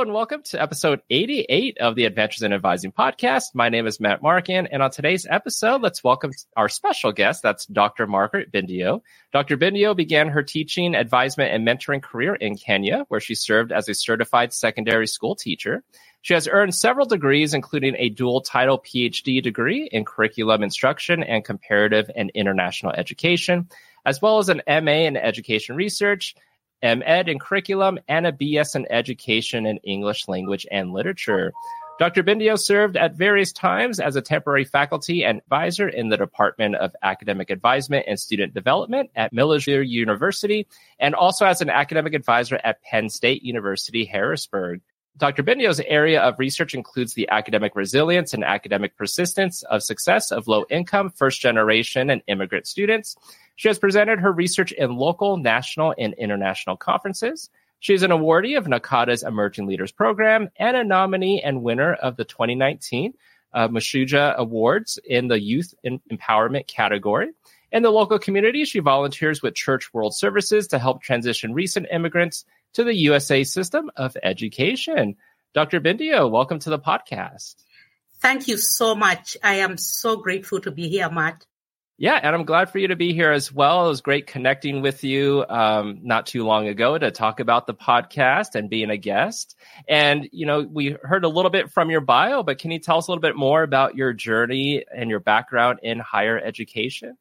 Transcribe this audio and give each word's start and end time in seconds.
And 0.00 0.14
welcome 0.14 0.42
to 0.44 0.62
episode 0.62 1.00
88 1.10 1.78
of 1.78 1.96
the 1.96 2.04
Adventures 2.04 2.42
in 2.42 2.52
Advising 2.52 2.92
podcast. 2.92 3.46
My 3.52 3.68
name 3.68 3.84
is 3.88 3.98
Matt 3.98 4.22
Markin, 4.22 4.68
and 4.68 4.80
on 4.80 4.92
today's 4.92 5.26
episode, 5.28 5.82
let's 5.82 6.04
welcome 6.04 6.30
our 6.56 6.68
special 6.68 7.10
guest. 7.10 7.42
That's 7.42 7.66
Dr. 7.66 8.06
Margaret 8.06 8.52
Mbindyo. 8.52 9.00
Dr. 9.32 9.56
Mbindyo 9.56 9.96
began 9.96 10.28
her 10.28 10.44
teaching, 10.44 10.94
advisement, 10.94 11.52
and 11.52 11.66
mentoring 11.66 12.00
career 12.00 12.36
in 12.36 12.56
Kenya, 12.56 13.06
where 13.08 13.18
she 13.18 13.34
served 13.34 13.72
as 13.72 13.88
a 13.88 13.94
certified 13.94 14.52
secondary 14.52 15.08
school 15.08 15.34
teacher. 15.34 15.82
She 16.22 16.34
has 16.34 16.46
earned 16.46 16.76
several 16.76 17.06
degrees, 17.06 17.52
including 17.52 17.96
a 17.98 18.08
dual 18.08 18.40
title 18.40 18.78
PhD 18.78 19.42
degree 19.42 19.88
in 19.90 20.04
curriculum 20.04 20.62
instruction 20.62 21.24
and 21.24 21.44
comparative 21.44 22.08
and 22.14 22.30
international 22.36 22.92
education, 22.92 23.68
as 24.06 24.22
well 24.22 24.38
as 24.38 24.48
an 24.48 24.62
MA 24.68 25.08
in 25.08 25.16
education 25.16 25.74
research 25.74 26.36
MEd 26.82 27.28
in 27.28 27.38
curriculum, 27.38 27.98
and 28.08 28.26
a 28.26 28.32
BS 28.32 28.76
in 28.76 28.90
education 28.90 29.66
in 29.66 29.78
English 29.78 30.28
language 30.28 30.66
and 30.70 30.92
literature. 30.92 31.52
Dr. 31.98 32.22
Mbindyo 32.22 32.56
served 32.56 32.96
at 32.96 33.16
various 33.16 33.52
times 33.52 33.98
as 33.98 34.14
a 34.14 34.22
temporary 34.22 34.64
faculty 34.64 35.24
and 35.24 35.38
advisor 35.38 35.88
in 35.88 36.10
the 36.10 36.16
Department 36.16 36.76
of 36.76 36.94
Academic 37.02 37.50
Advisement 37.50 38.04
and 38.06 38.20
Student 38.20 38.54
Development 38.54 39.10
at 39.16 39.32
Millersville 39.32 39.82
University, 39.82 40.68
and 41.00 41.16
also 41.16 41.44
as 41.44 41.60
an 41.60 41.70
academic 41.70 42.14
advisor 42.14 42.60
at 42.62 42.80
Penn 42.82 43.08
State 43.08 43.42
University, 43.42 44.04
Harrisburg. 44.04 44.80
Dr. 45.16 45.42
Mbindyo's 45.42 45.80
area 45.80 46.20
of 46.20 46.38
research 46.38 46.74
includes 46.74 47.14
the 47.14 47.28
academic 47.30 47.74
resilience 47.74 48.32
and 48.32 48.44
academic 48.44 48.96
persistence 48.96 49.64
of 49.64 49.82
success 49.82 50.30
of 50.30 50.46
low 50.46 50.64
income, 50.70 51.10
first 51.10 51.40
generation, 51.40 52.10
and 52.10 52.22
immigrant 52.28 52.68
students. 52.68 53.16
She 53.58 53.66
has 53.66 53.80
presented 53.80 54.20
her 54.20 54.30
research 54.30 54.70
in 54.70 54.94
local, 54.94 55.36
national, 55.36 55.92
and 55.98 56.14
international 56.14 56.76
conferences. 56.76 57.50
She 57.80 57.92
is 57.92 58.04
an 58.04 58.12
awardee 58.12 58.56
of 58.56 58.66
NACADA's 58.66 59.24
Emerging 59.24 59.66
Leaders 59.66 59.90
Program 59.90 60.48
and 60.56 60.76
a 60.76 60.84
nominee 60.84 61.42
and 61.42 61.64
winner 61.64 61.92
of 61.92 62.16
the 62.16 62.24
2019 62.24 63.14
uh, 63.52 63.66
Mashujaa 63.66 64.36
Awards 64.36 65.00
in 65.04 65.26
the 65.26 65.40
Youth 65.40 65.74
Empowerment 65.84 66.68
category. 66.68 67.32
In 67.72 67.82
the 67.82 67.90
local 67.90 68.20
community, 68.20 68.64
she 68.64 68.78
volunteers 68.78 69.42
with 69.42 69.56
Church 69.56 69.92
World 69.92 70.14
Services 70.14 70.68
to 70.68 70.78
help 70.78 71.02
transition 71.02 71.52
recent 71.52 71.88
immigrants 71.90 72.44
to 72.74 72.84
the 72.84 72.94
USA 72.94 73.42
system 73.42 73.90
of 73.96 74.16
education. 74.22 75.16
Dr. 75.52 75.80
Mbindyo, 75.80 76.30
welcome 76.30 76.60
to 76.60 76.70
the 76.70 76.78
podcast. 76.78 77.56
Thank 78.20 78.46
you 78.46 78.56
so 78.56 78.94
much. 78.94 79.36
I 79.42 79.54
am 79.54 79.78
so 79.78 80.16
grateful 80.16 80.60
to 80.60 80.70
be 80.70 80.88
here, 80.88 81.10
Matt. 81.10 81.44
Yeah, 82.00 82.20
and 82.22 82.32
I'm 82.32 82.44
glad 82.44 82.70
for 82.70 82.78
you 82.78 82.88
to 82.88 82.96
be 82.96 83.12
here 83.12 83.32
as 83.32 83.52
well. 83.52 83.86
It 83.86 83.88
was 83.88 84.02
great 84.02 84.28
connecting 84.28 84.82
with 84.82 85.02
you 85.02 85.44
um, 85.48 85.98
not 86.04 86.26
too 86.26 86.44
long 86.44 86.68
ago 86.68 86.96
to 86.96 87.10
talk 87.10 87.40
about 87.40 87.66
the 87.66 87.74
podcast 87.74 88.54
and 88.54 88.70
being 88.70 88.88
a 88.88 88.96
guest. 88.96 89.56
And, 89.88 90.28
you 90.30 90.46
know, 90.46 90.60
we 90.60 90.96
heard 91.02 91.24
a 91.24 91.28
little 91.28 91.50
bit 91.50 91.72
from 91.72 91.90
your 91.90 92.00
bio, 92.00 92.44
but 92.44 92.58
can 92.58 92.70
you 92.70 92.78
tell 92.78 92.98
us 92.98 93.08
a 93.08 93.10
little 93.10 93.20
bit 93.20 93.34
more 93.34 93.64
about 93.64 93.96
your 93.96 94.12
journey 94.12 94.84
and 94.94 95.10
your 95.10 95.18
background 95.18 95.80
in 95.82 95.98
higher 95.98 96.38
education? 96.38 97.18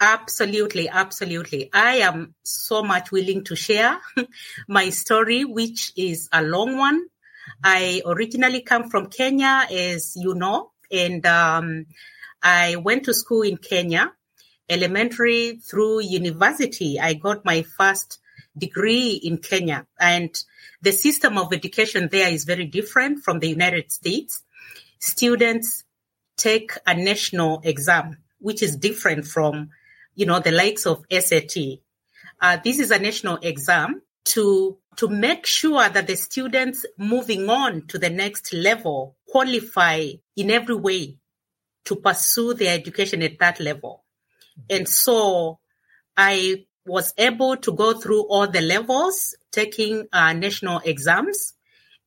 Absolutely, 0.00 0.88
absolutely. 0.88 1.68
I 1.72 1.96
am 1.96 2.36
so 2.44 2.84
much 2.84 3.10
willing 3.10 3.42
to 3.44 3.56
share 3.56 3.98
my 4.68 4.90
story, 4.90 5.44
which 5.44 5.90
is 5.96 6.28
a 6.32 6.40
long 6.40 6.76
one. 6.76 7.04
I 7.64 8.00
originally 8.06 8.60
come 8.60 8.90
from 8.90 9.06
Kenya, 9.06 9.66
as 9.68 10.12
you 10.14 10.34
know, 10.34 10.70
and 10.88 11.26
um, 11.26 11.86
I 12.40 12.76
went 12.76 13.06
to 13.06 13.12
school 13.12 13.42
in 13.42 13.56
Kenya 13.56 14.12
elementary 14.70 15.56
through 15.56 16.00
university. 16.00 16.98
I 16.98 17.14
got 17.14 17.44
my 17.44 17.62
first 17.62 18.18
degree 18.56 19.20
in 19.22 19.38
Kenya 19.38 19.86
and 19.98 20.30
the 20.82 20.92
system 20.92 21.36
of 21.36 21.52
education 21.52 22.08
there 22.10 22.30
is 22.30 22.44
very 22.44 22.66
different 22.66 23.22
from 23.22 23.38
the 23.38 23.48
United 23.48 23.92
States. 23.92 24.42
Students 24.98 25.84
take 26.36 26.72
a 26.86 26.94
national 26.94 27.60
exam, 27.64 28.16
which 28.38 28.62
is 28.62 28.76
different 28.76 29.26
from, 29.26 29.70
you 30.14 30.26
know, 30.26 30.40
the 30.40 30.52
likes 30.52 30.86
of 30.86 31.04
SAT. 31.10 31.56
Uh, 32.40 32.56
this 32.64 32.78
is 32.78 32.90
a 32.90 32.98
national 32.98 33.38
exam 33.42 34.02
to 34.24 34.78
to 34.96 35.08
make 35.08 35.46
sure 35.46 35.88
that 35.88 36.06
the 36.06 36.16
students 36.16 36.84
moving 36.98 37.48
on 37.48 37.86
to 37.86 37.98
the 37.98 38.10
next 38.10 38.52
level 38.52 39.16
qualify 39.26 40.08
in 40.36 40.50
every 40.50 40.74
way 40.74 41.16
to 41.84 41.96
pursue 41.96 42.54
their 42.54 42.74
education 42.74 43.22
at 43.22 43.38
that 43.38 43.60
level. 43.60 44.04
And 44.68 44.88
so 44.88 45.58
I 46.16 46.66
was 46.86 47.12
able 47.18 47.56
to 47.58 47.72
go 47.72 47.94
through 47.94 48.22
all 48.28 48.46
the 48.46 48.60
levels, 48.60 49.34
taking 49.52 50.06
uh, 50.12 50.32
national 50.32 50.80
exams 50.84 51.54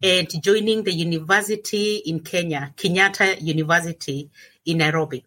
and 0.01 0.27
joining 0.43 0.83
the 0.83 0.91
university 0.91 1.97
in 2.05 2.19
Kenya, 2.19 2.73
Kenyatta 2.75 3.41
University 3.41 4.29
in 4.65 4.79
Nairobi, 4.79 5.25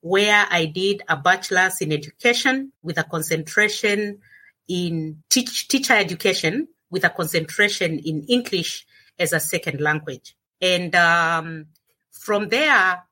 where 0.00 0.46
I 0.48 0.66
did 0.66 1.02
a 1.08 1.16
bachelor's 1.16 1.80
in 1.80 1.92
education 1.92 2.72
with 2.82 2.98
a 2.98 3.04
concentration 3.04 4.20
in 4.68 5.22
teach, 5.28 5.66
teacher 5.68 5.94
education 5.94 6.68
with 6.90 7.04
a 7.04 7.10
concentration 7.10 7.98
in 7.98 8.22
English 8.28 8.86
as 9.18 9.32
a 9.32 9.40
second 9.40 9.80
language. 9.80 10.36
And 10.60 10.94
um, 10.94 11.66
from 12.12 12.48
there, 12.48 13.02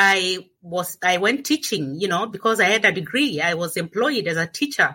I 0.00 0.46
was, 0.62 0.96
I 1.02 1.16
went 1.16 1.44
teaching, 1.44 1.96
you 2.00 2.06
know, 2.06 2.26
because 2.26 2.60
I 2.60 2.66
had 2.66 2.84
a 2.84 2.92
degree. 2.92 3.40
I 3.40 3.54
was 3.54 3.76
employed 3.76 4.28
as 4.28 4.36
a 4.36 4.46
teacher 4.46 4.94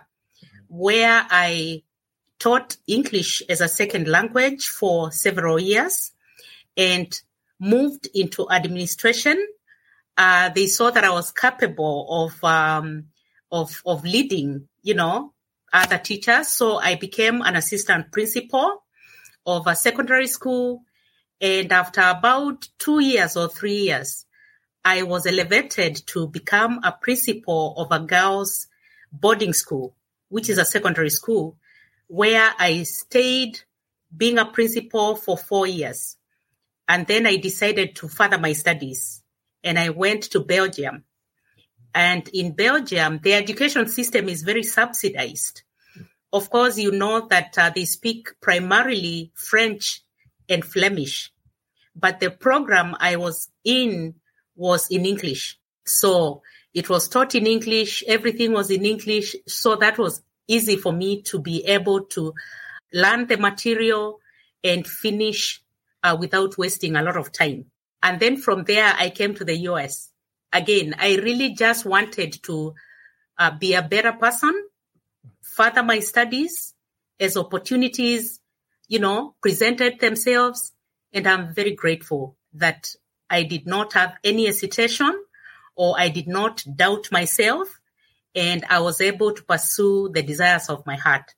where 0.66 1.26
I 1.30 1.82
taught 2.38 2.78
English 2.86 3.42
as 3.50 3.60
a 3.60 3.68
second 3.68 4.08
language 4.08 4.66
for 4.66 5.12
several 5.12 5.60
years 5.60 6.12
and 6.74 7.20
moved 7.60 8.08
into 8.14 8.50
administration. 8.50 9.46
Uh, 10.16 10.48
they 10.48 10.66
saw 10.68 10.90
that 10.90 11.04
I 11.04 11.10
was 11.10 11.32
capable 11.32 12.24
of, 12.24 12.42
um, 12.42 13.08
of, 13.52 13.82
of 13.84 14.04
leading, 14.04 14.68
you 14.82 14.94
know, 14.94 15.34
other 15.70 15.98
teachers. 15.98 16.48
So 16.48 16.78
I 16.78 16.94
became 16.94 17.42
an 17.42 17.56
assistant 17.56 18.10
principal 18.10 18.82
of 19.44 19.66
a 19.66 19.76
secondary 19.76 20.28
school. 20.28 20.80
And 21.42 21.70
after 21.74 22.00
about 22.00 22.66
two 22.78 23.00
years 23.00 23.36
or 23.36 23.48
three 23.48 23.80
years, 23.82 24.24
I 24.84 25.02
was 25.02 25.26
elevated 25.26 26.06
to 26.08 26.28
become 26.28 26.80
a 26.84 26.92
principal 26.92 27.74
of 27.78 27.90
a 27.90 28.04
girls' 28.04 28.66
boarding 29.10 29.52
school, 29.52 29.96
which 30.28 30.50
is 30.50 30.58
a 30.58 30.64
secondary 30.64 31.10
school, 31.10 31.56
where 32.06 32.52
I 32.58 32.82
stayed 32.82 33.60
being 34.14 34.38
a 34.38 34.44
principal 34.44 35.16
for 35.16 35.38
four 35.38 35.66
years. 35.66 36.16
And 36.86 37.06
then 37.06 37.26
I 37.26 37.36
decided 37.36 37.96
to 37.96 38.08
further 38.08 38.38
my 38.38 38.52
studies 38.52 39.22
and 39.62 39.78
I 39.78 39.88
went 39.88 40.24
to 40.24 40.40
Belgium. 40.40 41.04
And 41.94 42.28
in 42.28 42.52
Belgium, 42.52 43.20
the 43.22 43.34
education 43.34 43.88
system 43.88 44.28
is 44.28 44.42
very 44.42 44.64
subsidized. 44.64 45.62
Of 46.32 46.50
course, 46.50 46.76
you 46.76 46.90
know 46.90 47.26
that 47.28 47.56
uh, 47.56 47.70
they 47.74 47.84
speak 47.86 48.34
primarily 48.40 49.30
French 49.34 50.02
and 50.48 50.64
Flemish, 50.64 51.32
but 51.94 52.20
the 52.20 52.30
program 52.30 52.96
I 52.98 53.16
was 53.16 53.48
in 53.62 54.16
was 54.56 54.88
in 54.90 55.04
English. 55.04 55.58
So 55.84 56.42
it 56.72 56.88
was 56.88 57.08
taught 57.08 57.34
in 57.34 57.46
English. 57.46 58.02
Everything 58.06 58.52
was 58.52 58.70
in 58.70 58.84
English. 58.84 59.36
So 59.46 59.76
that 59.76 59.98
was 59.98 60.22
easy 60.46 60.76
for 60.76 60.92
me 60.92 61.22
to 61.22 61.38
be 61.38 61.64
able 61.66 62.04
to 62.06 62.34
learn 62.92 63.26
the 63.26 63.36
material 63.36 64.20
and 64.62 64.86
finish 64.86 65.62
uh, 66.02 66.16
without 66.18 66.56
wasting 66.58 66.96
a 66.96 67.02
lot 67.02 67.16
of 67.16 67.32
time. 67.32 67.66
And 68.02 68.20
then 68.20 68.36
from 68.36 68.64
there, 68.64 68.94
I 68.98 69.10
came 69.10 69.34
to 69.36 69.44
the 69.44 69.56
US. 69.70 70.10
Again, 70.52 70.94
I 70.98 71.16
really 71.16 71.54
just 71.54 71.84
wanted 71.84 72.42
to 72.44 72.74
uh, 73.38 73.50
be 73.58 73.74
a 73.74 73.82
better 73.82 74.12
person, 74.12 74.54
further 75.42 75.82
my 75.82 76.00
studies 76.00 76.74
as 77.18 77.36
opportunities, 77.36 78.40
you 78.88 78.98
know, 78.98 79.34
presented 79.40 80.00
themselves. 80.00 80.72
And 81.12 81.26
I'm 81.26 81.54
very 81.54 81.74
grateful 81.74 82.36
that 82.54 82.88
I 83.30 83.42
did 83.42 83.66
not 83.66 83.92
have 83.94 84.14
any 84.22 84.46
hesitation 84.46 85.18
or 85.76 85.94
I 85.98 86.08
did 86.08 86.28
not 86.28 86.64
doubt 86.76 87.10
myself 87.10 87.80
and 88.34 88.64
I 88.68 88.80
was 88.80 89.00
able 89.00 89.32
to 89.32 89.42
pursue 89.44 90.10
the 90.12 90.22
desires 90.22 90.68
of 90.68 90.86
my 90.86 90.96
heart. 90.96 91.34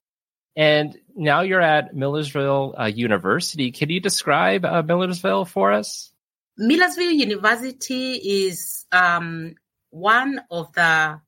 And 0.57 0.97
now 1.15 1.43
you're 1.43 1.61
at 1.61 1.95
Millersville 1.95 2.75
uh, 2.79 2.85
University. 2.87 3.73
Can 3.73 3.91
you 3.91 4.01
describe 4.01 4.65
uh, 4.65 4.83
Millersville 4.83 5.45
for 5.45 5.73
us? 5.73 6.11
Millersville 6.57 7.13
University 7.13 8.15
is 8.47 8.87
um, 8.91 9.55
one 9.91 10.41
of 10.51 10.73
the 10.73 11.21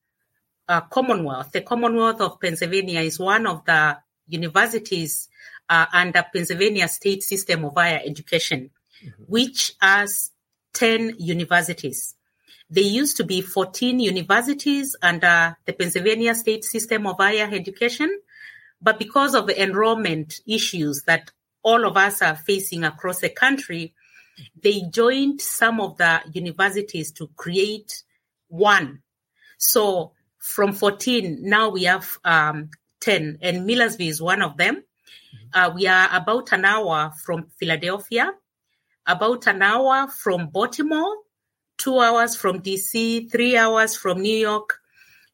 uh, 0.69 0.81
Commonwealth. 0.83 1.53
The 1.53 1.61
Commonwealth 1.61 2.21
of 2.23 2.41
Pennsylvania 2.41 3.01
is 3.01 3.19
one 3.19 3.47
of 3.47 3.65
the 3.67 3.99
universities 4.27 5.29
uh, 5.69 5.87
under 5.93 6.25
Pennsylvania 6.33 6.89
State 6.89 7.23
System 7.23 7.67
of 7.67 7.75
Higher 7.77 8.01
Education, 8.05 8.71
mm-hmm. 9.05 9.23
which 9.27 9.73
has 9.81 10.31
10 10.79 11.17
universities. 11.19 12.15
There 12.71 12.85
used 12.85 13.17
to 13.17 13.25
be 13.25 13.41
14 13.41 13.99
universities 13.99 14.95
under 15.03 15.57
the 15.65 15.73
Pennsylvania 15.73 16.35
state 16.37 16.65
system 16.65 17.07
of 17.07 17.17
higher 17.19 17.49
education. 17.51 18.21
But 18.81 19.01
because 19.01 19.35
of 19.35 19.49
the 19.49 19.61
enrollment 19.61 20.41
issues 20.47 21.03
that 21.07 21.33
all 21.65 21.85
of 21.85 21.97
us 21.97 22.23
are 22.23 22.37
facing 22.37 22.85
across 22.85 23.21
the 23.21 23.29
country, 23.29 23.95
they 24.63 24.83
joined 24.91 25.41
some 25.41 25.81
of 25.81 25.97
the 25.97 26.21
universities 26.33 27.11
to 27.13 27.29
create 27.35 28.05
one. 28.47 29.03
So 29.57 30.13
from 30.39 30.73
14, 30.73 31.39
now 31.43 31.71
we 31.71 31.85
have 31.85 32.19
um, 32.25 32.71
10, 33.01 33.39
and 33.43 33.67
Millersville 33.67 34.09
is 34.09 34.23
one 34.23 34.43
of 34.43 34.57
them. 34.57 34.85
Uh, 35.53 35.73
we 35.75 35.89
are 35.89 36.09
about 36.13 36.53
an 36.53 36.65
hour 36.65 37.11
from 37.25 37.49
Philadelphia, 37.59 38.33
about 39.09 39.47
an 39.47 39.63
hour 39.63 40.07
from 40.07 40.51
Baltimore, 40.51 41.17
two 41.79 41.99
hours 41.99 42.37
from 42.37 42.61
DC, 42.61 43.31
three 43.33 43.57
hours 43.57 43.97
from 43.97 44.21
New 44.21 44.37
York, 44.37 44.79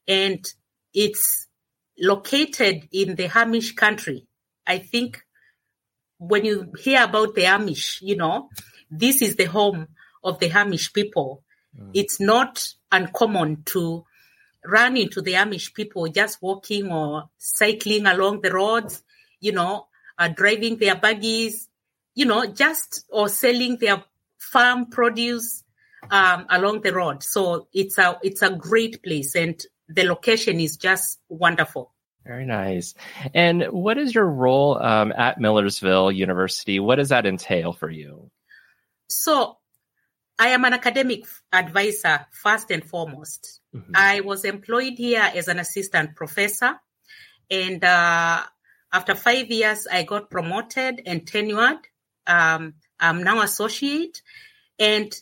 and 0.07 0.43
it's 0.93 1.47
located 1.99 2.87
in 2.93 3.15
the 3.15 3.27
Amish 3.27 3.75
country. 3.75 4.25
I 4.65 4.77
think 4.77 5.21
when 6.17 6.45
you 6.45 6.71
hear 6.79 7.03
about 7.03 7.35
the 7.35 7.43
Amish, 7.43 8.01
you 8.01 8.15
know, 8.15 8.49
this 8.89 9.21
is 9.21 9.35
the 9.35 9.45
home 9.45 9.87
of 10.23 10.39
the 10.39 10.49
Amish 10.49 10.93
people. 10.93 11.43
Mm. 11.77 11.91
It's 11.93 12.19
not 12.21 12.65
uncommon 12.91 13.63
to 13.65 14.05
run 14.65 14.95
into 14.95 15.21
the 15.21 15.33
Amish 15.33 15.73
people 15.73 16.07
just 16.07 16.41
walking 16.41 16.91
or 16.91 17.29
cycling 17.37 18.05
along 18.05 18.41
the 18.41 18.53
roads, 18.53 19.03
you 19.41 19.51
know, 19.51 19.87
uh, 20.17 20.29
driving 20.29 20.77
their 20.77 20.95
buggies, 20.95 21.67
you 22.15 22.25
know, 22.25 22.45
just 22.45 23.05
or 23.09 23.29
selling 23.29 23.77
their 23.77 24.03
farm 24.39 24.87
produce 24.87 25.63
um, 26.09 26.45
along 26.49 26.81
the 26.81 26.93
road. 26.93 27.23
So 27.23 27.67
it's 27.73 27.97
a 27.97 28.17
it's 28.23 28.41
a 28.41 28.55
great 28.55 29.03
place, 29.03 29.35
and 29.35 29.61
the 29.87 30.03
location 30.03 30.59
is 30.59 30.77
just 30.77 31.19
wonderful. 31.29 31.93
Very 32.25 32.45
nice. 32.45 32.95
And 33.35 33.65
what 33.65 33.99
is 33.99 34.15
your 34.15 34.25
role 34.25 34.81
um, 34.81 35.13
at 35.15 35.39
Millersville 35.39 36.11
University? 36.11 36.79
What 36.79 36.95
does 36.95 37.09
that 37.09 37.27
entail 37.27 37.71
for 37.71 37.89
you? 37.89 38.31
So, 39.07 39.57
I 40.39 40.47
am 40.47 40.65
an 40.65 40.73
academic 40.73 41.25
advisor 41.53 42.25
first 42.31 42.71
and 42.71 42.83
foremost. 42.83 43.61
Mm-hmm. 43.75 43.91
I 43.93 44.21
was 44.21 44.43
employed 44.43 44.93
here 44.97 45.29
as 45.35 45.47
an 45.47 45.59
assistant 45.59 46.15
professor, 46.15 46.79
and 47.51 47.83
uh, 47.83 48.41
after 48.91 49.13
five 49.13 49.51
years, 49.51 49.87
I 49.91 50.03
got 50.03 50.31
promoted 50.31 51.03
and 51.05 51.25
tenured. 51.25 51.79
Um, 52.27 52.75
I'm 52.99 53.23
now 53.23 53.41
associate, 53.41 54.21
and 54.79 55.13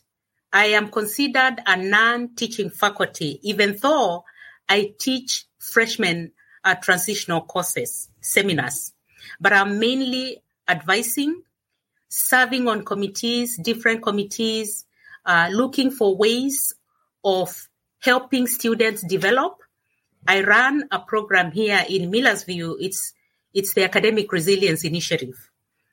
I 0.51 0.65
am 0.67 0.89
considered 0.89 1.61
a 1.65 1.75
non-teaching 1.75 2.69
faculty, 2.69 3.39
even 3.41 3.77
though 3.81 4.23
I 4.69 4.93
teach 4.99 5.45
freshmen 5.57 6.31
uh, 6.63 6.75
transitional 6.75 7.41
courses, 7.41 8.09
seminars, 8.21 8.93
but 9.39 9.51
I'm 9.53 9.79
mainly 9.79 10.43
advising, 10.67 11.41
serving 12.09 12.67
on 12.67 12.85
committees, 12.85 13.57
different 13.57 14.03
committees, 14.03 14.85
uh, 15.25 15.49
looking 15.51 15.91
for 15.91 16.15
ways 16.15 16.75
of 17.23 17.67
helping 17.99 18.47
students 18.47 19.01
develop. 19.01 19.57
I 20.27 20.43
run 20.43 20.87
a 20.91 20.99
program 20.99 21.51
here 21.51 21.83
in 21.89 22.11
Millersville. 22.11 22.77
It's 22.79 23.13
it's 23.53 23.73
the 23.73 23.83
Academic 23.83 24.31
Resilience 24.31 24.83
Initiative, 24.83 25.49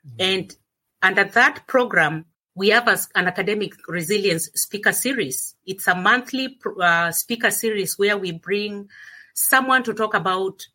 mm-hmm. 0.07 0.17
and 0.19 0.57
under 1.03 1.25
that 1.25 1.67
program, 1.67 2.27
we 2.55 2.69
have 2.71 2.89
a, 2.89 2.99
an 3.15 3.27
academic 3.27 3.73
resilience 3.89 4.51
speaker 4.55 4.93
series. 4.93 5.55
It's 5.65 5.89
a 5.89 5.95
monthly 5.95 6.59
uh, 6.81 7.11
speaker 7.13 7.51
series 7.51 7.99
where 7.99 8.19
we 8.19 8.33
bring 8.33 8.89
someone 9.35 9.83
to 9.85 9.95
talk 9.95 10.15
about 10.15 10.67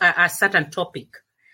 a, 0.00 0.14
a 0.24 0.28
certain 0.28 0.70
topic 0.70 1.08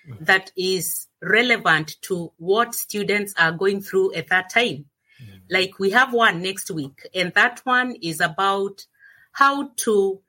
mm-hmm. 0.09 0.25
that 0.25 0.53
is 0.57 1.07
relevant 1.23 1.97
to 2.03 2.33
what 2.37 2.75
students 2.75 3.35
are 3.39 3.53
going 3.53 3.81
through 3.81 4.15
at 4.15 4.29
that 4.29 4.51
time. 4.51 4.87
Mm-hmm. 5.23 5.39
Like 5.51 5.79
we 5.79 5.91
have 5.91 6.13
one 6.13 6.43
next 6.43 6.71
week, 6.71 7.09
and 7.15 7.33
that 7.35 7.61
one 7.65 7.97
is 8.03 8.21
about 8.21 8.87
how 9.33 9.71
to 9.77 10.21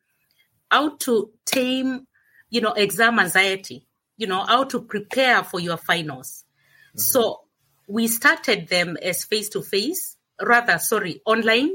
how 0.72 0.96
to 0.98 1.32
tame, 1.46 2.08
you 2.50 2.62
know, 2.62 2.74
exam 2.74 3.20
anxiety. 3.20 3.88
You 4.18 4.28
know, 4.28 4.44
how 4.44 4.66
to 4.66 4.82
prepare 4.82 5.44
for 5.44 5.60
your 5.60 5.78
finals. 5.78 6.44
Mm-hmm. 6.90 7.00
So 7.00 7.42
we 7.90 8.08
started 8.08 8.68
them 8.68 8.98
as 9.02 9.26
face 9.26 9.50
to 9.50 9.62
face, 9.62 10.16
rather, 10.42 10.78
sorry, 10.78 11.22
online 11.26 11.72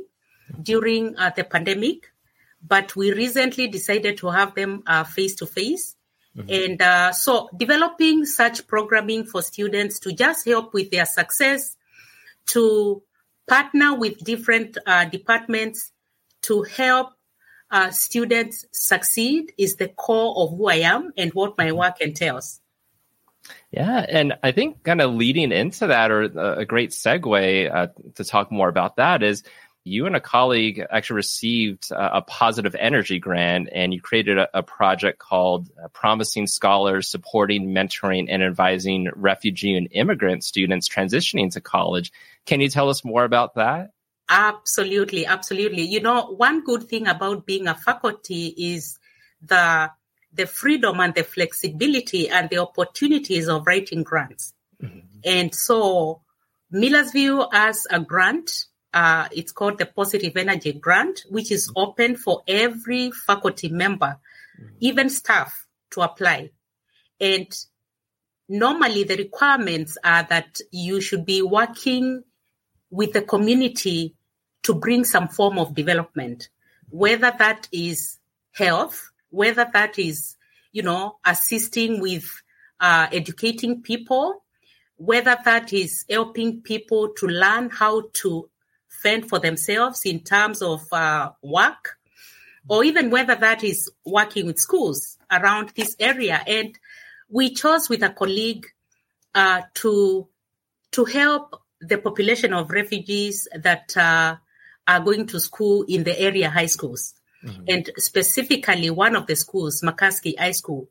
during 0.63 1.17
uh, 1.19 1.31
the 1.35 1.45
pandemic, 1.45 2.13
but 2.67 2.95
we 2.95 3.13
recently 3.13 3.69
decided 3.69 4.19
to 4.19 4.29
have 4.31 4.55
them 4.55 4.83
face 5.13 5.35
to 5.37 5.47
face. 5.47 5.97
And 6.49 6.81
uh, 6.83 7.13
so 7.13 7.49
developing 7.57 8.25
such 8.25 8.67
programming 8.67 9.25
for 9.25 9.43
students 9.43 10.01
to 10.01 10.13
just 10.13 10.47
help 10.47 10.75
with 10.75 10.91
their 10.91 11.05
success, 11.05 11.77
to 12.47 13.03
partner 13.47 13.95
with 13.95 14.19
different 14.19 14.79
uh, 14.87 15.05
departments 15.05 15.93
to 16.43 16.63
help 16.63 17.11
uh, 17.71 17.91
students 17.91 18.67
succeed 18.73 19.53
is 19.59 19.77
the 19.77 19.89
core 19.89 20.35
of 20.37 20.57
who 20.57 20.69
I 20.69 20.77
am 20.77 21.13
and 21.17 21.33
what 21.35 21.57
my 21.59 21.73
work 21.73 22.01
entails. 22.01 22.61
Yeah, 23.71 24.05
and 24.09 24.35
I 24.43 24.53
think 24.53 24.83
kind 24.85 25.01
of 25.01 25.15
leading 25.15 25.53
into 25.53 25.89
that, 25.89 26.11
or 26.11 26.23
a 26.23 26.65
great 26.65 26.91
segue 26.91 27.75
uh, 27.75 27.89
to 28.15 28.25
talk 28.25 28.51
more 28.51 28.69
about 28.69 28.97
that, 28.97 29.23
is 29.23 29.43
you 29.85 30.07
and 30.07 30.17
a 30.17 30.21
colleague 30.21 30.83
actually 30.91 31.17
received 31.17 31.91
a, 31.91 32.23
positive 32.23 32.75
energy 32.75 33.19
grant 33.19 33.69
and 33.71 33.93
you 33.93 34.01
created 34.01 34.39
a, 34.39 34.49
a 34.55 34.63
project 34.63 35.19
called 35.19 35.69
uh, 35.83 35.89
Promising 35.89 36.47
Scholars 36.47 37.11
Supporting, 37.11 37.69
Mentoring, 37.69 38.27
and 38.31 38.43
Advising 38.43 39.11
Refugee 39.15 39.77
and 39.77 39.89
Immigrant 39.91 40.43
Students 40.43 40.89
Transitioning 40.89 41.53
to 41.53 41.61
College. 41.61 42.13
Can 42.47 42.63
you 42.63 42.71
tell 42.71 42.89
us 42.89 43.05
more 43.05 43.25
about 43.25 43.57
that? 43.57 43.91
Absolutely, 44.31 45.27
absolutely. 45.27 45.83
You 45.83 46.01
know, 46.01 46.35
one 46.35 46.65
good 46.65 46.85
thing 46.85 47.07
about 47.07 47.45
being 47.45 47.69
a 47.69 47.75
faculty 47.75 48.47
is 48.57 48.99
the 49.43 49.91
the 50.35 50.47
freedom 50.47 51.01
and 51.01 51.15
the 51.15 51.25
flexibility 51.25 52.29
and 52.29 52.51
the 52.51 52.59
opportunities 52.59 53.49
of 53.49 53.67
writing 53.67 54.03
grants. 54.03 54.53
Mm-hmm. 54.83 54.99
And 55.25 55.55
so 55.55 56.23
Millersville 56.71 57.49
as 57.53 57.87
a 57.91 58.01
grant 58.01 58.67
uh, 58.95 59.27
it's 59.33 59.51
called 59.51 59.77
the 59.79 59.87
Positive 59.87 60.37
Energy 60.37 60.73
Grant, 60.73 61.25
which 61.29 61.51
is 61.51 61.69
mm-hmm. 61.69 61.81
open 61.81 62.17
for 62.17 62.43
every 62.47 63.11
faculty 63.11 63.69
member, 63.69 64.19
mm-hmm. 64.59 64.77
even 64.79 65.11
staff, 65.11 65.67
to 65.91 66.01
apply. 66.01 66.51
And 67.21 67.53
normally 68.49 69.03
the 69.03 69.17
requirements 69.17 69.99
are 70.05 70.23
that 70.31 70.61
you 70.71 71.01
should 71.01 71.27
be 71.27 71.43
working 71.43 72.23
with 72.91 73.13
the 73.13 73.23
community 73.23 74.15
to 74.63 74.75
bring 74.75 75.05
some 75.05 75.27
form 75.27 75.59
of 75.59 75.75
development, 75.75 76.49
whether 76.89 77.33
that 77.37 77.69
is 77.73 78.19
health, 78.53 79.11
whether 79.35 79.69
that 79.73 79.99
is, 79.99 80.37
you 80.73 80.83
know, 80.83 81.17
assisting 81.25 82.01
with 82.01 82.25
uh, 82.81 83.07
educating 83.13 83.83
people, 83.83 84.45
whether 84.97 85.37
that 85.45 85.73
is 85.73 86.05
helping 86.09 86.61
people 86.63 87.11
to 87.17 87.27
learn 87.27 87.71
how 87.71 88.03
to 88.23 88.49
fend 88.89 89.29
for 89.29 89.39
themselves 89.39 90.07
in 90.07 90.21
terms 90.21 90.63
of 90.63 90.81
uh, 90.93 91.31
work, 91.43 91.99
or 92.69 92.85
even 92.85 93.11
whether 93.11 93.35
that 93.35 93.63
is 93.63 93.91
working 94.07 94.47
with 94.47 94.59
schools 94.59 95.19
around 95.31 95.71
this 95.77 95.97
area. 95.99 96.41
And 96.47 96.79
we 97.29 97.53
chose 97.53 97.89
with 97.89 98.03
a 98.03 98.11
colleague 98.11 98.67
uh, 99.35 99.63
to 99.75 100.29
to 100.93 101.05
help 101.05 101.61
the 101.81 101.99
population 101.99 102.53
of 102.53 102.71
refugees 102.71 103.49
that 103.53 103.97
uh, 103.97 104.37
are 104.87 105.01
going 105.01 105.27
to 105.27 105.41
school 105.41 105.85
in 105.89 106.05
the 106.05 106.19
area 106.19 106.49
high 106.49 106.67
schools, 106.67 107.15
mm-hmm. 107.45 107.65
and 107.69 107.91
specifically 107.97 108.91
one 108.91 109.17
of 109.17 109.27
the 109.27 109.37
schools, 109.37 109.83
McCaskey 109.83 110.39
High 110.39 110.53
School, 110.53 110.89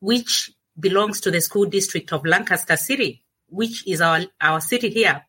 which 0.00 0.52
belongs 0.78 1.20
to 1.22 1.30
the 1.30 1.40
school 1.40 1.66
district 1.66 2.12
of 2.12 2.24
Lancaster 2.24 2.76
City, 2.76 3.22
which 3.48 3.86
is 3.86 4.00
our 4.00 4.20
our 4.40 4.60
city 4.60 4.90
here. 4.90 5.24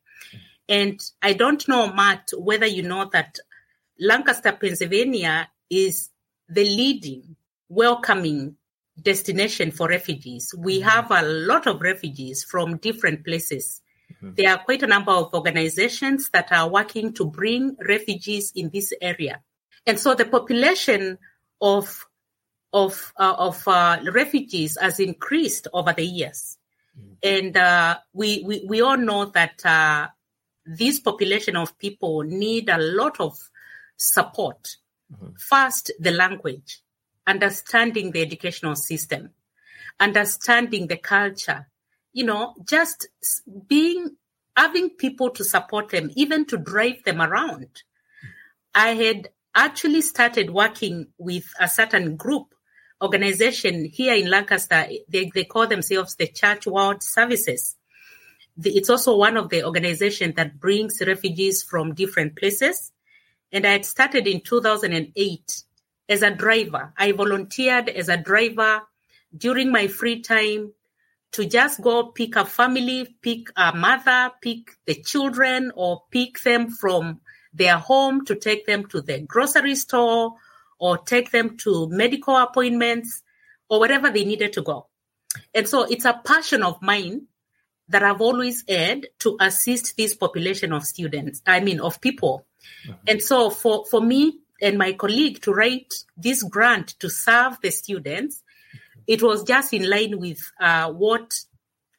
And 0.68 1.00
I 1.22 1.34
don't 1.34 1.68
know, 1.68 1.92
Matt, 1.92 2.30
whether 2.38 2.68
you 2.68 2.84
know 2.84 3.10
that 3.12 3.40
Lancaster, 4.00 4.52
Pennsylvania 4.52 5.50
is 5.70 6.10
the 6.48 6.64
leading 6.64 7.36
welcoming 7.68 8.56
destination 9.02 9.72
for 9.72 9.88
refugees. 9.88 10.54
We 10.58 10.80
mm-hmm. 10.80 10.90
have 10.90 11.12
a 11.12 11.22
lot 11.28 11.68
of 11.68 11.82
refugees 11.82 12.44
from 12.44 12.78
different 12.78 13.26
places. 13.26 13.82
Mm-hmm. 14.16 14.34
There 14.36 14.50
are 14.52 14.64
quite 14.64 14.84
a 14.84 14.88
number 14.88 15.12
of 15.12 15.34
organizations 15.34 16.30
that 16.30 16.52
are 16.52 16.70
working 16.70 17.14
to 17.14 17.26
bring 17.26 17.76
refugees 17.88 18.52
in 18.56 18.70
this 18.70 18.94
area. 19.02 19.42
And 19.86 20.00
so 20.00 20.14
the 20.14 20.26
population 20.26 21.18
of 21.62 22.06
of 22.72 23.14
uh, 23.18 23.36
of 23.38 23.68
uh, 23.68 24.00
refugees 24.12 24.78
has 24.80 25.00
increased 25.00 25.68
over 25.74 25.94
the 25.94 26.06
years, 26.06 26.58
mm-hmm. 26.98 27.14
and 27.24 27.58
uh, 27.58 27.98
we, 28.14 28.44
we 28.46 28.66
we 28.68 28.82
all 28.82 28.98
know 28.98 29.26
that 29.26 29.66
uh, 29.66 30.08
this 30.66 31.00
population 31.00 31.56
of 31.56 31.78
people 31.80 32.22
need 32.22 32.70
a 32.70 32.78
lot 32.78 33.20
of 33.20 33.38
support. 33.98 34.78
Mm-hmm. 35.12 35.30
First, 35.40 35.92
the 36.00 36.12
language, 36.12 36.82
understanding 37.26 38.12
the 38.12 38.22
educational 38.22 38.76
system, 38.76 39.32
understanding 40.00 40.88
the 40.88 40.98
culture. 40.98 41.68
you 42.14 42.26
know, 42.26 42.56
just 42.66 43.08
being, 43.68 44.16
having 44.56 44.90
people 44.90 45.30
to 45.32 45.44
support 45.44 45.90
them, 45.90 46.12
even 46.16 46.46
to 46.46 46.58
drive 46.58 47.04
them 47.04 47.22
around. 47.22 47.84
I 48.74 48.90
had 48.90 49.30
actually 49.56 50.02
started 50.02 50.50
working 50.52 51.08
with 51.18 51.46
a 51.60 51.68
certain 51.68 52.16
group 52.16 52.54
organization 53.02 53.86
here 53.86 54.14
in 54.14 54.30
Lancaster. 54.30 54.88
They, 55.08 55.32
they 55.34 55.46
call 55.46 55.68
themselves 55.68 56.16
the 56.16 56.28
Church 56.28 56.68
World 56.68 57.02
Services. 57.04 57.76
The, 58.58 58.72
it's 58.72 58.90
also 58.90 59.16
one 59.16 59.38
of 59.38 59.50
the 59.50 59.64
organizations 59.64 60.36
that 60.36 60.60
brings 60.60 61.02
refugees 61.06 61.64
from 61.64 61.94
different 61.94 62.36
places. 62.36 62.92
And 63.52 63.66
I 63.66 63.72
had 63.72 63.86
started 63.86 64.28
in 64.28 64.42
2008 64.42 65.64
as 66.08 66.22
a 66.22 66.32
driver. 66.32 66.94
I 66.98 67.12
volunteered 67.14 67.90
as 67.90 68.10
a 68.10 68.18
driver 68.18 68.82
during 69.36 69.72
my 69.72 69.88
free 69.88 70.22
time 70.22 70.74
to 71.32 71.46
just 71.46 71.82
go 71.82 72.08
pick 72.08 72.36
a 72.36 72.46
family, 72.46 73.16
pick 73.22 73.48
a 73.56 73.76
mother, 73.76 74.32
pick 74.42 74.72
the 74.86 74.96
children, 74.96 75.72
or 75.76 76.04
pick 76.12 76.42
them 76.42 76.70
from 76.70 77.22
their 77.54 77.78
home 77.78 78.26
to 78.26 78.36
take 78.36 78.66
them 78.66 78.86
to 78.88 79.02
the 79.02 79.20
grocery 79.22 79.76
store 79.76 80.36
or 80.78 80.98
take 80.98 81.32
them 81.32 81.58
to 81.58 81.88
medical 81.90 82.36
appointments 82.38 83.24
or 83.70 83.80
wherever 83.80 84.10
they 84.10 84.26
needed 84.26 84.54
to 84.54 84.62
go. 84.62 84.88
And 85.54 85.68
so 85.68 85.84
it's 85.84 86.06
a 86.06 86.22
passion 86.26 86.64
of 86.64 86.82
mine 86.82 87.28
that 87.90 88.04
I've 88.04 88.22
always 88.22 88.64
had 88.68 89.08
to 89.20 89.38
assist 89.40 89.98
this 89.98 90.16
population 90.16 90.72
of 90.74 90.86
students, 90.86 91.42
I 91.46 91.60
mean, 91.60 91.80
of 91.80 92.00
people. 92.02 92.46
Mm-hmm. 92.88 92.94
And 93.08 93.22
so 93.22 93.50
for, 93.50 93.86
for 93.86 94.02
me 94.02 94.40
and 94.62 94.78
my 94.78 94.94
colleague 94.94 95.42
to 95.42 95.54
write 95.54 95.94
this 96.16 96.44
grant 96.44 97.00
to 97.00 97.10
serve 97.10 97.58
the 97.62 97.72
students, 97.72 98.44
it 99.08 99.24
was 99.24 99.44
just 99.44 99.74
in 99.74 99.90
line 99.90 100.20
with 100.20 100.40
uh, 100.60 100.92
what 100.92 101.34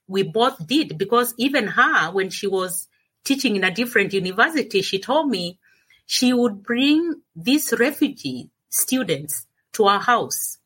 we 0.07 0.23
both 0.23 0.65
did 0.67 0.97
because 0.97 1.35
even 1.39 1.67
her, 1.67 2.11
when 2.13 2.31
she 2.31 2.47
was 2.47 2.89
teaching 3.25 3.57
in 3.57 3.65
a 3.65 3.71
different 3.71 4.13
university, 4.13 4.83
she 4.83 4.99
told 4.99 5.29
me 5.29 5.59
she 6.07 6.33
would 6.33 6.63
bring 6.63 7.23
these 7.37 7.73
refugee 7.79 8.51
students 8.69 9.47
to 9.73 9.85
our 9.85 10.01
house 10.01 10.59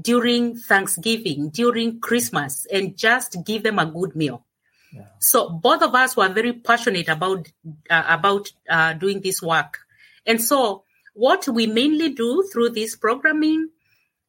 during 0.00 0.56
Thanksgiving, 0.56 1.50
during 1.50 2.00
Christmas, 2.00 2.66
and 2.72 2.96
just 2.96 3.44
give 3.44 3.62
them 3.62 3.78
a 3.78 3.86
good 3.86 4.16
meal. 4.16 4.44
Yeah. 4.92 5.06
So 5.20 5.50
both 5.50 5.82
of 5.82 5.94
us 5.94 6.16
were 6.16 6.28
very 6.28 6.52
passionate 6.52 7.08
about 7.08 7.48
uh, 7.90 8.04
about 8.08 8.52
uh, 8.68 8.94
doing 8.94 9.20
this 9.20 9.42
work, 9.42 9.80
and 10.26 10.42
so 10.42 10.84
what 11.14 11.46
we 11.48 11.66
mainly 11.66 12.10
do 12.10 12.48
through 12.52 12.70
this 12.70 12.96
programming 12.96 13.70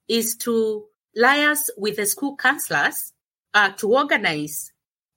is 0.07 0.35
to 0.37 0.85
liaise 1.17 1.69
with 1.77 1.97
the 1.97 2.05
school 2.05 2.35
counselors 2.35 3.13
uh, 3.53 3.71
to 3.71 3.93
organize 3.93 4.71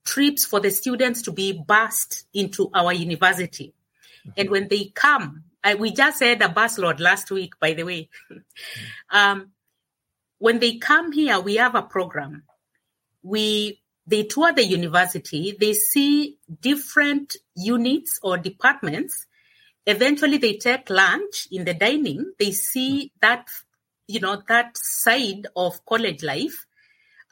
trips 0.09 0.47
for 0.47 0.59
the 0.59 0.71
students 0.71 1.23
to 1.23 1.33
be 1.33 1.53
bused 1.53 2.25
into 2.33 2.71
our 2.75 2.93
university. 2.95 3.75
Mm-hmm. 4.21 4.31
And 4.39 4.51
when 4.51 4.69
they 4.69 4.87
come, 4.87 5.45
I, 5.63 5.75
we 5.75 5.93
just 5.93 6.21
had 6.23 6.41
a 6.41 6.49
bus 6.49 6.79
load 6.79 6.99
last 6.99 7.31
week, 7.31 7.61
by 7.61 7.75
the 7.75 7.85
way. 7.85 8.09
um, 9.11 9.51
when 10.39 10.61
they 10.61 10.79
come 10.79 11.13
here, 11.13 11.39
we 11.41 11.57
have 11.57 11.75
a 11.75 11.83
program. 11.83 12.45
We 13.23 13.83
they 14.07 14.23
tour 14.23 14.55
the 14.55 14.65
university. 14.65 15.55
They 15.61 15.75
see 15.75 16.39
different 16.61 17.37
units 17.55 18.19
or 18.23 18.39
departments. 18.39 19.27
Eventually, 19.85 20.39
they 20.39 20.57
take 20.57 20.89
lunch 20.89 21.49
in 21.53 21.67
the 21.67 21.75
dining. 21.75 22.33
They 22.39 22.53
see 22.53 23.13
that 23.21 23.49
you 24.07 24.21
know 24.21 24.43
that 24.49 24.79
side 24.79 25.49
of 25.55 25.85
college 25.85 26.23
life 26.23 26.65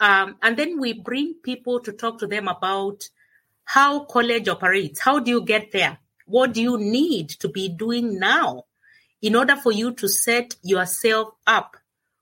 um, 0.00 0.36
and 0.42 0.56
then 0.56 0.78
we 0.78 0.92
bring 0.92 1.34
people 1.42 1.80
to 1.80 1.92
talk 1.92 2.18
to 2.18 2.26
them 2.26 2.48
about 2.48 3.08
how 3.64 4.04
college 4.04 4.48
operates. 4.48 5.00
How 5.00 5.18
do 5.18 5.30
you 5.30 5.44
get 5.44 5.72
there? 5.72 5.98
What 6.26 6.54
do 6.54 6.62
you 6.62 6.78
need 6.78 7.30
to 7.40 7.48
be 7.48 7.68
doing 7.68 8.18
now 8.18 8.64
in 9.22 9.36
order 9.36 9.56
for 9.56 9.72
you 9.72 9.92
to 9.94 10.08
set 10.08 10.56
yourself 10.62 11.30
up 11.46 11.76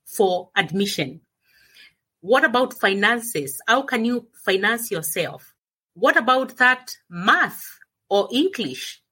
for 0.04 0.50
admission? 0.56 1.20
What 2.20 2.44
about 2.44 2.74
finances? 2.74 3.60
How 3.66 3.82
can 3.82 4.04
you 4.04 4.28
finance 4.44 4.90
yourself? 4.90 5.54
What 5.94 6.16
about 6.16 6.56
that 6.58 6.96
math 7.10 7.78
or 8.08 8.28
English 8.32 9.02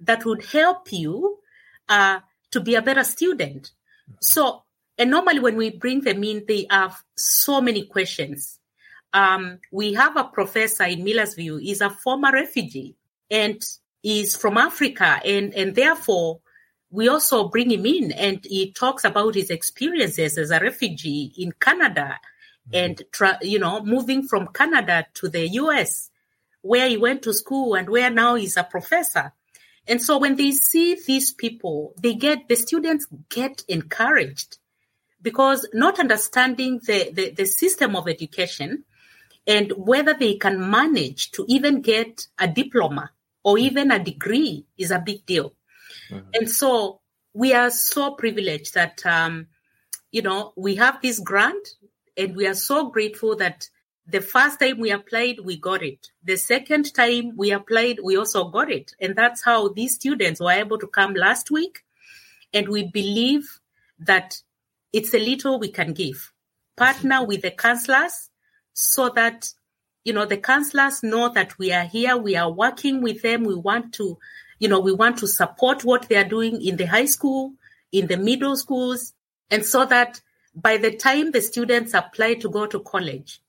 that 0.00 0.24
would 0.24 0.44
help 0.46 0.92
you 0.92 1.38
uh, 1.88 2.20
to 2.50 2.60
be 2.60 2.74
a 2.74 2.82
better 2.82 3.04
student? 3.04 3.72
So 4.20 4.62
and 5.02 5.10
normally, 5.10 5.40
when 5.40 5.56
we 5.56 5.70
bring 5.70 6.02
them 6.02 6.22
in, 6.22 6.44
they 6.46 6.64
have 6.70 7.02
so 7.16 7.60
many 7.60 7.86
questions. 7.86 8.60
Um, 9.12 9.58
we 9.72 9.94
have 9.94 10.16
a 10.16 10.22
professor 10.22 10.84
in 10.84 11.02
Millersville. 11.02 11.56
He's 11.56 11.80
a 11.80 11.90
former 11.90 12.30
refugee 12.30 12.94
and 13.28 13.60
is 14.04 14.36
from 14.36 14.56
Africa, 14.56 15.20
and 15.24 15.52
and 15.54 15.74
therefore 15.74 16.38
we 16.90 17.08
also 17.08 17.48
bring 17.48 17.72
him 17.72 17.84
in, 17.84 18.12
and 18.12 18.44
he 18.44 18.70
talks 18.70 19.04
about 19.04 19.34
his 19.34 19.50
experiences 19.50 20.38
as 20.38 20.52
a 20.52 20.60
refugee 20.60 21.32
in 21.36 21.50
Canada, 21.58 22.20
mm-hmm. 22.68 22.76
and 22.76 23.02
tra- 23.10 23.40
you 23.42 23.58
know 23.58 23.82
moving 23.82 24.28
from 24.28 24.46
Canada 24.54 25.04
to 25.14 25.28
the 25.28 25.48
U.S., 25.48 26.12
where 26.60 26.88
he 26.88 26.96
went 26.96 27.22
to 27.22 27.34
school 27.34 27.74
and 27.74 27.90
where 27.90 28.08
now 28.08 28.36
he's 28.36 28.56
a 28.56 28.62
professor. 28.62 29.32
And 29.88 30.00
so 30.00 30.18
when 30.18 30.36
they 30.36 30.52
see 30.52 30.96
these 31.08 31.32
people, 31.32 31.92
they 32.00 32.14
get 32.14 32.46
the 32.46 32.54
students 32.54 33.08
get 33.30 33.64
encouraged 33.66 34.58
because 35.22 35.66
not 35.72 35.98
understanding 35.98 36.80
the, 36.84 37.10
the, 37.12 37.30
the 37.30 37.46
system 37.46 37.96
of 37.96 38.08
education 38.08 38.84
and 39.46 39.72
whether 39.76 40.14
they 40.14 40.34
can 40.34 40.70
manage 40.70 41.30
to 41.32 41.44
even 41.48 41.80
get 41.80 42.26
a 42.38 42.46
diploma 42.46 43.10
or 43.42 43.58
even 43.58 43.90
a 43.90 44.02
degree 44.02 44.64
is 44.76 44.90
a 44.90 44.98
big 44.98 45.24
deal. 45.26 45.54
Mm-hmm. 46.10 46.28
And 46.34 46.50
so 46.50 47.00
we 47.34 47.54
are 47.54 47.70
so 47.70 48.12
privileged 48.12 48.74
that, 48.74 49.04
um, 49.06 49.46
you 50.10 50.22
know, 50.22 50.52
we 50.56 50.76
have 50.76 51.00
this 51.00 51.18
grant 51.18 51.76
and 52.16 52.36
we 52.36 52.46
are 52.46 52.54
so 52.54 52.90
grateful 52.90 53.36
that 53.36 53.68
the 54.06 54.20
first 54.20 54.60
time 54.60 54.78
we 54.78 54.90
applied, 54.90 55.40
we 55.40 55.56
got 55.56 55.82
it. 55.82 56.10
The 56.24 56.36
second 56.36 56.92
time 56.92 57.36
we 57.36 57.52
applied, 57.52 57.98
we 58.02 58.16
also 58.16 58.44
got 58.48 58.70
it. 58.70 58.94
And 59.00 59.14
that's 59.16 59.44
how 59.44 59.68
these 59.68 59.94
students 59.94 60.40
were 60.40 60.52
able 60.52 60.78
to 60.78 60.86
come 60.86 61.14
last 61.14 61.50
week. 61.50 61.84
And 62.52 62.68
we 62.68 62.84
believe 62.84 63.60
that 64.00 64.42
it's 64.92 65.14
a 65.14 65.18
little 65.18 65.58
we 65.58 65.70
can 65.70 65.92
give. 65.92 66.32
Partner 66.76 67.24
with 67.24 67.42
the 67.42 67.50
counselors 67.50 68.30
so 68.72 69.08
that, 69.10 69.48
you 70.04 70.12
know, 70.12 70.24
the 70.24 70.36
counselors 70.36 71.02
know 71.02 71.28
that 71.30 71.58
we 71.58 71.72
are 71.72 71.84
here, 71.84 72.16
we 72.16 72.36
are 72.36 72.50
working 72.50 73.02
with 73.02 73.22
them, 73.22 73.44
we 73.44 73.54
want 73.54 73.94
to, 73.94 74.18
you 74.58 74.68
know, 74.68 74.80
we 74.80 74.92
want 74.92 75.18
to 75.18 75.26
support 75.26 75.84
what 75.84 76.08
they 76.08 76.16
are 76.16 76.28
doing 76.28 76.62
in 76.62 76.76
the 76.76 76.86
high 76.86 77.06
school, 77.06 77.52
in 77.90 78.06
the 78.06 78.16
middle 78.16 78.56
schools, 78.56 79.14
and 79.50 79.64
so 79.64 79.84
that 79.84 80.20
by 80.54 80.76
the 80.76 80.94
time 80.96 81.30
the 81.30 81.40
students 81.40 81.94
apply 81.94 82.34
to 82.34 82.48
go 82.48 82.66
to 82.66 82.80
college, 82.80 83.40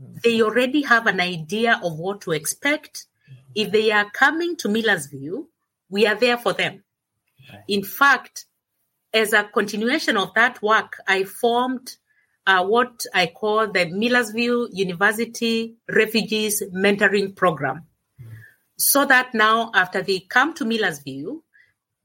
mm-hmm. 0.00 0.16
they 0.22 0.42
already 0.42 0.82
have 0.82 1.06
an 1.06 1.20
idea 1.20 1.80
of 1.82 1.98
what 1.98 2.20
to 2.22 2.32
expect. 2.32 3.06
Mm-hmm. 3.30 3.52
If 3.54 3.72
they 3.72 3.90
are 3.90 4.10
coming 4.10 4.56
to 4.56 4.68
Millersville, 4.68 5.46
we 5.88 6.06
are 6.06 6.14
there 6.14 6.36
for 6.36 6.52
them. 6.52 6.82
In 7.68 7.84
fact, 7.84 8.46
as 9.16 9.32
a 9.32 9.44
continuation 9.44 10.18
of 10.18 10.34
that 10.34 10.62
work, 10.62 10.98
I 11.08 11.24
formed 11.24 11.96
uh, 12.46 12.64
what 12.64 13.02
I 13.14 13.26
call 13.26 13.66
the 13.66 13.86
Millersville 13.86 14.68
University 14.72 15.76
Refugees 15.88 16.62
Mentoring 16.72 17.34
Program. 17.34 17.86
So 18.76 19.06
that 19.06 19.32
now, 19.32 19.70
after 19.74 20.02
they 20.02 20.20
come 20.20 20.52
to 20.54 20.66
Millersville, 20.66 21.42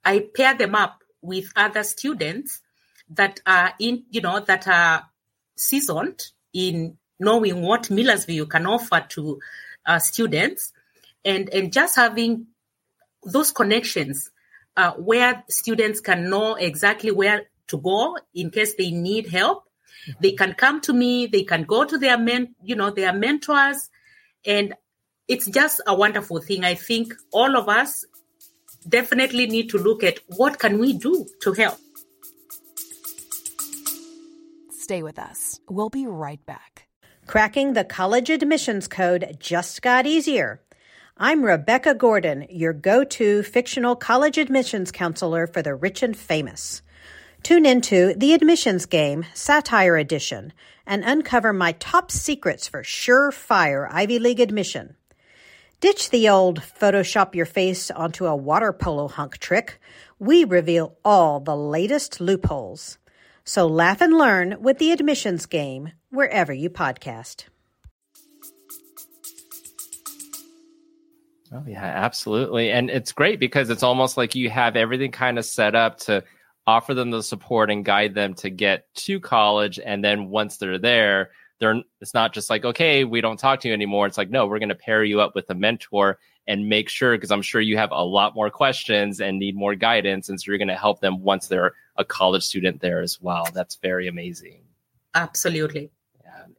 I 0.05 0.29
pair 0.33 0.55
them 0.55 0.73
up 0.73 1.03
with 1.21 1.51
other 1.55 1.83
students 1.83 2.61
that 3.09 3.41
are 3.45 3.73
in, 3.77 4.05
you 4.09 4.21
know, 4.21 4.39
that 4.39 4.67
are 4.69 5.05
seasoned 5.57 6.23
in 6.53 6.97
knowing 7.19 7.61
what 7.61 7.91
Millersville 7.91 8.45
can 8.47 8.65
offer 8.65 9.05
to 9.09 9.39
uh, 9.85 9.99
students 9.99 10.71
and, 11.25 11.49
and 11.49 11.73
just 11.73 11.97
having 11.97 12.47
those 13.23 13.51
connections 13.51 14.30
uh, 14.77 14.91
where 14.93 15.43
students 15.49 15.99
can 15.99 16.29
know 16.29 16.55
exactly 16.55 17.11
where 17.11 17.43
to 17.67 17.77
go 17.77 18.17
in 18.33 18.49
case 18.49 18.75
they 18.75 18.91
need 18.91 19.27
help. 19.27 19.63
Mm-hmm. 20.07 20.19
They 20.21 20.31
can 20.31 20.53
come 20.53 20.81
to 20.81 20.93
me. 20.93 21.27
They 21.27 21.43
can 21.43 21.63
go 21.63 21.85
to 21.85 21.97
their 21.97 22.17
men, 22.17 22.55
you 22.63 22.75
know, 22.75 22.89
their 22.89 23.13
mentors, 23.13 23.89
and 24.45 24.73
it's 25.27 25.47
just 25.47 25.81
a 25.87 25.95
wonderful 25.95 26.41
thing. 26.41 26.63
I 26.65 26.75
think 26.75 27.13
all 27.31 27.55
of 27.55 27.69
us 27.69 28.05
definitely 28.87 29.47
need 29.47 29.69
to 29.69 29.77
look 29.77 30.03
at 30.03 30.19
what 30.27 30.59
can 30.59 30.79
we 30.79 30.93
do 30.93 31.27
to 31.41 31.53
help. 31.53 31.77
Stay 34.71 35.03
with 35.03 35.19
us. 35.19 35.59
We'll 35.69 35.89
be 35.89 36.07
right 36.07 36.43
back. 36.45 36.87
Cracking 37.27 37.73
the 37.73 37.85
college 37.85 38.29
admissions 38.29 38.87
code 38.87 39.37
just 39.39 39.81
got 39.81 40.05
easier. 40.05 40.61
I'm 41.23 41.45
Rebecca 41.45 41.93
Gordon, 41.93 42.47
your 42.49 42.73
go 42.73 43.03
to 43.03 43.43
fictional 43.43 43.95
college 43.95 44.39
admissions 44.39 44.91
counselor 44.91 45.45
for 45.45 45.61
the 45.61 45.75
rich 45.75 46.01
and 46.01 46.17
famous. 46.17 46.81
Tune 47.43 47.63
into 47.63 48.15
The 48.17 48.33
Admissions 48.33 48.87
Game, 48.87 49.27
Satire 49.35 49.97
Edition, 49.97 50.51
and 50.83 51.03
uncover 51.03 51.53
my 51.53 51.73
top 51.73 52.09
secrets 52.09 52.67
for 52.67 52.81
surefire 52.81 53.87
Ivy 53.91 54.17
League 54.17 54.39
admission. 54.39 54.95
Ditch 55.79 56.09
the 56.09 56.27
old 56.27 56.59
Photoshop 56.59 57.35
your 57.35 57.45
face 57.45 57.91
onto 57.91 58.25
a 58.25 58.35
water 58.35 58.73
polo 58.73 59.07
hunk 59.07 59.37
trick. 59.37 59.79
We 60.17 60.43
reveal 60.43 60.97
all 61.05 61.39
the 61.39 61.55
latest 61.55 62.19
loopholes. 62.19 62.97
So 63.43 63.67
laugh 63.67 64.01
and 64.01 64.17
learn 64.17 64.59
with 64.59 64.79
The 64.79 64.91
Admissions 64.91 65.45
Game, 65.45 65.91
wherever 66.09 66.51
you 66.51 66.71
podcast. 66.71 67.43
Oh 71.53 71.63
yeah, 71.67 71.83
absolutely. 71.83 72.71
And 72.71 72.89
it's 72.89 73.11
great 73.11 73.39
because 73.39 73.69
it's 73.69 73.83
almost 73.83 74.15
like 74.15 74.35
you 74.35 74.49
have 74.49 74.75
everything 74.75 75.11
kind 75.11 75.37
of 75.37 75.45
set 75.45 75.75
up 75.75 75.97
to 75.99 76.23
offer 76.65 76.93
them 76.93 77.11
the 77.11 77.21
support 77.21 77.69
and 77.69 77.83
guide 77.83 78.13
them 78.13 78.33
to 78.35 78.49
get 78.49 78.93
to 78.93 79.19
college 79.19 79.79
and 79.83 80.03
then 80.03 80.29
once 80.29 80.57
they're 80.57 80.77
there, 80.77 81.31
they're 81.59 81.81
it's 81.99 82.13
not 82.13 82.33
just 82.33 82.49
like 82.49 82.63
okay, 82.63 83.03
we 83.03 83.19
don't 83.19 83.37
talk 83.37 83.59
to 83.61 83.67
you 83.67 83.73
anymore. 83.73 84.07
It's 84.07 84.17
like 84.17 84.29
no, 84.29 84.47
we're 84.47 84.59
going 84.59 84.69
to 84.69 84.75
pair 84.75 85.03
you 85.03 85.19
up 85.19 85.35
with 85.35 85.49
a 85.49 85.55
mentor 85.55 86.19
and 86.47 86.69
make 86.69 86.87
sure 86.87 87.15
because 87.17 87.31
I'm 87.31 87.41
sure 87.41 87.61
you 87.61 87.77
have 87.77 87.91
a 87.91 88.03
lot 88.03 88.33
more 88.33 88.49
questions 88.49 89.19
and 89.19 89.37
need 89.37 89.55
more 89.55 89.75
guidance 89.75 90.29
and 90.29 90.39
so 90.39 90.45
you're 90.47 90.57
going 90.57 90.69
to 90.69 90.75
help 90.75 91.01
them 91.01 91.21
once 91.21 91.47
they're 91.47 91.73
a 91.97 92.05
college 92.05 92.43
student 92.43 92.79
there 92.81 93.01
as 93.01 93.19
well. 93.21 93.47
That's 93.53 93.75
very 93.75 94.07
amazing. 94.07 94.61
Absolutely 95.13 95.91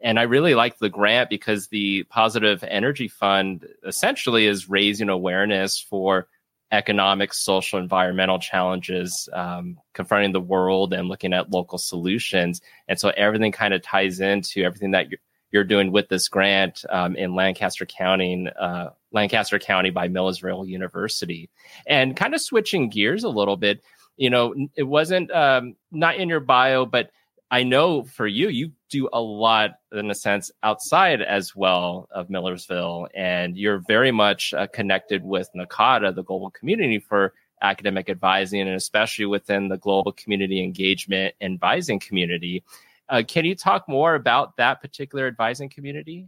and 0.00 0.18
I 0.18 0.22
really 0.22 0.54
like 0.54 0.78
the 0.78 0.88
grant 0.88 1.30
because 1.30 1.68
the 1.68 2.04
Positive 2.04 2.62
Energy 2.64 3.08
Fund 3.08 3.66
essentially 3.86 4.46
is 4.46 4.68
raising 4.68 5.08
awareness 5.08 5.78
for 5.78 6.28
economic, 6.72 7.34
social, 7.34 7.78
environmental 7.78 8.38
challenges 8.38 9.28
um, 9.34 9.78
confronting 9.92 10.32
the 10.32 10.40
world 10.40 10.94
and 10.94 11.08
looking 11.08 11.34
at 11.34 11.50
local 11.50 11.78
solutions. 11.78 12.62
And 12.88 12.98
so 12.98 13.10
everything 13.10 13.52
kind 13.52 13.74
of 13.74 13.82
ties 13.82 14.20
into 14.20 14.64
everything 14.64 14.90
that 14.92 15.10
you're, 15.10 15.20
you're 15.50 15.64
doing 15.64 15.92
with 15.92 16.08
this 16.08 16.28
grant 16.28 16.84
um, 16.88 17.14
in 17.14 17.34
Lancaster 17.34 17.84
County, 17.84 18.48
uh, 18.58 18.88
Lancaster 19.12 19.58
County 19.58 19.90
by 19.90 20.08
Millersville 20.08 20.66
University. 20.66 21.50
And 21.86 22.16
kind 22.16 22.34
of 22.34 22.40
switching 22.40 22.88
gears 22.88 23.22
a 23.22 23.28
little 23.28 23.58
bit, 23.58 23.82
you 24.16 24.30
know, 24.30 24.54
it 24.74 24.84
wasn't 24.84 25.30
um, 25.30 25.76
not 25.90 26.16
in 26.16 26.30
your 26.30 26.40
bio, 26.40 26.86
but 26.86 27.10
I 27.52 27.64
know 27.64 28.02
for 28.04 28.26
you, 28.26 28.48
you 28.48 28.72
do 28.88 29.10
a 29.12 29.20
lot 29.20 29.72
in 29.92 30.10
a 30.10 30.14
sense 30.14 30.50
outside 30.62 31.20
as 31.20 31.54
well 31.54 32.08
of 32.10 32.30
Millersville, 32.30 33.08
and 33.14 33.58
you're 33.58 33.82
very 33.86 34.10
much 34.10 34.54
uh, 34.54 34.66
connected 34.68 35.22
with 35.22 35.50
NACADA, 35.54 36.14
the 36.14 36.22
global 36.22 36.50
community 36.50 36.98
for 36.98 37.34
academic 37.60 38.08
advising, 38.08 38.62
and 38.62 38.70
especially 38.70 39.26
within 39.26 39.68
the 39.68 39.76
global 39.76 40.12
community 40.12 40.64
engagement 40.64 41.34
advising 41.42 42.00
community. 42.00 42.64
Uh, 43.10 43.22
can 43.28 43.44
you 43.44 43.54
talk 43.54 43.86
more 43.86 44.14
about 44.14 44.56
that 44.56 44.80
particular 44.80 45.26
advising 45.26 45.68
community? 45.68 46.26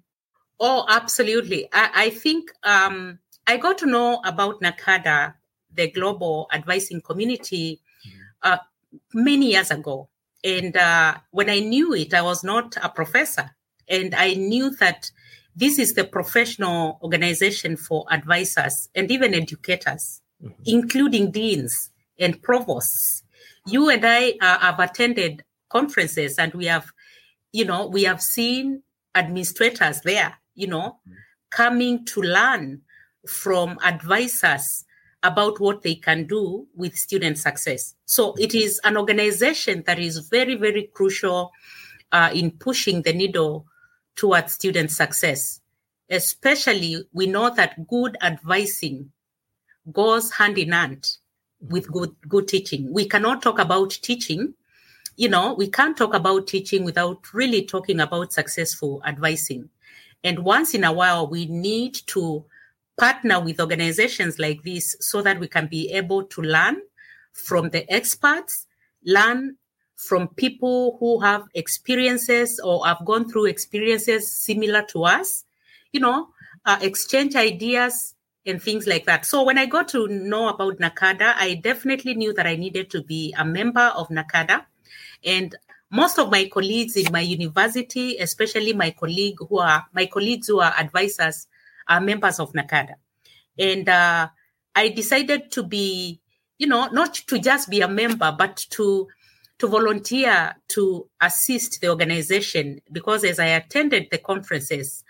Oh, 0.61 0.85
absolutely. 0.91 1.71
I, 1.73 1.91
I 1.95 2.11
think 2.11 2.51
um, 2.65 3.19
I 3.47 3.57
got 3.57 3.79
to 3.79 3.87
know 3.87 4.21
about 4.27 4.61
NACADA, 4.61 5.33
the 5.73 5.91
global 5.91 6.49
advising 6.53 7.01
community, 7.01 7.81
mm-hmm. 8.07 8.19
uh, 8.43 8.59
many 9.15 9.53
years 9.53 9.71
ago. 9.71 10.11
And 10.45 10.77
uh, 10.77 11.17
when 11.31 11.49
I 11.49 11.61
knew 11.61 11.95
it, 11.95 12.13
I 12.13 12.21
was 12.21 12.45
not 12.45 12.77
a 12.83 12.91
professor. 12.91 13.57
And 13.89 14.15
I 14.15 14.35
knew 14.35 14.71
that 14.77 15.11
this 15.57 15.79
is 15.79 15.95
the 15.95 16.05
professional 16.05 16.99
organization 17.03 17.77
for 17.77 18.05
advisors 18.11 18.91
and 18.95 19.11
even 19.11 19.35
educators, 19.35 20.21
mm-hmm. 20.43 20.63
including 20.67 21.31
deans 21.31 21.91
and 22.19 22.43
provosts. 22.43 23.23
You 23.67 23.89
and 23.89 24.05
I 24.05 24.35
uh, 24.41 24.59
have 24.59 24.81
attended 24.81 25.45
conferences 25.71 26.39
and 26.39 26.53
we 26.53 26.67
have, 26.67 26.93
you 27.53 27.65
know, 27.65 27.87
we 27.87 28.05
have 28.05 28.21
seen 28.21 28.83
administrators 29.15 30.01
there, 30.03 30.35
you 30.55 30.67
know, 30.67 30.99
mm-hmm. 31.09 31.15
coming 31.51 32.05
to 32.07 32.21
learn 32.21 32.83
from 33.27 33.79
advisors 33.83 34.84
about 35.25 35.59
what 35.59 35.83
they 35.83 35.95
can 35.95 36.27
do 36.27 36.67
with 36.77 36.97
student 36.97 37.39
success. 37.39 37.95
So 38.05 38.35
it 38.39 38.55
is 38.55 38.81
an 38.85 38.97
organization 38.97 39.83
that 39.87 39.99
is 39.99 40.19
very, 40.19 40.55
very 40.55 40.91
crucial 40.93 41.51
uh, 42.13 42.31
in 42.33 42.53
pushing 42.53 43.03
the 43.03 43.13
needle 43.13 43.67
towards 44.15 44.53
student 44.53 44.91
success. 44.91 45.61
Especially, 46.11 47.05
we 47.13 47.27
know 47.27 47.53
that 47.55 47.89
good 47.89 48.17
advising 48.23 49.11
goes 49.91 50.31
hand 50.31 50.59
in 50.59 50.73
hand 50.73 51.11
with 51.61 51.91
good, 51.91 52.15
good 52.29 52.47
teaching. 52.47 52.93
We 52.93 53.09
cannot 53.09 53.43
talk 53.43 53.59
about 53.59 53.91
teaching. 53.91 54.55
You 55.17 55.31
know, 55.31 55.55
we 55.55 55.69
can't 55.69 55.97
talk 55.97 56.13
about 56.13 56.47
teaching 56.47 56.85
without 56.85 57.33
really 57.33 57.65
talking 57.65 58.01
about 58.01 58.33
successful 58.33 59.01
advising. 59.07 59.71
And 60.23 60.41
once 60.41 60.75
in 60.75 60.85
a 60.85 60.93
while, 60.93 61.27
we 61.27 61.47
need 61.47 61.95
to 62.09 62.45
partner 62.97 63.41
with 63.41 63.61
organizations 63.61 64.39
like 64.39 64.63
this 64.63 64.97
so 65.01 65.23
that 65.23 65.41
we 65.41 65.49
can 65.49 65.67
be 65.67 65.91
able 65.93 66.25
to 66.25 66.43
learn 66.43 66.77
from 67.33 67.71
the 67.71 67.91
experts, 67.93 68.67
learn 69.05 69.57
from 69.97 70.29
people 70.29 70.97
who 71.01 71.21
have 71.21 71.45
experiences 71.55 72.61
or 72.61 72.87
have 72.87 73.05
gone 73.05 73.29
through 73.29 73.47
experiences 73.47 74.31
similar 74.31 74.83
to 74.83 75.05
us, 75.05 75.45
you 75.93 76.01
know, 76.01 76.29
uh, 76.67 76.79
exchange 76.81 77.35
ideas 77.37 78.15
and 78.47 78.63
things 78.63 78.87
like 78.87 79.07
that. 79.07 79.25
So 79.25 79.43
when 79.43 79.59
I 79.59 79.67
got 79.67 79.89
to 79.89 80.07
know 80.09 80.49
about 80.49 80.79
NACADA, 80.79 81.35
I 81.37 81.61
definitely 81.63 82.15
knew 82.15 82.33
that 82.35 82.47
I 82.47 82.57
needed 82.57 82.91
to 82.91 83.03
be 83.03 83.35
a 83.39 83.45
member 83.45 83.93
of 83.97 84.09
NACADA. 84.09 84.65
And 85.25 85.57
most 85.91 86.19
of 86.19 86.31
my 86.31 86.49
colleagues 86.53 86.97
in 86.97 87.11
my 87.13 87.21
university, 87.21 88.19
especially 88.19 88.73
my 88.73 88.91
colleague 88.91 89.37
who 89.49 89.59
are 89.59 89.87
my 89.93 90.07
colleagues 90.07 90.49
who 90.49 90.61
are 90.61 90.75
advisors, 90.79 91.47
are 91.89 92.01
members 92.01 92.41
of 92.41 92.53
NACADA. 92.53 92.95
And 93.59 93.89
uh, 93.89 94.29
I 94.75 94.89
decided 94.89 95.53
to 95.53 95.63
be, 95.63 96.21
you 96.59 96.67
know, 96.67 96.89
not 96.89 97.15
to 97.15 97.39
just 97.39 97.71
be 97.71 97.81
a 97.81 97.89
member, 97.89 98.35
but 98.37 98.57
to 98.71 99.09
to 99.59 99.69
volunteer 99.69 100.57
to 100.69 101.09
assist 101.21 101.81
the 101.81 101.89
organization 101.89 102.81
because 102.91 103.23
as 103.23 103.39
I 103.39 103.47
attended 103.47 104.09
the 104.11 104.19
conferences, 104.19 105.05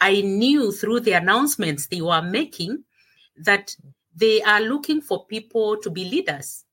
I 0.00 0.22
knew 0.22 0.72
through 0.72 1.00
the 1.00 1.12
announcements 1.12 1.86
they 1.86 2.00
were 2.00 2.22
making 2.22 2.84
that 3.36 3.76
they 4.14 4.42
are 4.42 4.60
looking 4.60 5.00
for 5.00 5.26
people 5.26 5.76
to 5.78 5.90
be 5.90 6.04
leaders. 6.04 6.64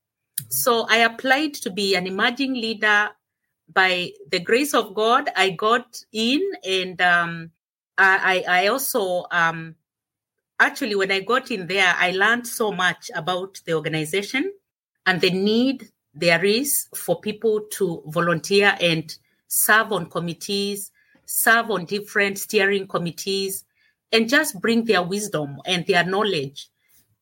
So 0.50 0.88
I 0.90 0.98
applied 0.98 1.54
to 1.56 1.70
be 1.70 1.96
an 1.96 2.08
emerging 2.08 2.54
leader. 2.54 3.10
By 3.72 4.14
the 4.32 4.40
grace 4.40 4.74
of 4.74 4.96
God, 4.96 5.30
I 5.36 5.52
got 5.52 6.02
in 6.12 6.42
and 6.64 7.00
um, 7.00 7.52
I, 8.02 8.44
I 8.48 8.68
also 8.68 9.26
um, 9.32 9.76
actually 10.60 10.96
when 10.96 11.12
I 11.12 11.22
got 11.22 11.52
in 11.52 11.68
there, 11.68 11.94
I 11.98 12.12
learned 12.12 12.48
so 12.48 12.72
much 12.72 13.10
about 13.16 13.62
the 13.66 13.74
organization 13.74 14.54
and 15.06 15.22
the 15.22 15.32
need 15.32 15.90
there 16.14 16.44
is 16.44 16.88
for 16.96 17.20
people 17.20 17.62
to 17.72 18.04
volunteer 18.08 18.76
and 18.82 19.16
serve 19.48 19.92
on 19.92 20.10
committees, 20.10 20.92
serve 21.26 21.72
on 21.72 21.86
different 21.86 22.38
steering 22.38 22.88
committees, 22.88 23.64
and 24.12 24.28
just 24.28 24.60
bring 24.60 24.86
their 24.86 25.04
wisdom 25.04 25.58
and 25.66 25.86
their 25.86 26.04
knowledge 26.04 26.70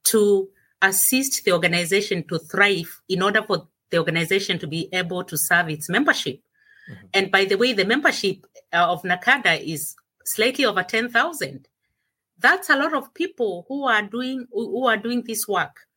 to 0.05 0.49
assist 0.81 1.43
the 1.43 1.51
organization 1.51 2.23
to 2.27 2.39
thrive 2.39 3.01
in 3.09 3.21
order 3.21 3.43
for 3.43 3.67
the 3.89 3.97
organization 3.97 4.59
to 4.59 4.67
be 4.67 4.89
able 4.93 5.23
to 5.23 5.37
serve 5.37 5.69
its 5.69 5.89
membership. 5.89 6.41
Mm-hmm. 6.89 7.05
And 7.13 7.31
by 7.31 7.45
the 7.45 7.55
way, 7.55 7.73
the 7.73 7.85
membership 7.85 8.45
uh, 8.71 8.87
of 8.89 9.03
NACADA 9.03 9.61
is 9.65 9.95
slightly 10.27 10.65
over 10.65 10.83
10,000. 10.83 11.67
That's 12.39 12.69
a 12.69 12.75
lot 12.75 12.93
of 12.93 13.13
people 13.13 13.65
who 13.67 13.87
are 13.87 14.03
doing 14.03 14.45
who 14.51 14.85
are 14.85 14.97
doing 14.97 15.23
this 15.25 15.47
work. 15.47 15.87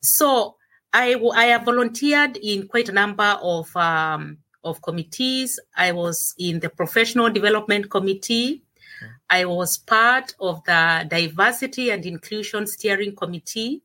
So 0.00 0.56
I, 0.92 1.14
I 1.34 1.44
have 1.46 1.64
volunteered 1.64 2.36
in 2.38 2.66
quite 2.66 2.88
a 2.88 2.92
number 2.92 3.38
of 3.40 3.74
um, 3.76 4.38
of 4.64 4.82
committees. 4.82 5.60
I 5.76 5.92
was 5.92 6.34
in 6.38 6.60
the 6.60 6.70
professional 6.70 7.30
development 7.30 7.90
committee. 7.90 8.62
I 9.30 9.44
was 9.44 9.78
part 9.78 10.34
of 10.40 10.64
the 10.64 11.06
diversity 11.08 11.90
and 11.90 12.04
inclusion 12.04 12.66
steering 12.66 13.14
committee. 13.14 13.82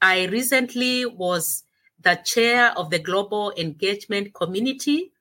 I 0.00 0.26
recently 0.26 1.04
was 1.04 1.64
the 2.00 2.18
chair 2.24 2.72
of 2.76 2.90
the 2.90 2.98
global 2.98 3.52
engagement 3.56 4.32
community, 4.32 5.12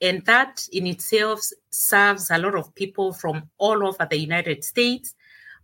and 0.00 0.24
that 0.26 0.66
in 0.72 0.86
itself 0.86 1.40
serves 1.70 2.30
a 2.30 2.38
lot 2.38 2.54
of 2.54 2.74
people 2.74 3.12
from 3.12 3.50
all 3.58 3.86
over 3.86 4.06
the 4.08 4.18
United 4.18 4.64
States, 4.64 5.14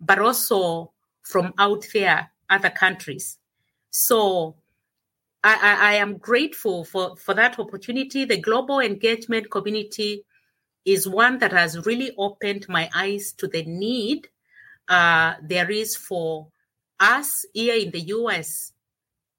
but 0.00 0.18
also 0.18 0.92
from 1.22 1.54
out 1.58 1.86
there, 1.92 2.30
other 2.48 2.70
countries. 2.70 3.38
So 3.90 4.56
I, 5.42 5.78
I, 5.80 5.94
am 5.94 6.18
grateful 6.18 6.84
for, 6.84 7.16
for 7.16 7.34
that 7.34 7.58
opportunity. 7.58 8.24
The 8.24 8.40
global 8.40 8.80
engagement 8.80 9.50
community 9.50 10.22
is 10.84 11.08
one 11.08 11.38
that 11.38 11.52
has 11.52 11.86
really 11.86 12.12
opened 12.18 12.66
my 12.68 12.88
eyes 12.94 13.32
to 13.38 13.48
the 13.48 13.64
need 13.64 14.28
uh, 14.88 15.34
there 15.42 15.70
is 15.70 15.96
for 15.96 16.48
us 17.00 17.44
here 17.52 17.74
in 17.74 17.90
the 17.90 18.00
US 18.00 18.72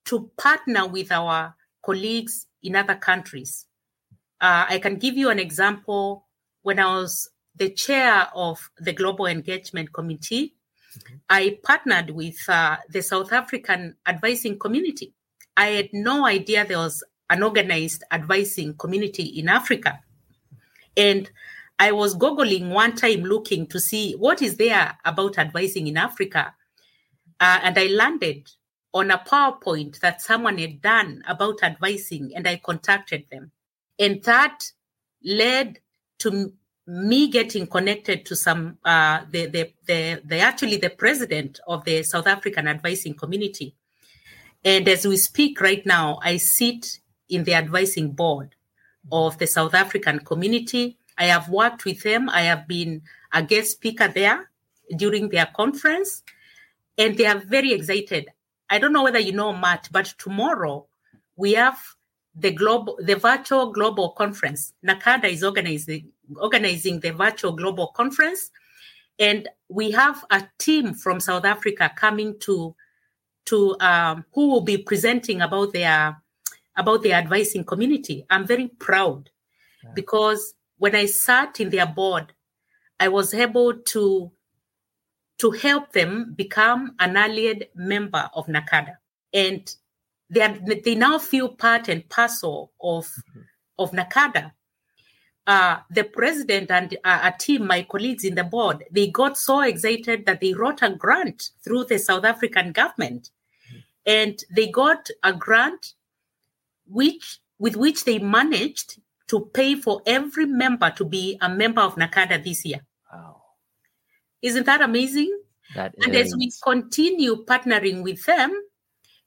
to 0.06 0.30
partner 0.38 0.88
with 0.88 1.12
our 1.12 1.56
colleagues 1.84 2.48
in 2.64 2.76
other 2.76 2.96
countries. 2.96 3.67
Uh, 4.40 4.66
I 4.70 4.80
can 4.80 4.96
give 4.96 5.18
you 5.18 5.30
an 5.30 5.40
example. 5.40 6.26
When 6.62 6.80
I 6.80 6.86
was 7.00 7.30
the 7.56 7.70
chair 7.70 8.28
of 8.36 8.70
the 8.78 8.94
Global 8.94 9.26
Engagement 9.26 9.94
Committee, 9.94 10.56
mm-hmm. 10.98 11.16
I 11.30 11.58
partnered 11.64 12.12
with 12.12 12.38
uh, 12.48 12.78
the 12.90 13.02
South 13.02 13.32
African 13.32 13.96
advising 14.06 14.60
community. 14.60 15.14
I 15.56 15.68
had 15.68 15.90
no 15.94 16.26
idea 16.26 16.66
there 16.66 16.78
was 16.78 17.04
an 17.30 17.44
organized 17.44 18.04
advising 18.12 18.76
community 18.76 19.24
in 19.24 19.50
Africa. 19.50 20.02
And 20.96 21.30
I 21.80 21.92
was 21.92 22.16
Googling 22.16 22.70
one 22.70 22.96
time 22.96 23.24
looking 23.24 23.68
to 23.68 23.80
see 23.80 24.14
what 24.14 24.42
is 24.42 24.58
there 24.58 24.98
about 25.06 25.38
advising 25.38 25.88
in 25.88 25.98
Africa. 25.98 26.54
Uh, 27.40 27.60
and 27.64 27.78
I 27.78 27.88
landed 27.88 28.50
on 28.94 29.12
a 29.12 29.18
PowerPoint 29.20 30.00
that 30.00 30.22
someone 30.22 30.58
had 30.58 30.82
done 30.82 31.24
about 31.28 31.62
advising, 31.62 32.32
and 32.36 32.48
I 32.48 32.58
contacted 32.58 33.26
them. 33.30 33.52
And 34.00 34.24
that 34.24 34.72
led 35.24 35.80
to 36.20 36.54
me 36.88 37.28
getting 37.28 37.68
connected 37.68 38.26
to 38.26 38.36
some 38.36 38.78
uh, 38.86 39.22
the, 39.30 39.48
the 39.48 39.74
the 39.86 40.22
the 40.24 40.40
actually 40.40 40.78
the 40.78 40.90
president 40.90 41.60
of 41.68 41.84
the 41.84 42.02
South 42.04 42.28
African 42.28 42.68
advising 42.68 43.14
community. 43.14 43.76
And 44.64 44.88
as 44.88 45.06
we 45.06 45.18
speak 45.18 45.60
right 45.62 45.86
now, 45.86 46.20
I 46.24 46.38
sit 46.38 47.00
in 47.30 47.44
the 47.44 47.54
advising 47.54 48.12
board 48.12 48.56
of 49.12 49.38
the 49.38 49.48
South 49.48 49.74
African 49.74 50.20
community. 50.20 50.98
I 51.18 51.26
have 51.26 51.50
worked 51.50 51.84
with 51.84 52.04
them. 52.04 52.30
I 52.30 52.42
have 52.42 52.68
been 52.68 53.02
a 53.34 53.44
guest 53.44 53.72
speaker 53.72 54.08
there 54.08 54.50
during 54.96 55.30
their 55.30 55.48
conference, 55.48 56.24
and 56.98 57.18
they 57.18 57.26
are 57.26 57.40
very 57.40 57.74
excited. 57.74 58.30
I 58.70 58.80
don't 58.80 58.94
know 58.94 59.04
whether 59.04 59.20
you 59.20 59.34
know 59.34 59.54
Matt, 59.54 59.90
but 59.92 60.14
tomorrow 60.18 60.88
we 61.36 61.54
have 61.54 61.80
the 62.40 62.52
global, 62.52 62.98
the 63.02 63.16
virtual 63.16 63.72
global 63.72 64.12
conference. 64.12 64.74
NACADA 64.86 65.32
is 65.32 65.44
organizing 65.44 66.12
organizing 66.36 67.00
the 67.00 67.12
virtual 67.12 67.54
global 67.54 67.88
conference, 67.88 68.52
and 69.18 69.50
we 69.70 69.92
have 69.92 70.24
a 70.30 70.48
team 70.60 70.94
from 70.94 71.20
South 71.20 71.46
Africa 71.46 71.92
coming 71.96 72.40
to 72.42 72.76
to 73.46 73.76
um, 73.80 74.26
who 74.34 74.50
will 74.50 74.62
be 74.62 74.78
presenting 74.78 75.42
about 75.42 75.74
their 75.74 76.22
about 76.76 77.02
their 77.02 77.16
advising 77.16 77.64
community. 77.64 78.26
I'm 78.30 78.46
very 78.46 78.68
proud 78.68 79.32
yeah. 79.84 79.92
because 79.96 80.54
when 80.78 80.96
I 80.96 81.08
sat 81.08 81.60
in 81.60 81.72
their 81.72 81.88
board, 81.88 82.34
I 83.00 83.08
was 83.08 83.34
able 83.34 83.74
to 83.74 84.32
to 85.40 85.52
help 85.52 85.92
them 85.94 86.34
become 86.36 86.96
an 87.00 87.16
allied 87.16 87.70
member 87.76 88.30
of 88.34 88.48
NACADA. 88.48 88.98
And 89.34 89.76
they, 90.30 90.42
are, 90.42 90.58
they 90.84 90.96
now 90.96 91.18
feel 91.20 91.50
part 91.50 91.88
and 91.88 92.08
parcel 92.10 92.72
of, 92.82 93.06
mm-hmm. 93.06 93.42
of 93.80 93.92
NACADA. 93.92 94.52
Uh, 95.46 95.78
the 95.90 96.04
president 96.04 96.70
and 96.70 96.98
uh, 97.06 97.32
a 97.32 97.38
team, 97.38 97.66
my 97.66 97.82
colleagues 97.84 98.26
in 98.26 98.36
the 98.36 98.44
board, 98.44 98.84
they 98.92 99.08
got 99.08 99.38
so 99.38 99.62
excited 99.62 100.26
that 100.26 100.42
they 100.42 100.54
wrote 100.54 100.82
a 100.82 100.90
grant 100.90 101.52
through 101.64 101.86
the 101.86 101.98
South 101.98 102.26
African 102.26 102.74
government. 102.74 103.30
Mm-hmm. 103.70 103.80
And 104.06 104.44
they 104.54 104.68
got 104.68 105.10
a 105.24 105.32
grant 105.32 105.94
which 106.86 107.40
with 107.60 107.76
which 107.76 108.06
they 108.06 108.20
managed 108.20 109.00
to 109.28 109.50
pay 109.54 109.76
for 109.76 110.02
every 110.06 110.46
member 110.46 110.90
to 110.92 111.06
be 111.06 111.38
a 111.42 111.50
member 111.50 111.82
of 111.82 111.96
NACADA 111.96 112.44
this 112.44 112.66
year. 112.66 112.82
Wow. 113.12 113.42
Isn't 114.42 114.66
that 114.66 114.82
amazing? 114.82 115.38
That 115.76 115.96
and 116.04 116.16
is. 116.16 116.28
as 116.28 116.38
we 116.38 116.52
continue 116.64 117.44
partnering 117.46 118.04
with 118.04 118.26
them, 118.26 118.54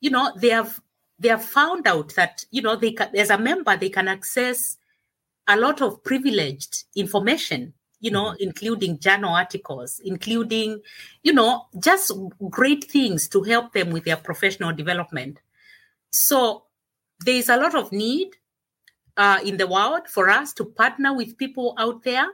you 0.01 0.11
know, 0.11 0.33
they 0.37 0.51
have 0.51 0.81
they 1.21 1.29
have 1.29 1.45
found 1.45 1.87
out 1.87 2.15
that, 2.15 2.45
you 2.51 2.63
know, 2.63 2.77
they 2.77 2.93
can, 2.93 3.15
as 3.15 3.31
a 3.31 3.39
member, 3.39 3.77
they 3.77 3.91
can 3.91 4.09
access 4.09 4.79
a 5.47 5.57
lot 5.57 5.83
of 5.83 6.03
privileged 6.03 6.85
information, 6.97 7.75
you 8.01 8.11
know, 8.11 8.31
mm-hmm. 8.31 8.43
including 8.43 8.99
journal 8.99 9.35
articles, 9.35 10.01
including, 10.03 10.81
you 11.23 11.33
know, 11.33 11.67
just 11.79 12.11
great 12.49 12.85
things 12.85 13.29
to 13.29 13.43
help 13.43 13.75
them 13.75 13.91
with 13.91 14.05
their 14.05 14.17
professional 14.17 14.73
development. 14.73 15.39
So 16.11 16.65
there 17.21 17.37
is 17.37 17.51
a 17.51 17.57
lot 17.59 17.75
of 17.75 17.93
need 17.93 18.31
uh, 19.19 19.41
in 19.45 19.59
the 19.59 19.67
world 19.67 20.09
for 20.09 20.31
us 20.31 20.55
to 20.55 20.65
partner 20.65 21.15
with 21.15 21.37
people 21.37 21.75
out 21.79 22.03
there 22.03 22.27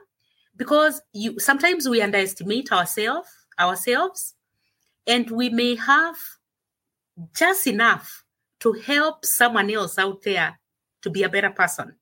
because 0.55 1.01
you 1.11 1.37
sometimes 1.39 1.87
we 1.87 2.01
underestimate 2.01 2.71
ourselves 2.71 3.29
ourselves 3.59 4.35
and 5.05 5.29
we 5.29 5.49
may 5.49 5.75
have 5.75 6.17
just 7.35 7.67
enough 7.67 8.23
to 8.59 8.73
help 8.73 9.25
someone 9.25 9.69
else 9.71 9.97
out 9.97 10.21
there 10.23 10.59
to 11.01 11.09
be 11.09 11.23
a 11.23 11.29
better 11.29 11.49
person. 11.49 11.95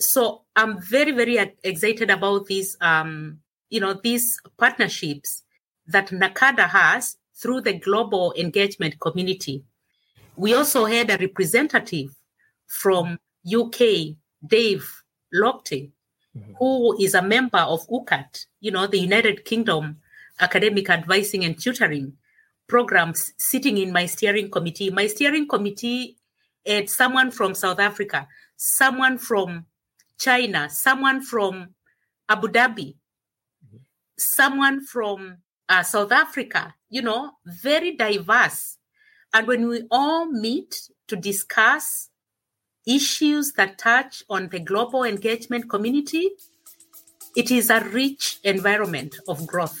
So 0.00 0.42
i'm 0.56 0.80
very 0.82 1.12
very 1.12 1.38
excited 1.62 2.10
about 2.10 2.46
these 2.46 2.76
um 2.80 3.38
you 3.70 3.80
know 3.80 3.94
these 3.94 4.40
partnerships 4.58 5.44
that 5.86 6.08
NACADA 6.08 6.68
has 6.68 7.16
through 7.34 7.62
the 7.62 7.74
global 7.74 8.32
engagement 8.36 9.00
community. 9.00 9.64
We 10.36 10.54
also 10.54 10.84
had 10.84 11.10
a 11.10 11.18
representative 11.18 12.14
from 12.66 13.18
UK, 13.46 14.16
Dave 14.46 15.02
Lochtie, 15.34 15.90
mm-hmm. 16.36 16.52
who 16.58 16.96
is 17.02 17.14
a 17.14 17.22
member 17.22 17.58
of 17.58 17.86
UKAT, 17.88 18.46
you 18.60 18.70
know, 18.70 18.86
the 18.86 18.98
United 18.98 19.44
Kingdom 19.44 19.98
Academic 20.40 20.88
Advising 20.88 21.44
and 21.44 21.58
Tutoring 21.58 22.12
programs, 22.68 23.32
sitting 23.38 23.78
in 23.78 23.92
my 23.92 24.06
steering 24.06 24.50
committee. 24.50 24.90
My 24.90 25.06
steering 25.06 25.46
committee 25.46 26.16
had 26.66 26.88
someone 26.88 27.30
from 27.30 27.54
South 27.54 27.80
Africa, 27.80 28.28
someone 28.56 29.18
from 29.18 29.66
China, 30.18 30.68
someone 30.70 31.22
from 31.22 31.74
Abu 32.28 32.48
Dhabi, 32.48 32.94
someone 34.16 34.84
from 34.84 35.38
uh, 35.68 35.82
South 35.82 36.12
Africa, 36.12 36.74
you 36.88 37.02
know, 37.02 37.32
very 37.44 37.96
diverse 37.96 38.78
and 39.32 39.46
when 39.46 39.68
we 39.68 39.84
all 39.90 40.26
meet 40.26 40.90
to 41.08 41.16
discuss 41.16 42.10
issues 42.86 43.52
that 43.52 43.78
touch 43.78 44.22
on 44.28 44.48
the 44.48 44.60
global 44.60 45.04
engagement 45.04 45.70
community, 45.70 46.30
it 47.34 47.50
is 47.50 47.70
a 47.70 47.80
rich 47.80 48.38
environment 48.44 49.16
of 49.26 49.46
growth. 49.46 49.80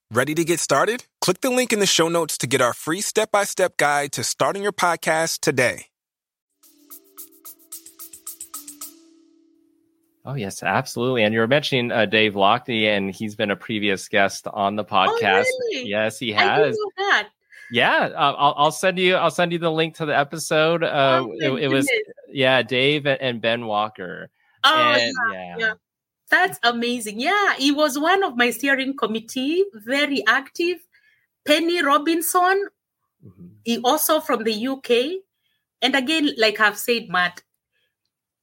Ready 0.13 0.35
to 0.35 0.43
get 0.43 0.59
started? 0.59 1.05
Click 1.21 1.39
the 1.39 1.49
link 1.49 1.71
in 1.71 1.79
the 1.79 1.85
show 1.85 2.09
notes 2.09 2.37
to 2.39 2.45
get 2.45 2.59
our 2.59 2.73
free 2.73 2.99
step 2.99 3.31
by 3.31 3.45
step 3.45 3.77
guide 3.77 4.11
to 4.11 4.25
starting 4.25 4.61
your 4.61 4.73
podcast 4.73 5.39
today. 5.39 5.85
Oh 10.25 10.33
yes, 10.33 10.63
absolutely. 10.63 11.23
And 11.23 11.33
you 11.33 11.39
were 11.39 11.47
mentioning 11.47 11.93
uh, 11.93 12.07
Dave 12.07 12.33
Lochtie, 12.33 12.87
and 12.87 13.15
he's 13.15 13.35
been 13.35 13.51
a 13.51 13.55
previous 13.55 14.09
guest 14.09 14.47
on 14.51 14.75
the 14.75 14.83
oh, 14.83 14.85
podcast. 14.85 15.45
Oh, 15.47 15.69
really? 15.71 15.89
Yes, 15.89 16.19
he 16.19 16.33
has. 16.33 16.77
Yeah, 17.71 18.09
uh, 18.13 18.35
I'll, 18.37 18.53
I'll, 18.57 18.71
send 18.71 18.99
you. 18.99 19.15
I'll 19.15 19.31
send 19.31 19.53
you 19.53 19.59
the 19.59 19.71
link 19.71 19.95
to 19.95 20.05
the 20.05 20.17
episode. 20.17 20.83
Uh, 20.83 21.23
oh, 21.25 21.55
it, 21.55 21.63
it, 21.63 21.67
was 21.69 21.89
yeah, 22.27 22.63
Dave 22.63 23.07
and 23.07 23.39
Ben 23.39 23.65
Walker. 23.65 24.29
Oh 24.65 24.75
and, 24.75 25.13
yeah, 25.31 25.33
yeah. 25.33 25.55
yeah, 25.57 25.73
that's 26.31 26.59
amazing. 26.63 27.19
Yeah, 27.19 27.55
he 27.57 27.71
was 27.71 27.99
one 27.99 28.23
of 28.23 28.37
my 28.37 28.49
steering 28.51 28.95
committee, 28.95 29.65
very 29.73 30.25
active. 30.25 30.77
Penny 31.45 31.83
Robinson, 31.83 32.67
mm-hmm. 33.23 33.47
he 33.63 33.79
also 33.79 34.19
from 34.21 34.43
the 34.43 34.67
UK. 34.67 35.21
And 35.81 35.95
again, 35.95 36.29
like 36.37 36.59
I've 36.59 36.77
said, 36.77 37.09
Matt, 37.09 37.43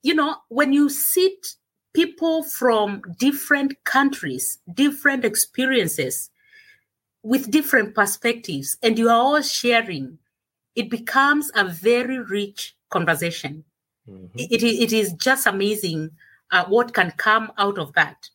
you 0.02 0.14
know, 0.14 0.36
when 0.48 0.72
you 0.72 0.88
sit 0.88 1.54
people 1.94 2.42
from 2.42 3.00
different 3.18 3.82
countries, 3.84 4.58
different 4.74 5.24
experiences, 5.24 6.30
with 7.22 7.50
different 7.50 7.94
perspectives, 7.94 8.76
and 8.82 8.98
you 8.98 9.08
are 9.08 9.20
all 9.20 9.42
sharing, 9.42 10.18
it 10.76 10.90
becomes 10.90 11.50
a 11.54 11.64
very 11.64 12.18
rich 12.18 12.76
conversation. 12.90 13.64
Mm-hmm. 14.08 14.38
It, 14.38 14.62
it 14.62 14.92
is 14.92 15.12
just 15.14 15.46
amazing 15.46 16.10
uh, 16.50 16.64
what 16.66 16.94
can 16.94 17.12
come 17.16 17.52
out 17.58 17.78
of 17.78 17.92
that. 17.94 18.28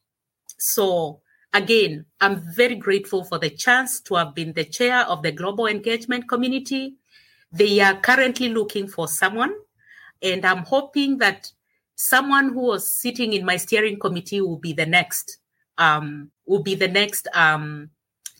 So, 0.57 1.21
again, 1.53 2.05
I'm 2.21 2.43
very 2.55 2.75
grateful 2.75 3.23
for 3.23 3.39
the 3.39 3.49
chance 3.49 3.99
to 4.01 4.15
have 4.15 4.33
been 4.35 4.53
the 4.53 4.65
chair 4.65 5.01
of 5.07 5.23
the 5.23 5.31
Global 5.31 5.67
Engagement 5.67 6.27
Community, 6.29 6.95
they 7.53 7.79
are 7.81 7.95
currently 7.99 8.49
looking 8.49 8.87
for 8.87 9.07
someone, 9.07 9.53
and 10.21 10.43
I'm 10.43 10.63
hoping 10.63 11.19
that 11.19 11.51
someone 11.95 12.49
who 12.49 12.61
was 12.61 12.91
sitting 12.91 13.33
in 13.33 13.45
my 13.45 13.57
steering 13.57 13.99
committee 13.99 14.41
will 14.41 14.57
be 14.57 14.73
the 14.73 14.87
next 14.87 15.37
um, 15.77 16.31
will 16.45 16.63
be 16.63 16.75
the 16.75 16.87
next 16.87 17.27
um, 17.33 17.89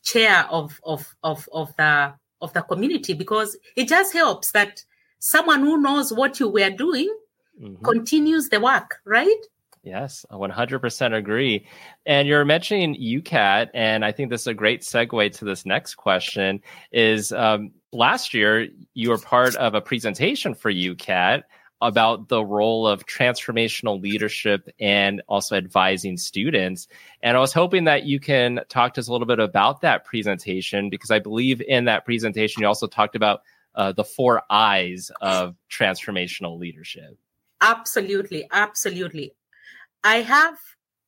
chair 0.04 0.46
of, 0.50 0.80
of 0.84 1.16
of 1.24 1.48
of 1.54 1.76
the 1.78 2.14
of 2.42 2.54
the 2.54 2.62
community 2.64 3.14
because 3.14 3.56
it 3.76 3.88
just 3.88 4.14
helps 4.14 4.52
that 4.52 4.84
someone 5.20 5.62
who 5.62 5.80
knows 5.80 6.12
what 6.12 6.40
you 6.40 6.50
were 6.50 6.70
doing 6.72 7.16
mm-hmm. 7.62 7.84
continues 7.86 8.50
the 8.50 8.60
work, 8.60 8.98
right? 9.06 9.42
Yes, 9.84 10.26
I 10.32 10.36
100% 10.36 11.13
agree. 11.13 11.67
And 12.06 12.26
you're 12.26 12.46
mentioning 12.46 12.96
UKAT, 12.96 13.69
and 13.74 14.06
I 14.06 14.13
think 14.13 14.30
this 14.30 14.41
is 14.41 14.48
a 14.48 14.54
great 14.54 14.82
segue 14.82 15.34
to 15.34 15.46
this 15.46 15.65
next 15.65 15.96
question. 15.96 16.62
Is 16.93 17.34
um, 17.34 17.72
last 17.91 18.34
year 18.34 18.69
you 18.93 19.10
were 19.10 19.17
part 19.17 19.56
of 19.58 19.76
a 19.76 19.82
presentation 19.82 20.56
for 20.56 20.72
UKAT 20.72 21.43
about 21.82 22.30
the 22.30 22.43
role 22.46 22.88
of 22.88 23.06
transformational 23.06 24.02
leadership 24.02 24.69
and 24.80 25.22
also 25.28 25.58
advising 25.58 26.15
students. 26.15 26.88
And 27.22 27.36
I 27.36 27.41
was 27.41 27.52
hoping 27.52 27.84
that 27.84 28.06
you 28.06 28.22
can 28.22 28.62
talk 28.69 28.93
to 28.93 29.02
us 29.02 29.10
a 29.10 29.12
little 29.12 29.28
bit 29.28 29.39
about 29.39 29.82
that 29.82 30.06
presentation 30.06 30.89
because 30.89 31.12
I 31.12 31.19
believe 31.19 31.62
in 31.62 31.86
that 31.86 32.06
presentation 32.06 32.62
you 32.62 32.67
also 32.67 32.88
talked 32.88 33.17
about 33.17 33.41
uh, 33.76 33.91
the 33.91 34.06
four 34.06 34.43
eyes 34.50 35.12
of 35.19 35.56
transformational 35.69 36.58
leadership. 36.58 37.17
Absolutely, 37.60 38.48
absolutely. 38.50 39.34
I 40.04 40.22
have 40.22 40.58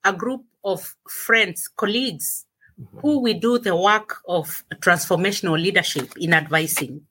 a 0.03 0.13
group 0.13 0.43
of 0.63 0.95
friends, 1.07 1.67
colleagues, 1.67 2.45
mm-hmm. 2.79 2.99
who 2.99 3.19
we 3.19 3.33
do 3.33 3.59
the 3.59 3.75
work 3.75 4.17
of 4.27 4.63
transformational 4.75 5.61
leadership 5.61 6.13
in 6.17 6.33
advising. 6.33 7.01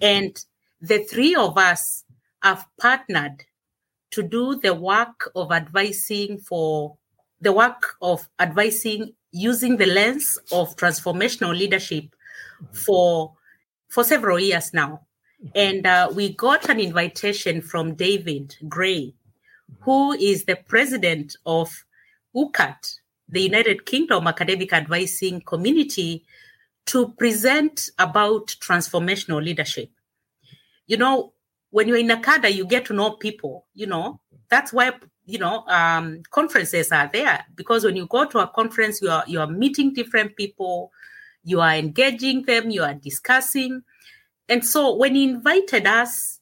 And 0.00 0.36
the 0.80 1.04
three 1.04 1.34
of 1.34 1.56
us 1.56 2.04
have 2.42 2.66
partnered 2.78 3.44
to 4.10 4.22
do 4.22 4.60
the 4.60 4.74
work 4.74 5.30
of 5.34 5.50
advising 5.50 6.38
for 6.38 6.96
the 7.40 7.52
work 7.52 7.96
of 8.00 8.28
advising 8.38 9.14
using 9.32 9.76
the 9.76 9.86
lens 9.86 10.38
of 10.52 10.76
transformational 10.76 11.56
leadership 11.56 12.04
mm-hmm. 12.04 12.76
for 12.76 13.34
for 13.88 14.04
several 14.04 14.38
years 14.38 14.72
now. 14.72 15.06
Mm-hmm. 15.42 15.48
And 15.54 15.86
uh, 15.86 16.10
we 16.14 16.34
got 16.34 16.68
an 16.68 16.80
invitation 16.80 17.60
from 17.60 17.94
David 17.94 18.56
Gray, 18.68 19.14
who 19.80 20.12
is 20.12 20.44
the 20.44 20.56
president 20.56 21.36
of 21.46 21.84
UKAT, 22.34 22.98
the 23.28 23.42
United 23.42 23.86
Kingdom 23.86 24.26
Academic 24.26 24.72
Advising 24.72 25.40
Community, 25.40 26.24
to 26.86 27.08
present 27.12 27.90
about 27.98 28.48
transformational 28.60 29.42
leadership. 29.42 29.90
You 30.86 30.98
know, 30.98 31.32
when 31.70 31.88
you're 31.88 31.96
in 31.96 32.10
a 32.10 32.16
ACADA, 32.16 32.54
you 32.54 32.66
get 32.66 32.84
to 32.86 32.92
know 32.92 33.12
people, 33.12 33.66
you 33.74 33.86
know, 33.86 34.20
that's 34.48 34.72
why 34.72 34.92
you 35.26 35.38
know 35.38 35.64
um, 35.68 36.22
conferences 36.30 36.92
are 36.92 37.10
there 37.12 37.44
because 37.54 37.84
when 37.84 37.96
you 37.96 38.06
go 38.06 38.24
to 38.24 38.38
a 38.38 38.46
conference 38.48 39.00
you 39.00 39.10
are 39.10 39.24
you 39.26 39.40
are 39.40 39.46
meeting 39.46 39.92
different 39.92 40.36
people 40.36 40.92
you 41.42 41.60
are 41.60 41.74
engaging 41.74 42.42
them 42.42 42.70
you 42.70 42.82
are 42.82 42.94
discussing 42.94 43.82
and 44.48 44.64
so 44.64 44.94
when 44.94 45.14
he 45.14 45.24
invited 45.24 45.86
us 45.86 46.40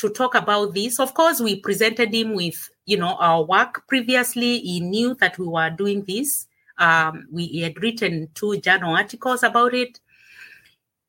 to 0.00 0.10
talk 0.10 0.34
about 0.34 0.74
this. 0.74 0.98
Of 0.98 1.14
course, 1.14 1.40
we 1.40 1.60
presented 1.60 2.14
him 2.14 2.34
with, 2.34 2.70
you 2.86 2.96
know, 2.96 3.16
our 3.20 3.44
work 3.44 3.86
previously. 3.86 4.58
He 4.60 4.80
knew 4.80 5.14
that 5.20 5.38
we 5.38 5.46
were 5.46 5.70
doing 5.70 6.04
this. 6.06 6.46
Um, 6.78 7.26
we 7.30 7.60
had 7.60 7.82
written 7.82 8.28
two 8.34 8.58
journal 8.60 8.96
articles 8.96 9.42
about 9.42 9.74
it. 9.74 10.00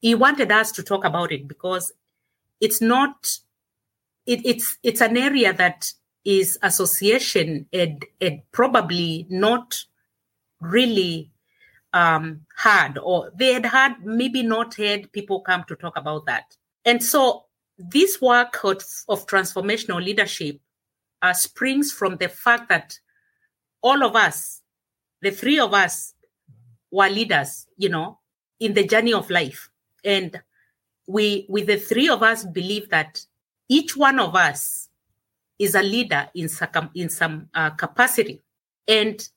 He 0.02 0.16
wanted 0.16 0.52
us 0.52 0.72
to 0.74 0.84
talk 0.84 1.06
about 1.06 1.32
it 1.32 1.48
because 1.48 1.94
it's 2.60 2.82
not, 2.82 3.38
it, 4.26 4.46
it's 4.46 4.78
it's 4.84 5.02
an 5.02 5.16
area 5.16 5.54
that 5.54 5.94
is 6.26 6.58
association 6.62 7.68
and, 7.72 8.06
and 8.20 8.42
probably 8.52 9.26
not 9.30 9.86
really 10.60 11.32
um, 11.94 12.42
had, 12.58 12.98
or 12.98 13.32
they 13.36 13.54
had 13.54 13.66
had 13.66 13.96
maybe 14.04 14.44
not 14.44 14.76
had 14.76 15.12
people 15.12 15.42
come 15.42 15.64
to 15.68 15.76
talk 15.76 15.98
about 15.98 16.26
that. 16.26 16.58
And 16.84 17.04
so 17.04 17.46
this 17.90 18.22
work 18.22 18.64
of, 18.64 19.26
transformational 19.28 20.04
leadership 20.04 20.60
uh, 21.22 21.34
springs 21.34 21.92
from 21.92 22.18
the 22.18 22.30
fact 22.30 22.70
that 22.70 23.00
all 23.82 24.04
of 24.04 24.16
us, 24.16 24.62
the 25.22 25.32
three 25.32 25.60
of 25.60 25.74
us, 25.74 26.14
were 26.92 27.10
leaders, 27.10 27.68
you 27.78 27.90
know, 27.90 28.20
in 28.60 28.74
the 28.74 28.86
journey 28.86 29.14
of 29.14 29.30
life. 29.30 29.70
And 30.04 30.42
we, 31.08 31.46
with 31.48 31.68
the 31.68 31.78
three 31.78 32.10
of 32.10 32.22
us, 32.22 32.44
believe 32.44 32.90
that 32.90 33.26
each 33.70 33.96
one 33.96 34.20
of 34.20 34.36
us 34.36 34.90
is 35.58 35.76
a 35.76 35.82
leader 35.82 36.30
in, 36.36 36.50
some, 36.50 36.90
in 36.96 37.10
some 37.10 37.50
uh, 37.54 37.70
capacity. 37.72 38.42
And 38.88 39.28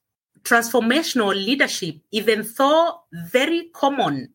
transformational 0.42 1.35
leadership, 1.35 1.96
even 2.11 2.46
though 2.57 3.00
very 3.12 3.70
common 3.72 4.30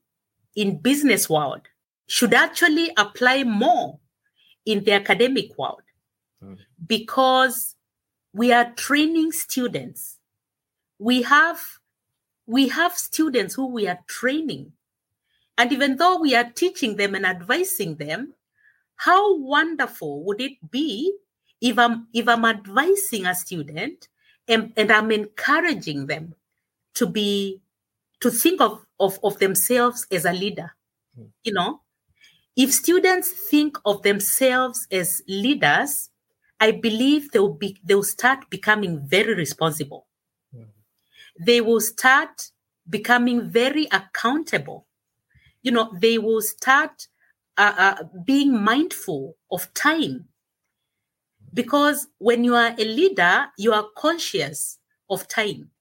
in 0.55 0.77
business 0.77 1.29
world, 1.29 1.61
should 2.09 2.33
actually 2.33 2.91
apply 2.97 3.43
more 3.43 3.99
in 4.65 4.83
the 4.83 4.91
academic 4.91 5.55
world 5.57 5.83
mm. 6.43 6.57
because 6.85 7.75
we 8.33 8.51
are 8.51 8.71
training 8.73 9.31
students 9.31 10.17
we 10.97 11.21
have 11.21 11.61
we 12.47 12.67
have 12.69 12.93
students 12.97 13.53
who 13.53 13.67
we 13.67 13.87
are 13.87 13.99
training 14.07 14.71
and 15.55 15.71
even 15.71 15.97
though 15.97 16.19
we 16.19 16.33
are 16.35 16.49
teaching 16.49 16.95
them 16.95 17.13
and 17.13 17.27
advising 17.27 17.95
them 17.95 18.33
how 18.95 19.37
wonderful 19.37 20.23
would 20.23 20.41
it 20.41 20.57
be 20.71 21.13
if 21.61 21.77
i'm 21.77 22.07
if 22.11 22.27
i'm 22.27 22.43
advising 22.43 23.27
a 23.27 23.35
student 23.35 24.07
and, 24.47 24.73
and 24.75 24.91
i'm 24.91 25.11
encouraging 25.11 26.07
them 26.07 26.33
to 26.95 27.05
be 27.05 27.61
to 28.19 28.31
think 28.31 28.59
of, 28.59 28.83
of, 28.99 29.19
of 29.23 29.37
themselves 29.37 30.07
as 30.11 30.25
a 30.25 30.33
leader 30.33 30.71
mm. 31.17 31.29
you 31.43 31.53
know 31.53 31.81
if 32.59 32.73
students 32.73 33.31
think 33.31 33.77
of 33.85 34.01
themselves 34.01 34.85
as 34.91 35.23
leaders, 35.29 36.09
I 36.59 36.71
believe 36.71 37.31
they'll 37.31 37.53
be 37.53 37.79
they'll 37.85 38.03
start 38.03 38.49
becoming 38.49 38.99
very 39.07 39.33
responsible. 39.33 40.07
They 41.39 41.61
will 41.61 41.79
start 41.79 42.51
becoming 42.89 43.49
very 43.49 43.87
accountable. 43.93 44.87
You 45.61 45.71
know, 45.71 45.89
they 46.01 46.17
will 46.17 46.41
start 46.41 47.07
uh, 47.57 47.75
uh, 47.77 48.03
being 48.25 48.61
mindful 48.61 49.37
of 49.49 49.73
time. 49.73 50.25
Because 51.53 52.07
when 52.17 52.43
you 52.43 52.55
are 52.55 52.75
a 52.77 52.83
leader, 52.83 53.45
you 53.57 53.71
are 53.71 53.87
conscious 53.95 54.79
of 55.09 55.29
time. 55.29 55.71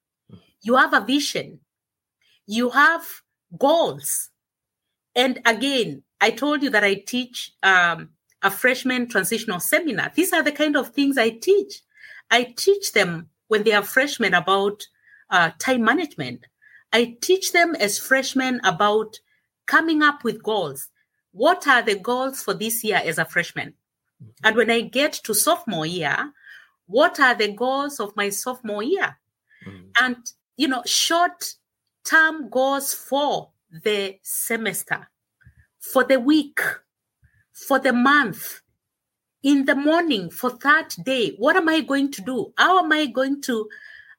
You 0.63 0.77
have 0.77 0.95
a 0.95 1.01
vision. 1.05 1.59
You 2.47 2.71
have 2.71 3.05
goals. 3.59 4.31
And 5.17 5.41
again, 5.45 6.05
I 6.21 6.31
told 6.31 6.63
you 6.63 6.71
that 6.71 6.85
I 6.85 6.95
teach 6.95 7.53
um, 7.63 8.11
a 8.43 8.51
freshman 8.51 9.09
transitional 9.09 9.61
seminar. 9.61 10.13
These 10.15 10.33
are 10.33 10.43
the 10.43 10.53
kind 10.53 10.77
of 10.77 10.89
things 10.89 11.19
I 11.19 11.31
teach. 11.31 11.83
I 12.31 12.55
teach 12.57 12.93
them 12.93 13.29
when 13.49 13.63
they 13.63 13.73
are 13.73 13.83
freshmen 13.83 14.35
about 14.35 14.87
uh, 15.31 15.51
time 15.59 15.85
management. 15.85 16.47
I 16.93 17.17
teach 17.21 17.53
them 17.53 17.75
as 17.75 17.99
freshmen 17.99 18.61
about 18.65 19.21
coming 19.67 20.03
up 20.03 20.25
with 20.25 20.43
goals. 20.43 20.89
What 21.33 21.67
are 21.67 21.83
the 21.83 21.97
goals 21.97 22.43
for 22.43 22.55
this 22.55 22.83
year 22.83 23.01
as 23.05 23.19
a 23.19 23.25
freshman? 23.25 23.75
Mm-hmm. 24.23 24.47
And 24.47 24.57
when 24.57 24.71
I 24.71 24.81
get 24.81 25.13
to 25.25 25.35
sophomore 25.35 25.87
year, 25.87 26.33
what 26.87 27.21
are 27.21 27.35
the 27.35 27.53
goals 27.53 28.01
of 28.01 28.17
my 28.17 28.31
sophomore 28.31 28.83
year? 28.83 29.19
Mm-hmm. 29.67 30.05
And, 30.05 30.33
you 30.57 30.69
know, 30.69 30.83
short 30.87 31.55
term 32.05 32.49
goals 32.49 32.95
for 32.95 33.51
the 33.71 34.19
semester 34.23 35.09
for 35.81 36.05
the 36.05 36.21
week, 36.21 36.61
for 37.53 37.79
the 37.79 37.93
month, 37.93 38.61
in 39.43 39.65
the 39.65 39.75
morning, 39.75 40.31
for 40.31 40.51
that 40.63 40.97
day. 41.05 41.35
What 41.39 41.57
am 41.57 41.69
I 41.69 41.81
going 41.81 42.11
to 42.13 42.23
do? 42.23 42.53
How 42.57 42.85
am 42.85 42.93
I 42.93 43.07
going 43.07 43.41
to 43.43 43.69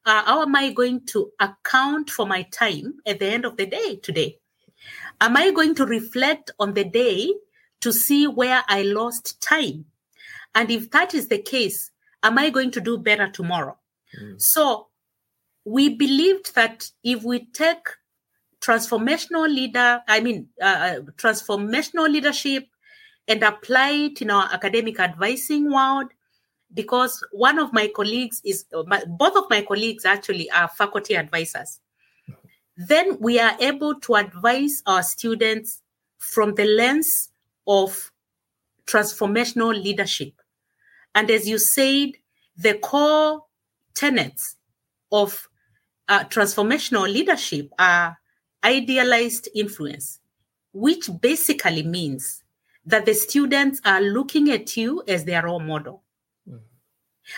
uh, 0.06 0.24
how 0.24 0.42
am 0.42 0.56
I 0.56 0.72
going 0.72 1.06
to 1.08 1.32
account 1.40 2.10
for 2.10 2.26
my 2.26 2.44
time 2.44 2.96
at 3.06 3.20
the 3.20 3.28
end 3.28 3.46
of 3.46 3.58
the 3.58 3.66
day 3.66 3.98
today? 3.98 4.40
Am 5.22 5.36
I 5.36 5.52
going 5.52 5.76
to 5.76 5.86
reflect 5.86 6.52
on 6.60 6.74
the 6.74 6.86
day 6.86 7.32
to 7.82 7.92
see 7.92 8.26
where 8.26 8.64
I 8.68 8.84
lost 8.84 9.42
time? 9.42 9.86
And 10.56 10.72
if 10.72 10.90
that 10.92 11.14
is 11.14 11.28
the 11.28 11.38
case, 11.38 11.92
am 12.24 12.38
I 12.38 12.50
going 12.50 12.72
to 12.72 12.82
do 12.82 12.98
better 12.98 13.30
tomorrow? 13.30 13.78
Mm. 14.20 14.42
So 14.42 14.88
we 15.66 15.90
believed 15.90 16.56
that 16.56 16.90
if 17.04 17.24
we 17.24 17.46
take 17.52 17.86
transformational 18.62 19.48
leader, 19.54 20.02
I 20.08 20.20
mean, 20.20 20.50
uh, 20.62 20.66
uh, 20.66 21.00
transformational 21.18 22.10
leadership 22.10 22.68
and 23.28 23.44
apply 23.44 23.92
it 23.92 24.22
in 24.22 24.32
our 24.32 24.50
academic 24.52 25.00
advising 25.00 25.72
world 25.72 26.08
because 26.74 27.24
one 27.32 27.60
of 27.60 27.74
my 27.74 27.88
colleagues 27.88 28.42
is, 28.44 28.66
my, 28.86 29.04
both 29.08 29.36
of 29.36 29.46
my 29.50 29.62
colleagues 29.62 30.06
actually 30.06 30.50
are 30.52 30.68
faculty 30.68 31.16
advisors. 31.16 31.80
Then 32.78 33.18
we 33.20 33.40
are 33.40 33.56
able 33.60 34.00
to 34.02 34.16
advise 34.16 34.82
our 34.86 35.04
students 35.04 35.82
from 36.18 36.56
the 36.56 36.66
lens 36.66 37.30
of 37.68 38.12
transformational 38.86 39.74
leadership. 39.82 40.34
And 41.16 41.30
as 41.32 41.48
you 41.48 41.58
said, 41.58 42.12
the 42.56 42.76
core 42.76 43.46
tenets 43.96 44.56
of 45.12 45.50
uh, 46.08 46.24
transformational 46.26 47.12
leadership 47.12 47.70
are 47.78 48.19
idealized 48.64 49.50
influence, 49.56 50.20
which 50.74 51.10
basically 51.22 51.84
means 51.84 52.44
that 52.86 53.06
the 53.06 53.14
students 53.14 53.82
are 53.86 54.02
looking 54.02 54.50
at 54.52 54.76
you 54.76 55.04
as 55.08 55.26
their 55.26 55.46
role 55.46 55.60
model. 55.60 56.04
Mm. 56.50 56.60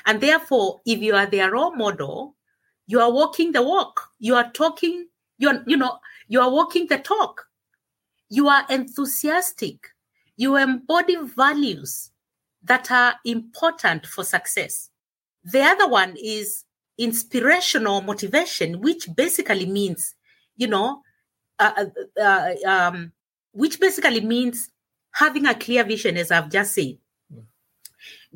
And 0.06 0.22
therefore, 0.22 0.82
if 0.86 1.00
you 1.00 1.16
are 1.16 1.26
their 1.26 1.52
role 1.52 1.76
model, 1.76 2.36
you 2.88 3.00
are 3.00 3.12
walking 3.12 3.52
the 3.52 3.62
walk. 3.62 4.10
You 4.20 4.36
are 4.36 4.52
talking, 4.52 5.08
you're, 5.38 5.64
you 5.66 5.78
know, 5.78 6.00
you 6.28 6.42
are 6.42 6.52
walking 6.52 6.88
the 6.88 6.98
talk. 6.98 7.46
You 8.30 8.48
are 8.48 8.66
enthusiastic. 8.70 9.90
You 10.38 10.56
embody 10.56 11.18
values 11.18 12.12
that 12.64 12.92
are 12.92 13.16
important 13.26 14.06
for 14.06 14.24
success. 14.24 14.90
The 15.44 15.62
other 15.62 15.88
one 15.88 16.16
is 16.22 16.64
inspirational 16.98 18.02
motivation, 18.02 18.80
which 18.82 19.08
basically 19.16 19.66
means, 19.66 20.16
you 20.56 20.68
know, 20.68 21.02
uh, 21.62 21.86
uh, 22.18 22.22
uh, 22.22 22.56
um, 22.66 23.12
which 23.52 23.80
basically 23.80 24.22
means 24.22 24.72
having 25.14 25.46
a 25.46 25.54
clear 25.54 25.84
vision, 25.84 26.18
as 26.18 26.32
I've 26.32 26.50
just 26.50 26.74
said, 26.74 26.98
mm. 27.34 27.44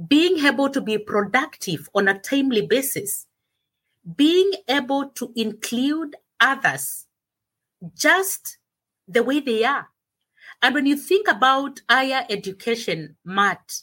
being 0.08 0.46
able 0.46 0.70
to 0.70 0.80
be 0.80 0.98
productive 0.98 1.90
on 1.96 2.08
a 2.08 2.20
timely 2.20 2.66
basis, 2.68 3.26
being 4.16 4.52
able 4.68 5.10
to 5.10 5.32
include 5.36 6.16
others 6.40 7.08
just 7.96 8.60
the 9.08 9.24
way 9.24 9.40
they 9.40 9.64
are. 9.64 9.88
And 10.62 10.76
when 10.76 10.86
you 10.86 10.96
think 10.96 11.28
about 11.28 11.82
higher 11.90 12.26
education, 12.30 13.16
Matt, 13.26 13.82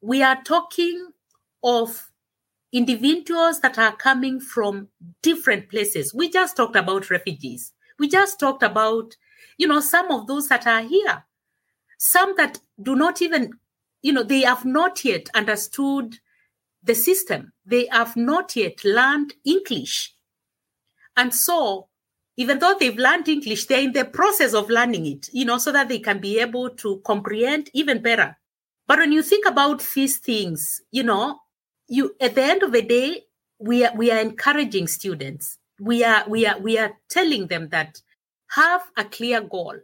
we 0.00 0.22
are 0.22 0.42
talking 0.42 1.10
of 1.62 2.10
individuals 2.72 3.60
that 3.60 3.78
are 3.78 3.94
coming 3.94 4.40
from 4.40 4.88
different 5.22 5.68
places. 5.68 6.14
We 6.14 6.30
just 6.30 6.56
talked 6.56 6.76
about 6.76 7.10
refugees. 7.10 7.72
We 8.02 8.08
just 8.08 8.40
talked 8.40 8.64
about, 8.64 9.14
you 9.58 9.68
know, 9.68 9.78
some 9.78 10.10
of 10.10 10.26
those 10.26 10.48
that 10.48 10.66
are 10.66 10.82
here. 10.82 11.24
Some 11.98 12.34
that 12.36 12.58
do 12.82 12.96
not 12.96 13.22
even, 13.22 13.52
you 14.02 14.12
know, 14.12 14.24
they 14.24 14.40
have 14.40 14.64
not 14.64 15.04
yet 15.04 15.28
understood 15.34 16.18
the 16.82 16.96
system. 16.96 17.52
They 17.64 17.86
have 17.92 18.16
not 18.16 18.56
yet 18.56 18.84
learned 18.84 19.34
English. 19.44 20.16
And 21.16 21.32
so, 21.32 21.90
even 22.36 22.58
though 22.58 22.74
they've 22.76 22.96
learned 22.96 23.28
English, 23.28 23.66
they're 23.66 23.84
in 23.84 23.92
the 23.92 24.04
process 24.04 24.52
of 24.52 24.68
learning 24.68 25.06
it, 25.06 25.28
you 25.32 25.44
know, 25.44 25.58
so 25.58 25.70
that 25.70 25.88
they 25.88 26.00
can 26.00 26.18
be 26.18 26.40
able 26.40 26.70
to 26.70 27.00
comprehend 27.06 27.70
even 27.72 28.02
better. 28.02 28.36
But 28.88 28.98
when 28.98 29.12
you 29.12 29.22
think 29.22 29.46
about 29.46 29.80
these 29.94 30.18
things, 30.18 30.82
you 30.90 31.04
know, 31.04 31.38
you 31.86 32.16
at 32.20 32.34
the 32.34 32.42
end 32.42 32.64
of 32.64 32.72
the 32.72 32.82
day, 32.82 33.26
we 33.60 33.84
are 33.84 33.94
we 33.94 34.10
are 34.10 34.18
encouraging 34.18 34.88
students. 34.88 35.58
We 35.82 36.04
are 36.04 36.24
we 36.28 36.46
are 36.46 36.58
we 36.58 36.78
are 36.78 36.92
telling 37.08 37.48
them 37.48 37.68
that 37.70 38.00
have 38.50 38.82
a 38.96 39.04
clear 39.04 39.40
goal. 39.40 39.78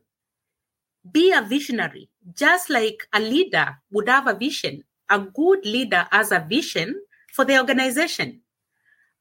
Be 1.11 1.33
a 1.33 1.43
visionary, 1.43 2.11
just 2.35 2.71
like 2.71 3.09
a 3.13 3.21
leader 3.21 3.79
would 3.91 4.09
have 4.09 4.27
a 4.27 4.35
vision 4.35 4.85
a 5.09 5.19
good 5.19 5.65
leader 5.65 6.07
has 6.11 6.33
a 6.33 6.45
vision 6.49 7.03
for 7.33 7.45
the 7.45 7.59
organization. 7.59 8.41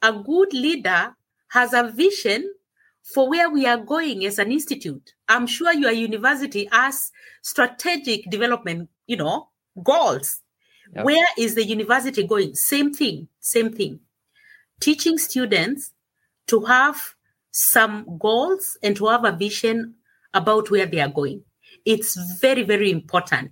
A 0.01 0.13
good 0.13 0.53
leader 0.53 1.15
has 1.49 1.73
a 1.73 1.89
vision 1.89 2.53
for 3.03 3.29
where 3.29 3.49
we 3.49 3.65
are 3.65 3.77
going 3.77 4.25
as 4.25 4.37
an 4.37 4.51
institute. 4.51 5.13
I'm 5.29 5.47
sure 5.47 5.73
your 5.73 5.91
university 5.91 6.67
has 6.71 7.11
strategic 7.41 8.29
development, 8.29 8.89
you 9.05 9.15
know, 9.17 9.49
goals. 9.81 10.41
Yep. 10.93 11.05
Where 11.05 11.27
is 11.37 11.55
the 11.55 11.65
university 11.65 12.23
going? 12.23 12.55
Same 12.55 12.93
thing, 12.93 13.29
same 13.39 13.71
thing. 13.71 14.01
Teaching 14.79 15.17
students 15.17 15.93
to 16.47 16.61
have 16.65 17.15
some 17.51 18.17
goals 18.19 18.77
and 18.83 18.95
to 18.95 19.07
have 19.07 19.25
a 19.25 19.31
vision 19.31 19.95
about 20.33 20.69
where 20.69 20.85
they 20.85 20.99
are 20.99 21.09
going. 21.09 21.43
It's 21.85 22.15
very, 22.39 22.63
very 22.63 22.91
important. 22.91 23.51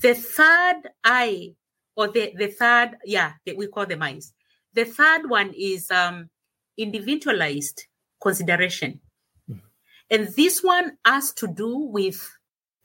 The 0.00 0.14
third 0.14 0.82
I, 1.04 1.54
or 1.96 2.08
the, 2.08 2.32
the 2.36 2.48
third, 2.48 2.96
yeah, 3.04 3.32
we 3.56 3.66
call 3.66 3.86
them 3.86 4.02
I's. 4.02 4.32
The 4.72 4.84
third 4.84 5.28
one 5.28 5.52
is 5.56 5.90
um, 5.90 6.30
individualized 6.76 7.86
consideration. 8.22 9.00
Mm-hmm. 9.50 9.60
And 10.10 10.28
this 10.34 10.62
one 10.62 10.96
has 11.04 11.32
to 11.34 11.46
do 11.46 11.76
with 11.76 12.30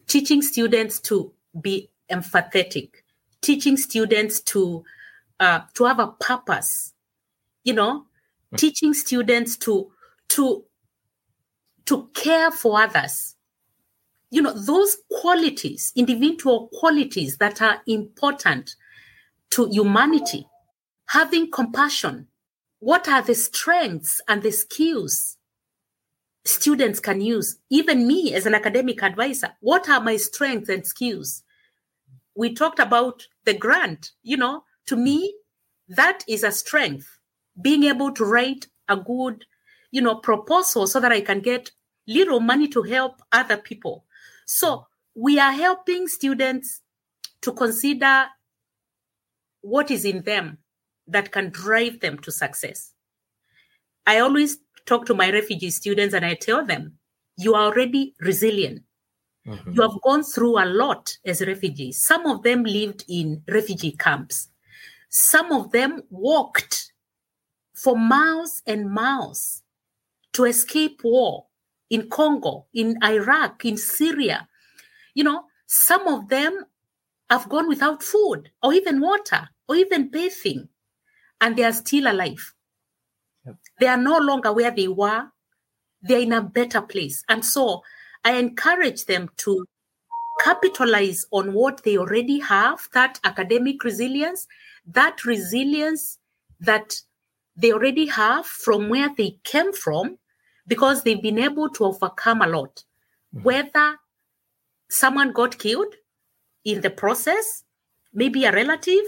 teaching 0.07 0.41
students 0.41 0.99
to 1.01 1.33
be 1.59 1.89
empathetic, 2.11 2.89
teaching 3.41 3.77
students 3.77 4.41
to 4.41 4.83
uh, 5.39 5.61
to 5.73 5.83
have 5.83 5.99
a 5.99 6.07
purpose, 6.07 6.93
you 7.63 7.73
know. 7.73 8.05
Teaching 8.57 8.93
students 8.93 9.57
to 9.57 9.91
to 10.29 10.65
to 11.85 12.09
care 12.13 12.51
for 12.51 12.81
others, 12.81 13.35
you 14.31 14.41
know, 14.41 14.53
those 14.53 14.97
qualities, 15.11 15.91
individual 15.95 16.69
qualities 16.73 17.37
that 17.37 17.61
are 17.61 17.81
important 17.87 18.75
to 19.51 19.69
humanity. 19.69 20.47
Having 21.07 21.51
compassion. 21.51 22.27
What 22.79 23.07
are 23.07 23.21
the 23.21 23.35
strengths 23.35 24.21
and 24.27 24.41
the 24.41 24.51
skills 24.51 25.37
students 26.43 26.99
can 26.99 27.21
use? 27.21 27.57
Even 27.69 28.07
me 28.07 28.33
as 28.33 28.45
an 28.45 28.53
academic 28.53 29.01
advisor, 29.01 29.49
what 29.61 29.87
are 29.89 30.01
my 30.01 30.17
strengths 30.17 30.69
and 30.69 30.85
skills? 30.85 31.43
We 32.35 32.53
talked 32.53 32.79
about 32.79 33.27
the 33.45 33.53
grant, 33.53 34.11
you 34.23 34.37
know, 34.37 34.63
to 34.87 34.95
me, 34.95 35.35
that 35.87 36.23
is 36.27 36.43
a 36.43 36.51
strength. 36.51 37.14
Being 37.61 37.83
able 37.83 38.11
to 38.13 38.25
write 38.25 38.67
a 38.87 38.97
good, 38.97 39.45
you 39.91 40.01
know, 40.01 40.15
proposal 40.15 40.87
so 40.87 40.99
that 40.99 41.11
I 41.11 41.21
can 41.21 41.39
get 41.39 41.71
little 42.07 42.39
money 42.39 42.67
to 42.69 42.83
help 42.83 43.21
other 43.31 43.57
people. 43.57 44.05
So 44.45 44.87
we 45.15 45.39
are 45.39 45.51
helping 45.51 46.07
students 46.07 46.81
to 47.41 47.51
consider 47.53 48.25
what 49.61 49.89
is 49.89 50.05
in 50.05 50.21
them 50.23 50.59
that 51.07 51.31
can 51.31 51.49
drive 51.49 51.99
them 51.99 52.19
to 52.19 52.31
success. 52.31 52.91
I 54.05 54.19
always 54.19 54.59
talk 54.85 55.05
to 55.07 55.13
my 55.15 55.31
refugee 55.31 55.71
students 55.71 56.13
and 56.13 56.25
I 56.25 56.35
tell 56.35 56.65
them, 56.65 56.93
you 57.37 57.55
are 57.55 57.65
already 57.65 58.13
resilient. 58.19 58.83
Mm-hmm. 59.47 59.71
You 59.73 59.81
have 59.81 60.01
gone 60.01 60.23
through 60.23 60.63
a 60.63 60.65
lot 60.65 61.17
as 61.25 61.41
refugees. 61.41 62.03
Some 62.03 62.25
of 62.25 62.43
them 62.43 62.63
lived 62.63 63.05
in 63.07 63.43
refugee 63.47 63.91
camps. 63.91 64.49
Some 65.09 65.51
of 65.51 65.71
them 65.71 66.01
walked 66.09 66.91
for 67.75 67.97
miles 67.97 68.61
and 68.65 68.89
miles 68.89 69.63
to 70.33 70.45
escape 70.45 71.01
war 71.03 71.45
in 71.89 72.09
Congo, 72.09 72.65
in 72.73 72.97
Iraq, 73.03 73.65
in 73.65 73.77
Syria. 73.77 74.47
You 75.13 75.23
know, 75.23 75.43
some 75.67 76.07
of 76.07 76.29
them 76.29 76.65
have 77.29 77.49
gone 77.49 77.67
without 77.67 78.03
food 78.03 78.49
or 78.63 78.73
even 78.73 78.99
water 79.01 79.49
or 79.67 79.75
even 79.75 80.09
bathing, 80.09 80.69
and 81.41 81.55
they 81.55 81.63
are 81.63 81.73
still 81.73 82.11
alive. 82.11 82.53
Yep. 83.45 83.55
They 83.79 83.87
are 83.87 83.97
no 83.97 84.17
longer 84.17 84.51
where 84.53 84.71
they 84.71 84.87
were, 84.87 85.25
they're 86.01 86.19
in 86.19 86.33
a 86.33 86.41
better 86.41 86.81
place. 86.81 87.23
And 87.29 87.43
so 87.43 87.81
I 88.23 88.33
encourage 88.33 89.05
them 89.05 89.29
to 89.37 89.65
capitalize 90.39 91.25
on 91.31 91.53
what 91.53 91.83
they 91.83 91.97
already 91.97 92.39
have 92.39 92.87
that 92.93 93.19
academic 93.23 93.83
resilience, 93.83 94.47
that 94.87 95.25
resilience 95.25 96.19
that 96.59 97.01
they 97.55 97.71
already 97.71 98.07
have 98.07 98.45
from 98.45 98.89
where 98.89 99.09
they 99.15 99.37
came 99.43 99.73
from 99.73 100.17
because 100.67 101.03
they've 101.03 101.21
been 101.21 101.39
able 101.39 101.69
to 101.69 101.85
overcome 101.85 102.41
a 102.41 102.47
lot. 102.47 102.83
Mm-hmm. 103.33 103.43
Whether 103.43 103.95
someone 104.89 105.31
got 105.31 105.57
killed 105.57 105.93
in 106.63 106.81
the 106.81 106.89
process, 106.89 107.63
maybe 108.13 108.45
a 108.45 108.51
relative, 108.51 109.05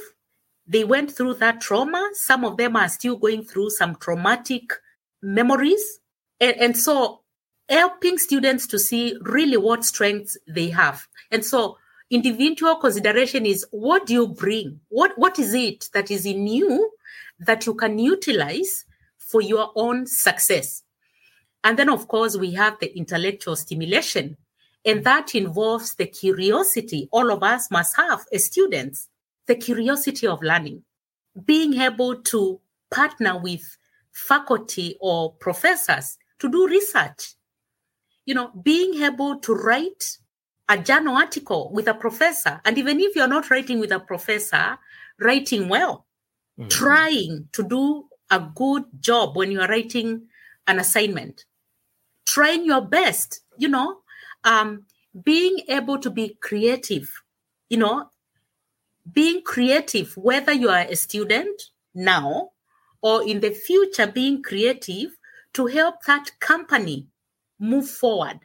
they 0.66 0.84
went 0.84 1.12
through 1.12 1.36
that 1.36 1.62
trauma. 1.62 2.10
Some 2.14 2.44
of 2.44 2.58
them 2.58 2.76
are 2.76 2.90
still 2.90 3.16
going 3.16 3.44
through 3.44 3.72
some 3.72 3.96
traumatic 3.96 4.74
memories. 5.22 6.00
And, 6.40 6.56
and 6.58 6.78
so 6.78 7.22
helping 7.70 8.18
students 8.18 8.68
to 8.68 8.80
see 8.80 9.18
really 9.22 9.58
what 9.58 9.86
strengths 9.86 10.38
they 10.48 10.70
have. 10.70 11.08
And 11.32 11.44
so 11.44 11.78
individual 12.10 12.76
consideration 12.76 13.46
is 13.46 13.66
what 13.72 14.06
do 14.06 14.14
you 14.14 14.28
bring? 14.28 14.80
What 14.90 15.18
what 15.18 15.40
is 15.40 15.54
it 15.54 15.90
that 15.94 16.12
is 16.12 16.26
in 16.26 16.48
you 16.48 16.92
that 17.40 17.66
you 17.66 17.74
can 17.74 18.00
utilize 18.00 18.86
for 19.18 19.42
your 19.42 19.72
own 19.76 20.06
success? 20.08 20.84
And 21.64 21.78
then, 21.78 21.90
of 21.90 22.08
course, 22.08 22.38
we 22.38 22.54
have 22.54 22.80
the 22.80 22.96
intellectual 22.98 23.56
stimulation, 23.56 24.38
and 24.86 25.04
that 25.04 25.36
involves 25.36 25.96
the 25.96 26.06
curiosity 26.06 27.10
all 27.12 27.32
of 27.32 27.44
us 27.44 27.70
must 27.70 27.96
have 27.98 28.26
as 28.32 28.46
students 28.46 29.10
the 29.48 29.56
curiosity 29.56 30.28
of 30.28 30.42
learning, 30.42 30.84
being 31.46 31.82
able 31.82 32.22
to 32.24 32.60
partner 32.92 33.38
with 33.38 33.78
faculty 34.12 34.98
or 35.00 35.34
professors 35.36 36.18
to 36.40 36.50
do 36.50 36.68
research, 36.68 37.36
you 38.26 38.34
know, 38.34 38.52
being 38.64 39.04
able 39.04 39.40
to 39.40 39.54
write 39.54 40.18
a 40.70 40.78
journal 40.78 41.16
article 41.16 41.72
with 41.74 41.88
a 41.88 41.94
professor. 41.94 42.60
And 42.66 42.78
even 42.78 43.00
if 43.00 43.16
you're 43.16 43.28
not 43.28 43.50
writing 43.50 43.80
with 43.80 43.92
a 43.92 44.00
professor, 44.00 44.78
writing 45.20 45.70
well, 45.70 46.07
mm-hmm. 46.58 46.70
trying 46.70 47.50
to 47.54 47.64
do 47.64 48.06
a 48.30 48.40
good 48.40 48.84
job 49.00 49.36
when 49.36 49.52
you 49.52 49.62
are 49.62 49.68
writing 49.68 50.28
an 50.68 50.80
assignment, 50.80 51.46
trying 52.26 52.66
your 52.66 52.82
best, 52.82 53.42
you 53.58 53.68
know, 53.68 54.00
um, 54.44 54.86
being 55.24 55.60
able 55.70 55.98
to 56.00 56.10
be 56.10 56.38
creative, 56.42 57.10
you 57.70 57.78
know, 57.78 58.10
being 59.12 59.42
creative, 59.42 60.16
whether 60.18 60.52
you 60.52 60.70
are 60.70 60.86
a 60.90 60.96
student 60.96 61.62
now 61.94 62.52
or 63.02 63.28
in 63.28 63.40
the 63.40 63.52
future, 63.52 64.08
being 64.08 64.44
creative 64.44 65.18
to 65.54 65.68
help 65.68 66.04
that 66.06 66.32
company 66.40 67.08
move 67.60 67.90
forward. 67.90 68.40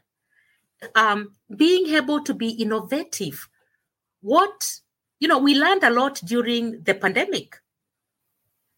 Um, 0.95 1.35
being 1.55 1.95
able 1.95 2.23
to 2.25 2.35
be 2.35 2.51
innovative. 2.51 3.49
What, 4.21 4.81
you 5.21 5.29
know, 5.29 5.39
we 5.39 5.55
learned 5.55 5.85
a 5.85 5.91
lot 5.91 6.21
during 6.25 6.83
the 6.83 6.95
pandemic. 6.95 7.62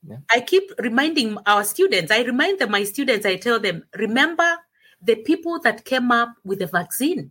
Yeah. 0.07 0.17
I 0.31 0.41
keep 0.41 0.71
reminding 0.79 1.39
our 1.47 1.65
students, 1.65 2.13
I 2.13 2.23
remind 2.23 2.59
them, 2.59 2.71
my 2.71 2.85
students, 2.85 3.25
I 3.25 3.37
tell 3.37 3.59
them, 3.59 3.85
remember 3.97 4.59
the 5.01 5.17
people 5.17 5.59
that 5.61 5.85
came 5.85 6.11
up 6.11 6.35
with 6.45 6.59
the 6.59 6.67
vaccine. 6.67 7.31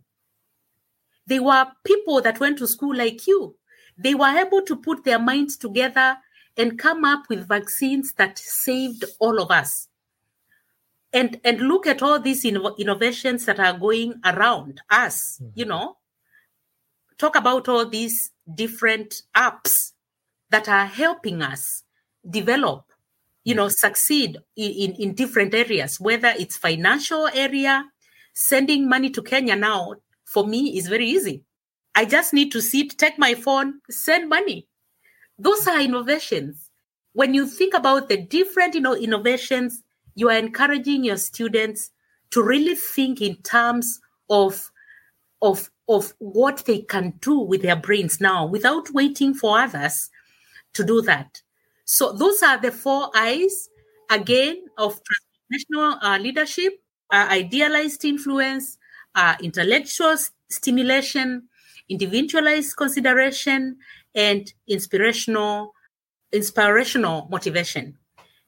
They 1.26 1.40
were 1.40 1.66
people 1.84 2.20
that 2.20 2.40
went 2.40 2.58
to 2.58 2.66
school 2.66 2.94
like 2.94 3.26
you. 3.26 3.56
They 3.96 4.14
were 4.14 4.36
able 4.36 4.62
to 4.62 4.76
put 4.76 5.04
their 5.04 5.18
minds 5.18 5.56
together 5.56 6.18
and 6.56 6.78
come 6.78 7.04
up 7.04 7.28
with 7.28 7.48
vaccines 7.48 8.12
that 8.14 8.38
saved 8.38 9.04
all 9.18 9.40
of 9.40 9.50
us. 9.50 9.88
And, 11.12 11.40
and 11.44 11.60
look 11.60 11.86
at 11.86 12.02
all 12.02 12.18
these 12.18 12.44
inno- 12.44 12.76
innovations 12.76 13.44
that 13.46 13.60
are 13.60 13.78
going 13.78 14.14
around 14.24 14.80
us, 14.90 15.38
mm-hmm. 15.40 15.52
you 15.54 15.64
know. 15.64 15.96
Talk 17.18 17.36
about 17.36 17.68
all 17.68 17.86
these 17.88 18.32
different 18.52 19.22
apps 19.36 19.92
that 20.50 20.68
are 20.68 20.86
helping 20.86 21.40
us 21.40 21.83
develop, 22.28 22.84
you 23.44 23.54
know, 23.54 23.66
mm-hmm. 23.66 23.86
succeed 23.86 24.38
in, 24.56 24.70
in, 24.70 24.92
in 24.94 25.14
different 25.14 25.54
areas, 25.54 26.00
whether 26.00 26.32
it's 26.38 26.56
financial 26.56 27.28
area, 27.28 27.84
sending 28.32 28.88
money 28.88 29.10
to 29.10 29.22
Kenya 29.22 29.56
now 29.56 29.94
for 30.24 30.46
me 30.46 30.76
is 30.76 30.88
very 30.88 31.06
easy. 31.06 31.44
I 31.94 32.04
just 32.04 32.32
need 32.32 32.50
to 32.52 32.60
sit, 32.60 32.98
take 32.98 33.18
my 33.18 33.34
phone, 33.34 33.80
send 33.88 34.28
money. 34.28 34.66
Those 35.38 35.68
are 35.68 35.80
innovations. 35.80 36.70
When 37.12 37.34
you 37.34 37.46
think 37.46 37.72
about 37.72 38.08
the 38.08 38.16
different 38.16 38.74
you 38.74 38.80
know, 38.80 38.96
innovations, 38.96 39.82
you 40.16 40.28
are 40.28 40.36
encouraging 40.36 41.04
your 41.04 41.16
students 41.16 41.90
to 42.30 42.42
really 42.42 42.74
think 42.74 43.20
in 43.20 43.36
terms 43.36 44.00
of, 44.28 44.72
of, 45.40 45.70
of 45.88 46.14
what 46.18 46.64
they 46.66 46.80
can 46.80 47.14
do 47.20 47.38
with 47.38 47.62
their 47.62 47.76
brains 47.76 48.20
now 48.20 48.44
without 48.44 48.90
waiting 48.90 49.32
for 49.34 49.60
others 49.60 50.10
to 50.72 50.84
do 50.84 51.00
that. 51.02 51.42
So 51.84 52.12
those 52.12 52.42
are 52.42 52.60
the 52.60 52.72
four 52.72 53.10
I's 53.14 53.68
again 54.10 54.64
of 54.78 55.00
transformational 55.00 55.98
uh, 56.02 56.18
leadership, 56.18 56.74
uh, 57.10 57.28
idealized 57.30 58.04
influence, 58.04 58.78
uh, 59.14 59.34
intellectual 59.40 60.16
stimulation, 60.48 61.48
individualized 61.88 62.76
consideration, 62.76 63.76
and 64.14 64.52
inspirational 64.68 65.72
inspirational 66.32 67.28
motivation. 67.30 67.98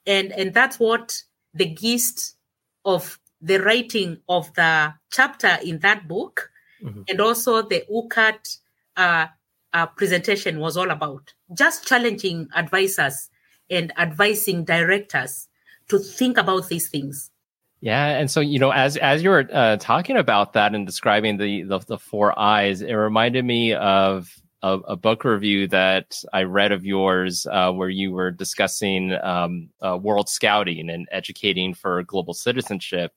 And 0.07 0.32
and 0.32 0.55
that's 0.55 0.78
what 0.78 1.22
the 1.55 1.66
gist 1.66 2.37
of 2.84 3.18
the 3.41 3.59
writing 3.59 4.18
of 4.28 4.53
the 4.55 4.95
chapter 5.12 5.59
in 5.62 5.78
that 5.80 6.09
book 6.09 6.51
mm-hmm. 6.82 7.03
and 7.09 7.20
also 7.20 7.62
the 7.62 7.84
UKAT 7.91 8.59
uh, 8.97 9.26
uh, 9.77 9.87
presentation 9.87 10.59
was 10.59 10.77
all 10.77 10.91
about. 10.91 11.35
Just 11.53 11.87
challenging 11.87 12.49
advisors 12.57 13.29
and 13.68 13.93
advising 13.99 14.64
directors 14.64 15.49
to 15.89 15.99
think 15.99 16.39
about 16.39 16.68
these 16.68 16.89
things. 16.89 17.31
Yeah, 17.81 18.07
and 18.07 18.31
so 18.31 18.41
you 18.41 18.59
know, 18.59 18.70
as 18.70 18.97
as 18.97 19.22
you 19.22 19.29
were 19.29 19.47
uh, 19.53 19.77
talking 19.77 20.16
about 20.16 20.55
that 20.55 20.74
and 20.74 20.87
describing 20.87 21.37
the, 21.37 21.62
the, 21.62 21.79
the 21.81 21.99
four 21.99 22.37
I's, 22.39 22.81
it 22.81 22.95
reminded 22.95 23.45
me 23.45 23.74
of 23.74 24.33
a, 24.62 24.79
a, 24.79 24.97
book 24.97 25.24
review 25.24 25.68
that 25.68 26.16
I 26.33 26.45
read 26.45 26.72
of 26.72 26.87
yours, 26.87 27.47
uh, 27.53 27.70
where 27.70 27.91
you 27.91 28.12
were 28.12 28.31
discussing 28.31 29.12
um, 29.22 29.68
uh, 29.83 29.99
world 29.99 30.31
scouting 30.31 30.89
and 30.89 31.07
educating 31.12 31.74
for 31.74 32.03
global 32.03 32.33
citizenship, 32.33 33.12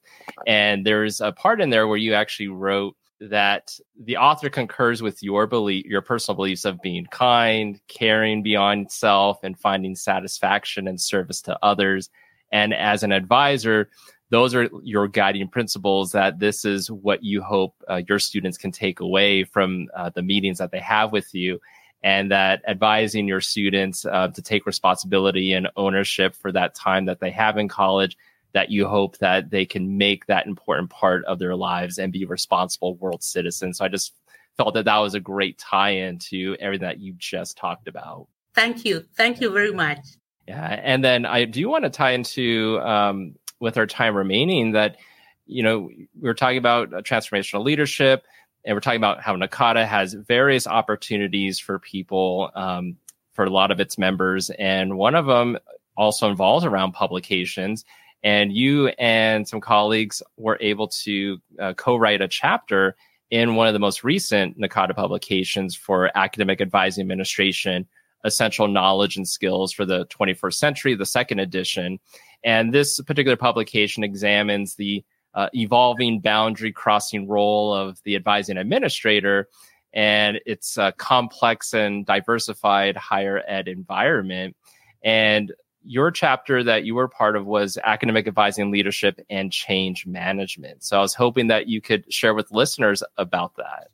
and 0.46 0.86
there's 0.86 1.22
a 1.22 1.32
part 1.32 1.62
in 1.62 1.70
there 1.70 1.88
where 1.88 1.98
you 1.98 2.14
actually 2.14 2.50
wrote 2.50 2.98
that 3.22 3.78
the 4.02 4.18
author 4.18 4.50
concurs 4.50 5.02
with 5.02 5.22
your 5.22 5.48
belief, 5.48 5.86
your 5.86 6.02
personal 6.02 6.36
beliefs 6.36 6.66
of 6.66 6.82
being 6.82 7.06
kind, 7.06 7.80
caring 7.88 8.44
beyond 8.44 8.92
self, 8.92 9.44
and 9.44 9.60
finding 9.60 9.96
satisfaction 9.96 10.88
and 10.88 11.00
service 11.00 11.42
to 11.42 11.58
others. 11.64 12.10
And 12.52 12.74
as 12.74 13.04
an 13.04 13.12
advisor, 13.12 13.90
those 14.30 14.56
are 14.56 14.70
your 14.84 15.08
guiding 15.08 15.48
principles 15.48 16.12
that 16.12 16.40
this 16.40 16.64
is 16.64 16.90
what 16.90 17.24
you 17.24 17.42
hope 17.42 17.76
uh, 17.90 18.02
your 18.08 18.20
students 18.20 18.58
can 18.58 18.72
take 18.72 19.00
away 19.00 19.44
from 19.44 19.88
uh, 19.96 20.10
the 20.10 20.22
meetings 20.22 20.60
that 20.60 20.72
they 20.72 20.80
have 20.80 21.12
with 21.12 21.34
you 21.34 21.60
and 22.02 22.32
that 22.32 22.62
advising 22.68 23.28
your 23.28 23.42
students 23.42 24.06
uh, 24.06 24.30
to 24.30 24.42
take 24.42 24.66
responsibility 24.66 25.54
and 25.54 25.68
ownership 25.76 26.36
for 26.36 26.52
that 26.52 26.74
time 26.76 27.06
that 27.06 27.20
they 27.20 27.32
have 27.32 27.58
in 27.58 27.68
college 27.68 28.16
that 28.54 28.72
you 28.72 28.88
hope 28.88 29.18
that 29.20 29.52
they 29.52 29.66
can 29.66 29.98
make 29.98 30.26
that 30.26 30.48
important 30.48 30.90
part 30.90 31.24
of 31.26 31.40
their 31.40 31.56
lives 31.56 31.98
and 31.98 32.12
be 32.12 32.26
responsible 32.26 32.96
world 32.96 33.24
citizens. 33.24 33.78
So 33.78 33.86
I 33.86 33.90
just 33.90 34.14
felt 34.58 34.74
that 34.74 34.86
that 34.86 34.98
was 34.98 35.14
a 35.14 35.20
great 35.20 35.58
tie-in 35.58 36.20
to 36.20 36.58
everything 36.60 36.88
that 36.88 37.00
you 37.00 37.14
just 37.18 37.58
talked 37.58 37.88
about. 37.88 38.28
Thank 38.56 38.86
you. 38.86 39.06
Thank 39.16 39.40
you 39.40 39.52
very 39.52 39.72
much. 39.72 40.00
Yeah, 40.48 40.80
and 40.84 41.04
then 41.04 41.26
I 41.26 41.46
do 41.46 41.70
want 41.70 41.84
to 41.84 41.92
tie 41.92 42.12
into 42.12 42.80
um, 42.82 43.36
with 43.60 43.78
our 43.78 43.86
time 43.86 44.16
remaining 44.16 44.72
that 44.72 44.98
you 45.46 45.62
know 45.62 45.80
we 45.80 46.10
we're 46.20 46.34
talking 46.34 46.58
about 46.58 46.90
transformational 46.90 47.64
leadership, 47.64 48.26
and 48.66 48.76
we're 48.76 48.82
talking 48.82 49.00
about 49.00 49.22
how 49.22 49.36
NACADA 49.36 49.86
has 49.86 50.14
various 50.14 50.66
opportunities 50.66 51.60
for 51.60 51.78
people 51.78 52.50
um, 52.56 52.98
for 53.34 53.46
a 53.46 53.50
lot 53.50 53.70
of 53.70 53.80
its 53.80 54.00
members, 54.00 54.50
and 54.50 54.98
one 54.98 55.14
of 55.14 55.28
them 55.28 55.60
also 55.96 56.30
involves 56.30 56.66
around 56.66 56.94
publications 56.94 57.86
and 58.24 58.52
you 58.52 58.90
and 59.00 59.48
some 59.48 59.62
colleagues 59.62 60.22
were 60.38 60.58
able 60.62 60.88
to 60.88 61.40
uh, 61.60 61.74
co-write 61.74 62.22
a 62.22 62.28
chapter 62.28 62.96
in 63.32 63.56
one 63.56 63.68
of 63.68 63.74
the 63.74 63.80
most 63.80 64.04
recent 64.04 64.60
NACADA 64.60 64.96
publications 64.96 65.76
for 65.76 66.12
academic 66.16 66.62
advising 66.62 67.02
administration, 67.02 67.88
essential 68.24 68.68
knowledge 68.68 69.18
and 69.18 69.28
skills 69.28 69.72
for 69.72 69.86
the 69.86 70.06
21st 70.08 70.54
century, 70.56 70.96
the 70.96 71.06
second 71.06 71.40
edition. 71.40 72.00
And 72.44 72.74
this 72.74 73.00
particular 73.02 73.38
publication 73.38 74.04
examines 74.04 74.76
the 74.76 75.04
uh, 75.34 75.50
evolving 75.54 76.22
boundary 76.22 76.72
crossing 76.72 77.28
role 77.28 77.74
of 77.74 78.02
the 78.04 78.16
advising 78.16 78.58
administrator 78.58 79.48
and 79.94 80.40
its 80.46 80.78
uh, 80.78 80.92
complex 80.94 81.74
and 81.74 82.06
diversified 82.06 82.98
higher 82.98 83.44
ed 83.48 83.68
environment. 83.68 84.56
And 85.04 85.54
your 85.84 86.12
chapter 86.12 86.64
that 86.64 86.84
you 86.84 86.96
were 86.96 87.08
part 87.08 87.36
of 87.36 87.46
was 87.46 87.78
academic 87.84 88.28
advising 88.28 88.72
leadership 88.72 89.20
and 89.30 89.52
change 89.52 90.06
management. 90.06 90.84
So 90.84 90.98
I 90.98 91.02
was 91.02 91.14
hoping 91.14 91.48
that 91.48 91.68
you 91.68 91.82
could 91.82 92.12
share 92.12 92.34
with 92.34 92.52
listeners 92.52 93.04
about 93.18 93.56
that. 93.58 93.90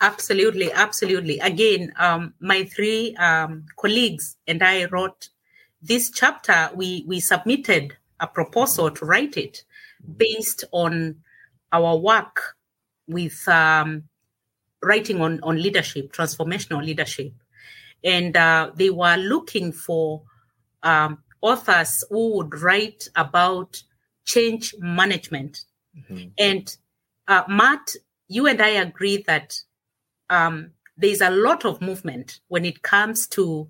Absolutely, 0.00 0.70
absolutely. 0.72 1.38
Again, 1.38 1.92
um, 1.98 2.34
my 2.38 2.64
three 2.64 3.14
um, 3.16 3.64
colleagues 3.76 4.36
and 4.46 4.62
I 4.62 4.84
wrote 4.84 5.30
this 5.80 6.10
chapter. 6.10 6.70
We 6.74 7.04
we 7.06 7.20
submitted 7.20 7.96
a 8.20 8.26
proposal 8.26 8.90
to 8.90 9.04
write 9.04 9.36
it 9.36 9.64
based 10.16 10.64
on 10.72 11.16
our 11.72 11.96
work 11.96 12.56
with 13.08 13.46
um, 13.48 14.04
writing 14.82 15.20
on 15.22 15.40
on 15.42 15.62
leadership, 15.62 16.12
transformational 16.12 16.84
leadership, 16.84 17.32
and 18.04 18.36
uh, 18.36 18.72
they 18.74 18.90
were 18.90 19.16
looking 19.16 19.72
for 19.72 20.22
um, 20.82 21.18
authors 21.40 22.04
who 22.10 22.36
would 22.36 22.60
write 22.60 23.08
about 23.16 23.82
change 24.24 24.74
management. 24.78 25.64
Mm-hmm. 25.96 26.28
And 26.38 26.76
uh, 27.28 27.42
Matt, 27.48 27.94
you 28.28 28.46
and 28.46 28.60
I 28.60 28.68
agree 28.68 29.24
that 29.26 29.60
um, 30.30 30.70
there's 30.96 31.20
a 31.20 31.30
lot 31.30 31.64
of 31.64 31.80
movement 31.80 32.40
when 32.48 32.64
it 32.64 32.82
comes 32.82 33.26
to 33.28 33.68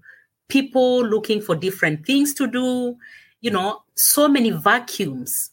people 0.48 1.04
looking 1.04 1.40
for 1.40 1.56
different 1.56 2.06
things 2.06 2.32
to 2.34 2.46
do, 2.46 2.96
you 3.40 3.50
know, 3.50 3.82
so 3.94 4.28
many 4.28 4.50
vacuums, 4.50 5.50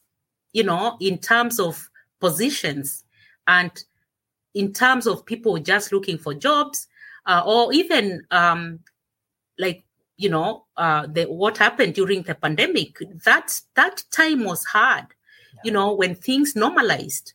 you 0.53 0.63
know, 0.63 0.97
in 0.99 1.17
terms 1.17 1.59
of 1.59 1.89
positions 2.19 3.03
and 3.47 3.83
in 4.53 4.71
terms 4.71 5.07
of 5.07 5.25
people 5.25 5.57
just 5.57 5.91
looking 5.91 6.17
for 6.17 6.33
jobs 6.33 6.87
uh, 7.25 7.41
or 7.45 7.73
even 7.73 8.25
um, 8.31 8.79
like 9.57 9.83
you 10.24 10.30
know 10.30 10.65
uh, 10.78 11.05
the 11.07 11.24
what 11.26 11.57
happened 11.57 11.93
during 11.93 12.24
the 12.24 12.36
pandemic 12.36 12.97
that 13.26 13.61
that 13.76 14.03
time 14.11 14.43
was 14.43 14.63
hard 14.65 15.05
yeah. 15.55 15.61
you 15.65 15.71
know 15.71 15.93
when 15.93 16.15
things 16.15 16.55
normalized 16.55 17.34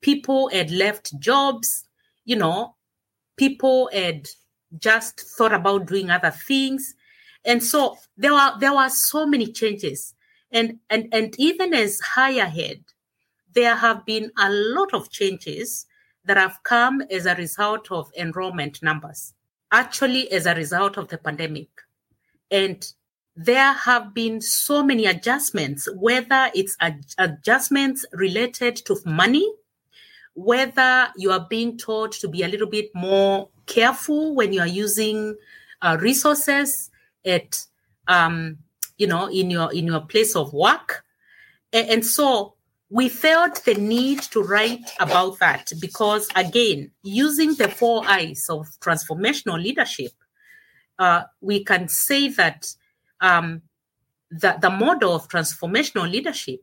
people 0.00 0.48
had 0.48 0.70
left 0.70 1.18
jobs 1.20 1.84
you 2.24 2.36
know, 2.36 2.74
people 3.36 3.90
had 3.92 4.28
just 4.78 5.20
thought 5.20 5.52
about 5.52 5.86
doing 5.86 6.10
other 6.10 6.30
things. 6.30 6.94
And 7.44 7.62
so 7.62 7.96
there 8.16 8.32
were 8.32 8.52
there 8.60 8.74
were 8.74 8.88
so 8.88 9.26
many 9.26 9.52
changes. 9.52 10.14
And 10.50 10.78
and 10.90 11.08
and 11.12 11.34
even 11.38 11.74
as 11.74 11.98
high 12.00 12.32
ahead, 12.32 12.84
there 13.54 13.76
have 13.76 14.04
been 14.06 14.30
a 14.38 14.50
lot 14.50 14.94
of 14.94 15.10
changes 15.10 15.86
that 16.24 16.36
have 16.36 16.58
come 16.62 17.02
as 17.10 17.26
a 17.26 17.34
result 17.34 17.90
of 17.90 18.10
enrollment 18.16 18.82
numbers, 18.82 19.34
actually 19.72 20.30
as 20.30 20.46
a 20.46 20.54
result 20.54 20.96
of 20.96 21.08
the 21.08 21.18
pandemic. 21.18 21.68
And 22.52 22.86
there 23.34 23.72
have 23.72 24.12
been 24.12 24.42
so 24.42 24.82
many 24.82 25.06
adjustments, 25.06 25.88
whether 25.96 26.50
it's 26.54 26.76
ad- 26.80 27.06
adjustments 27.16 28.04
related 28.12 28.76
to 28.76 29.00
money, 29.06 29.50
whether 30.34 31.08
you 31.16 31.32
are 31.32 31.46
being 31.48 31.78
taught 31.78 32.12
to 32.12 32.28
be 32.28 32.42
a 32.42 32.48
little 32.48 32.68
bit 32.68 32.90
more 32.94 33.48
careful 33.66 34.34
when 34.34 34.52
you 34.52 34.60
are 34.60 34.66
using 34.66 35.34
uh, 35.80 35.96
resources 36.00 36.90
at 37.24 37.64
um, 38.06 38.58
you 38.98 39.06
know 39.06 39.28
in 39.28 39.50
your 39.50 39.72
in 39.72 39.86
your 39.86 40.00
place 40.00 40.36
of 40.36 40.52
work. 40.52 41.04
And, 41.72 41.88
and 41.88 42.06
so 42.06 42.54
we 42.90 43.08
felt 43.08 43.64
the 43.64 43.74
need 43.74 44.20
to 44.20 44.42
write 44.42 44.90
about 45.00 45.38
that 45.38 45.72
because 45.80 46.28
again 46.36 46.90
using 47.02 47.54
the 47.54 47.68
four 47.68 48.02
I's 48.06 48.46
of 48.50 48.68
transformational 48.80 49.62
leadership 49.62 50.12
uh, 50.98 51.22
we 51.40 51.64
can 51.64 51.88
say 51.88 52.28
that 52.28 52.74
um, 53.20 53.62
the, 54.30 54.56
the 54.60 54.70
model 54.70 55.14
of 55.14 55.28
transformational 55.28 56.10
leadership 56.10 56.60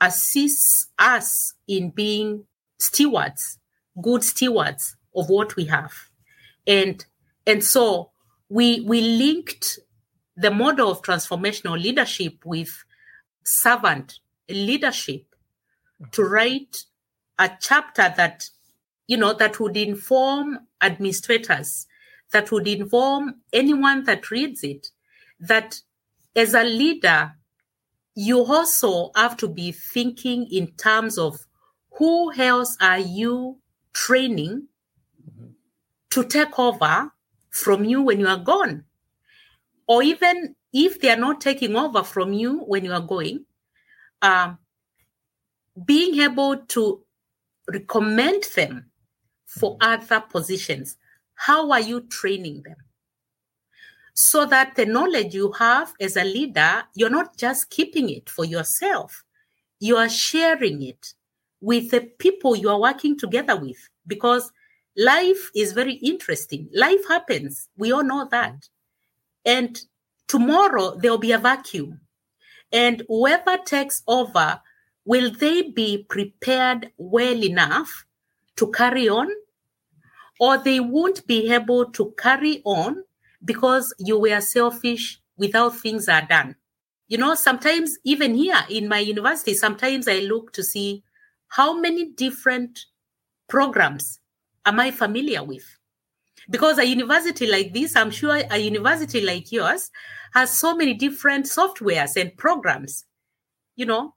assists 0.00 0.88
us 0.98 1.54
in 1.68 1.90
being 1.90 2.44
stewards, 2.78 3.58
good 4.00 4.24
stewards 4.24 4.96
of 5.14 5.28
what 5.28 5.56
we 5.56 5.66
have. 5.66 5.92
And 6.66 7.04
and 7.46 7.62
so 7.62 8.10
we 8.48 8.80
we 8.80 9.00
linked 9.00 9.78
the 10.36 10.50
model 10.50 10.90
of 10.90 11.02
transformational 11.02 11.80
leadership 11.80 12.44
with 12.44 12.84
servant 13.44 14.18
leadership 14.48 15.24
to 16.12 16.24
write 16.24 16.84
a 17.38 17.50
chapter 17.60 18.12
that 18.16 18.48
you 19.06 19.16
know 19.16 19.32
that 19.32 19.60
would 19.60 19.76
inform 19.76 20.58
administrators 20.80 21.86
that 22.32 22.50
would 22.50 22.66
inform 22.66 23.34
anyone 23.52 24.04
that 24.04 24.30
reads 24.30 24.64
it 24.64 24.88
that 25.40 25.80
as 26.34 26.54
a 26.54 26.64
leader 26.64 27.32
you 28.14 28.44
also 28.44 29.10
have 29.14 29.36
to 29.38 29.48
be 29.48 29.72
thinking 29.72 30.46
in 30.50 30.66
terms 30.72 31.18
of 31.18 31.46
who 31.92 32.32
else 32.34 32.76
are 32.80 32.98
you 32.98 33.58
training 33.92 34.68
to 36.10 36.24
take 36.24 36.58
over 36.58 37.10
from 37.50 37.84
you 37.84 38.02
when 38.02 38.20
you 38.20 38.26
are 38.26 38.38
gone? 38.38 38.84
Or 39.86 40.02
even 40.02 40.54
if 40.72 41.00
they 41.00 41.10
are 41.10 41.16
not 41.16 41.40
taking 41.40 41.76
over 41.76 42.02
from 42.02 42.32
you 42.32 42.60
when 42.60 42.84
you 42.84 42.92
are 42.92 43.00
going, 43.00 43.44
um, 44.20 44.58
being 45.84 46.20
able 46.20 46.58
to 46.58 47.02
recommend 47.68 48.44
them 48.54 48.90
for 49.46 49.76
other 49.80 50.20
positions. 50.20 50.96
How 51.34 51.70
are 51.70 51.80
you 51.80 52.02
training 52.02 52.62
them? 52.62 52.76
So 54.14 54.44
that 54.46 54.76
the 54.76 54.86
knowledge 54.86 55.34
you 55.34 55.52
have 55.52 55.94
as 56.00 56.16
a 56.16 56.24
leader, 56.24 56.84
you're 56.94 57.10
not 57.10 57.36
just 57.36 57.70
keeping 57.70 58.10
it 58.10 58.28
for 58.28 58.44
yourself, 58.44 59.24
you 59.80 59.96
are 59.96 60.08
sharing 60.08 60.82
it 60.82 61.14
with 61.60 61.90
the 61.90 62.02
people 62.18 62.54
you 62.54 62.68
are 62.68 62.80
working 62.80 63.18
together 63.18 63.56
with 63.56 63.88
because 64.06 64.52
life 64.96 65.50
is 65.54 65.72
very 65.72 65.94
interesting. 65.94 66.68
Life 66.74 67.08
happens. 67.08 67.68
We 67.76 67.92
all 67.92 68.04
know 68.04 68.28
that. 68.30 68.68
And 69.44 69.80
tomorrow 70.28 70.96
there'll 70.96 71.18
be 71.18 71.32
a 71.32 71.38
vacuum. 71.38 72.00
And 72.72 73.02
whoever 73.08 73.58
takes 73.58 74.02
over, 74.06 74.60
will 75.04 75.30
they 75.30 75.62
be 75.62 76.06
prepared 76.08 76.90
well 76.96 77.42
enough 77.42 78.06
to 78.56 78.70
carry 78.70 79.08
on? 79.08 79.28
Or 80.42 80.58
they 80.58 80.80
won't 80.80 81.24
be 81.28 81.52
able 81.52 81.84
to 81.92 82.12
carry 82.18 82.62
on 82.64 83.04
because 83.44 83.94
you 84.00 84.18
were 84.18 84.40
selfish 84.40 85.20
without 85.36 85.76
things 85.76 86.08
are 86.08 86.26
done. 86.26 86.56
You 87.06 87.18
know, 87.18 87.36
sometimes 87.36 87.98
even 88.04 88.34
here 88.34 88.58
in 88.68 88.88
my 88.88 88.98
university, 88.98 89.54
sometimes 89.54 90.08
I 90.08 90.18
look 90.20 90.52
to 90.54 90.64
see 90.64 91.04
how 91.46 91.78
many 91.78 92.08
different 92.10 92.86
programs 93.48 94.18
am 94.64 94.80
I 94.80 94.90
familiar 94.90 95.44
with? 95.44 95.78
Because 96.50 96.78
a 96.78 96.86
university 96.86 97.46
like 97.46 97.72
this, 97.72 97.94
I'm 97.94 98.10
sure 98.10 98.42
a 98.50 98.58
university 98.58 99.20
like 99.20 99.52
yours 99.52 99.92
has 100.34 100.50
so 100.50 100.74
many 100.74 100.94
different 100.94 101.46
softwares 101.46 102.20
and 102.20 102.36
programs, 102.36 103.04
you 103.76 103.86
know, 103.86 104.14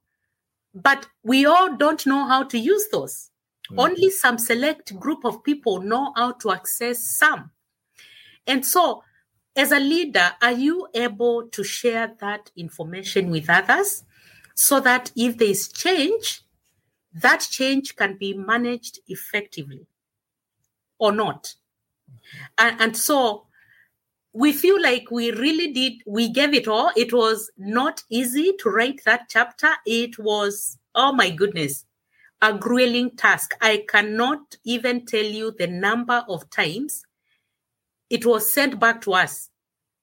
but 0.73 1.07
we 1.23 1.45
all 1.45 1.75
don't 1.75 2.07
know 2.07 2.25
how 2.25 2.43
to 2.43 2.57
use 2.57 2.87
those. 2.91 3.29
Mm-hmm. 3.69 3.79
Only 3.79 4.09
some 4.09 4.37
select 4.37 4.97
group 4.99 5.25
of 5.25 5.43
people 5.43 5.81
know 5.81 6.13
how 6.15 6.33
to 6.33 6.51
access 6.51 7.17
some. 7.17 7.51
And 8.47 8.65
so, 8.65 9.03
as 9.55 9.71
a 9.71 9.79
leader, 9.79 10.31
are 10.41 10.51
you 10.51 10.87
able 10.93 11.47
to 11.47 11.63
share 11.63 12.13
that 12.19 12.51
information 12.55 13.29
with 13.29 13.49
others 13.49 14.03
so 14.53 14.79
that 14.81 15.11
if 15.15 15.37
there 15.37 15.49
is 15.49 15.67
change, 15.69 16.41
that 17.13 17.47
change 17.49 17.95
can 17.95 18.17
be 18.17 18.33
managed 18.33 18.99
effectively 19.07 19.87
or 20.97 21.11
not. 21.11 21.55
And, 22.57 22.81
and 22.81 22.97
so 22.97 23.47
we 24.33 24.51
feel 24.51 24.81
like 24.81 25.11
we 25.11 25.31
really 25.31 25.71
did, 25.71 25.93
we 26.05 26.29
gave 26.29 26.53
it 26.53 26.67
all. 26.67 26.91
It 26.95 27.13
was 27.13 27.51
not 27.57 28.03
easy 28.09 28.53
to 28.59 28.69
write 28.69 29.01
that 29.05 29.27
chapter. 29.29 29.69
It 29.85 30.19
was, 30.19 30.77
oh 30.93 31.13
my 31.13 31.29
goodness, 31.29 31.85
a 32.45 32.57
grueling 32.57 33.11
task. 33.15 33.55
I 33.59 33.85
cannot 33.89 34.57
even 34.63 35.05
tell 35.05 35.25
you 35.25 35.51
the 35.51 35.67
number 35.67 36.23
of 36.29 36.49
times 36.49 37.03
it 38.09 38.25
was 38.25 38.53
sent 38.53 38.79
back 38.79 39.01
to 39.01 39.13
us. 39.13 39.49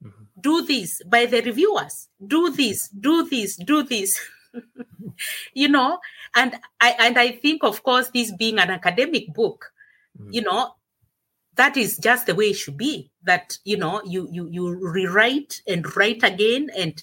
Mm-hmm. 0.05 0.24
Do 0.40 0.62
this 0.66 1.01
by 1.07 1.26
the 1.26 1.40
reviewers. 1.43 2.09
Do 2.24 2.51
this, 2.51 2.88
do 2.88 3.28
this, 3.28 3.57
do 3.57 3.84
this. 3.84 4.18
you 5.55 5.68
know, 5.68 5.99
and 6.34 6.57
I 6.80 6.97
and 6.99 7.18
I 7.18 7.32
think, 7.32 7.62
of 7.62 7.82
course, 7.82 8.09
this 8.09 8.32
being 8.32 8.59
an 8.59 8.70
academic 8.70 9.32
book, 9.32 9.72
mm. 10.20 10.32
you 10.34 10.43
know, 10.43 10.74
that 11.55 11.76
is 11.76 11.97
just 11.99 12.26
the 12.26 12.34
way 12.34 12.51
it 12.51 12.57
should 12.57 12.76
be. 12.76 13.11
That 13.22 13.57
you 13.64 13.76
know, 13.76 14.03
you 14.05 14.28
you 14.32 14.49
you 14.51 14.68
rewrite 14.68 15.62
and 15.66 15.97
write 15.97 16.22
again 16.24 16.70
and 16.76 17.03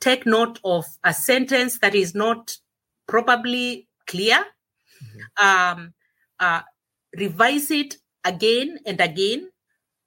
take 0.00 0.26
note 0.26 0.60
of 0.64 0.86
a 1.04 1.12
sentence 1.12 1.80
that 1.80 1.94
is 1.94 2.14
not 2.14 2.56
probably 3.08 3.88
clear. 4.06 4.44
Mm-hmm. 5.02 5.46
Um, 5.46 5.94
uh, 6.38 6.62
revise 7.16 7.70
it 7.70 7.96
again 8.24 8.78
and 8.86 9.00
again, 9.00 9.50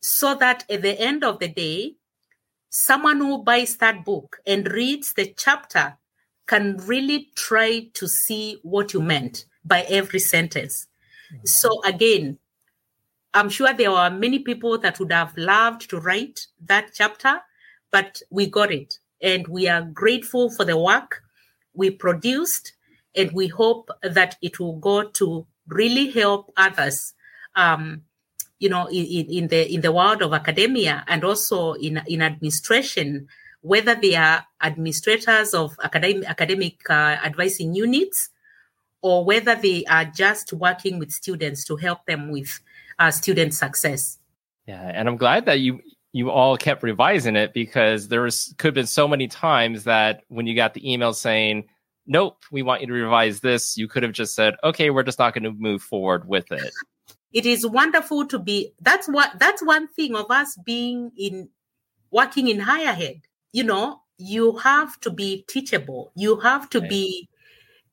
so 0.02 0.36
that 0.36 0.66
at 0.70 0.82
the 0.82 1.00
end 1.00 1.24
of 1.24 1.40
the 1.40 1.48
day, 1.48 1.96
someone 2.70 3.20
who 3.20 3.44
buys 3.44 3.78
that 3.78 4.04
book 4.04 4.38
and 4.46 4.72
reads 4.72 5.14
the 5.14 5.34
chapter 5.38 5.98
can 6.46 6.78
really 6.78 7.30
try 7.36 7.88
to 7.94 8.08
see 8.08 8.60
what 8.64 8.94
you 8.94 9.02
meant 9.02 9.46
by 9.64 9.82
every 9.84 10.20
sentence. 10.20 10.88
Mm-hmm. 11.34 11.46
So 11.46 11.82
again, 11.84 12.38
I'm 13.34 13.50
sure 13.50 13.74
there 13.74 13.92
are 13.92 14.12
many 14.12 14.40
people 14.40 14.78
that 14.80 15.00
would 15.00 15.12
have 15.12 15.36
loved 15.38 15.90
to 15.90 16.00
write 16.00 16.48
that 16.66 16.92
chapter, 16.94 17.42
but 17.92 18.22
we 18.30 18.48
got 18.48 18.72
it. 18.72 19.00
And 19.22 19.48
we 19.48 19.68
are 19.68 19.82
grateful 19.82 20.50
for 20.50 20.66
the 20.66 20.78
work 20.78 21.24
we 21.74 21.90
produced. 21.90 22.74
And 23.16 23.32
we 23.32 23.48
hope 23.48 23.90
that 24.02 24.38
it 24.42 24.60
will 24.60 24.78
go 24.78 25.04
to 25.04 25.46
really 25.68 26.10
help 26.12 26.52
others, 26.58 27.14
um, 27.56 28.04
you 28.60 28.70
know, 28.70 28.88
in, 28.88 29.26
in, 29.30 29.48
the 29.48 29.72
in 29.72 29.82
the 29.82 29.92
world 29.92 30.22
of 30.22 30.34
academia 30.34 31.04
and 31.08 31.24
also 31.24 31.74
in 31.74 32.02
in 32.08 32.22
administration 32.22 33.28
whether 33.64 33.96
they 33.96 34.14
are 34.16 34.46
administrators 34.62 35.54
of 35.54 35.76
academic, 35.82 36.30
academic 36.30 36.90
uh, 36.90 37.18
advising 37.24 37.74
units 37.74 38.30
or 39.02 39.24
whether 39.24 39.56
they 39.56 39.86
are 39.86 40.06
just 40.06 40.52
working 40.54 41.00
with 41.00 41.12
students 41.12 41.64
to 41.66 41.78
help 41.78 42.06
them 42.06 42.30
with 42.30 42.60
uh, 43.00 43.10
student 43.10 43.54
success. 43.54 44.20
Yeah, 44.68 44.92
and 44.94 45.08
I'm 45.08 45.18
glad 45.18 45.46
that 45.46 45.60
you 45.60 45.82
you 46.12 46.30
all 46.30 46.58
kept 46.58 46.84
revising 46.84 47.36
it 47.36 47.54
because 47.54 48.08
there 48.10 48.22
was 48.22 48.54
could 48.58 48.68
have 48.68 48.76
been 48.76 48.86
so 48.86 49.08
many 49.08 49.28
times 49.28 49.86
that 49.86 50.24
when 50.28 50.46
you 50.46 50.56
got 50.56 50.74
the 50.74 50.92
email 50.92 51.14
saying, 51.14 51.66
"Nope, 52.06 52.44
we 52.52 52.62
want 52.62 52.82
you 52.82 52.88
to 52.88 52.94
revise 52.94 53.40
this," 53.42 53.78
you 53.78 53.88
could 53.88 54.04
have 54.04 54.12
just 54.14 54.36
said, 54.36 54.56
"Okay, 54.64 54.90
we're 54.90 55.04
just 55.04 55.20
not 55.20 55.34
going 55.34 55.44
to 55.44 55.52
move 55.52 55.82
forward 55.82 56.28
with 56.28 56.52
it." 56.52 56.74
It 57.32 57.46
is 57.46 57.66
wonderful 57.66 58.28
to 58.28 58.38
be. 58.40 58.74
That's 58.82 59.08
what. 59.08 59.40
That's 59.40 59.64
one 59.64 59.88
thing 59.88 60.16
of 60.16 60.30
us 60.30 60.56
being 60.66 61.12
in 61.18 61.50
working 62.12 62.48
in 62.48 62.60
higher 62.60 62.94
head. 62.94 63.22
you 63.56 63.64
know, 63.64 64.02
you 64.18 64.58
have 64.58 65.00
to 65.02 65.12
be 65.12 65.44
teachable. 65.48 66.12
You 66.16 66.40
have 66.40 66.70
to 66.72 66.82
be 66.82 67.30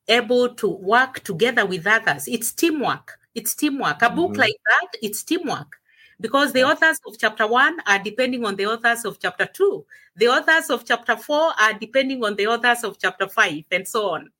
able 0.08 0.54
to 0.54 0.68
work 0.68 1.20
together 1.20 1.66
with 1.66 1.86
others. 1.86 2.26
It's 2.28 2.50
teamwork. 2.52 3.18
It's 3.34 3.54
teamwork. 3.54 4.02
A 4.02 4.10
book 4.10 4.32
Mhm. 4.32 4.38
like 4.38 4.56
that, 4.66 4.88
it's 5.02 5.22
teamwork. 5.22 5.79
Because 6.20 6.52
the 6.52 6.64
authors 6.64 7.00
of 7.06 7.18
chapter 7.18 7.46
one 7.46 7.78
are 7.86 7.98
depending 7.98 8.44
on 8.44 8.56
the 8.56 8.66
authors 8.66 9.04
of 9.04 9.18
chapter 9.18 9.46
two. 9.46 9.86
The 10.16 10.28
authors 10.28 10.68
of 10.68 10.84
chapter 10.84 11.16
four 11.16 11.52
are 11.58 11.72
depending 11.72 12.22
on 12.24 12.36
the 12.36 12.46
authors 12.46 12.84
of 12.84 12.98
chapter 12.98 13.26
five, 13.26 13.64
and 13.70 13.88
so 13.88 14.10
on. 14.10 14.30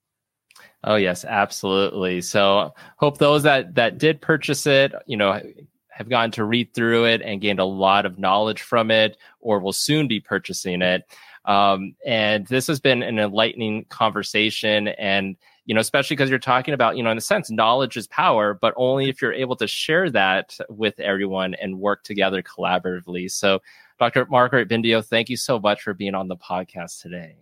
Oh 0.85 0.97
yes, 0.97 1.25
absolutely. 1.25 2.21
So 2.21 2.75
hope 2.97 3.19
those 3.19 3.43
that 3.45 3.75
that 3.77 3.99
did 3.99 4.21
purchase 4.21 4.67
it, 4.67 4.93
you 5.07 5.17
know, 5.17 5.41
have 5.89 6.09
gotten 6.09 6.31
to 6.33 6.45
read 6.45 6.73
through 6.75 7.07
it 7.07 7.23
and 7.23 7.41
gained 7.41 7.61
a 7.61 7.65
lot 7.65 8.07
of 8.07 8.19
knowledge 8.19 8.63
from 8.63 8.91
it, 8.91 9.17
or 9.41 9.59
will 9.59 9.73
soon 9.73 10.07
be 10.07 10.21
purchasing 10.21 10.83
it. 10.83 11.05
Um, 11.47 11.95
and 12.05 12.47
this 12.47 12.67
has 12.67 12.81
been 12.81 13.03
an 13.03 13.19
enlightening 13.19 13.87
conversation, 13.87 14.89
and 14.89 15.37
you 15.71 15.75
know, 15.75 15.81
especially 15.81 16.17
because 16.17 16.29
you're 16.29 16.41
talking 16.41 16.75
about, 16.75 16.97
you 16.97 17.05
know, 17.05 17.13
in 17.13 17.17
a 17.17 17.21
sense, 17.21 17.49
knowledge 17.49 17.97
is 17.97 18.09
power, 18.09 18.55
but 18.55 18.75
only 18.77 19.09
if 19.09 19.23
you're 19.23 19.33
able 19.33 19.55
to 19.55 19.69
share 19.69 20.11
that 20.11 20.59
with 20.69 20.99
everyone 20.99 21.55
and 21.55 21.79
work 21.79 22.03
together 22.03 22.43
collaboratively. 22.43 23.31
So, 23.31 23.63
Dr. 24.01 24.27
Margaret 24.27 24.69
Mbindyo, 24.69 25.07
thank 25.07 25.29
you 25.29 25.37
so 25.37 25.61
much 25.61 25.83
for 25.83 25.95
being 25.95 26.17
on 26.17 26.27
the 26.27 26.35
podcast 26.35 27.03
today. 27.03 27.37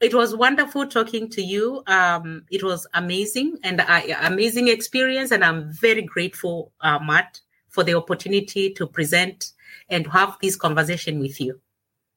It 0.00 0.14
was 0.14 0.34
wonderful 0.34 0.86
talking 0.86 1.28
to 1.32 1.42
you. 1.42 1.82
Um, 1.86 2.46
it 2.50 2.64
was 2.64 2.86
amazing 2.94 3.58
and 3.62 3.82
uh, 3.82 4.00
amazing 4.22 4.68
experience, 4.68 5.30
and 5.30 5.44
I'm 5.44 5.70
very 5.70 6.00
grateful, 6.00 6.72
uh, 6.80 6.98
Matt, 6.98 7.40
for 7.68 7.84
the 7.84 7.92
opportunity 7.92 8.72
to 8.72 8.86
present 8.86 9.52
and 9.90 10.06
have 10.06 10.38
this 10.40 10.56
conversation 10.56 11.18
with 11.18 11.38
you. 11.38 11.60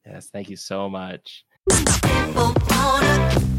Yes, 0.05 0.29
thank 0.29 0.49
you 0.49 0.55
so 0.55 0.87
much. 0.87 1.43
People 1.69 2.53
wanna 2.69 3.52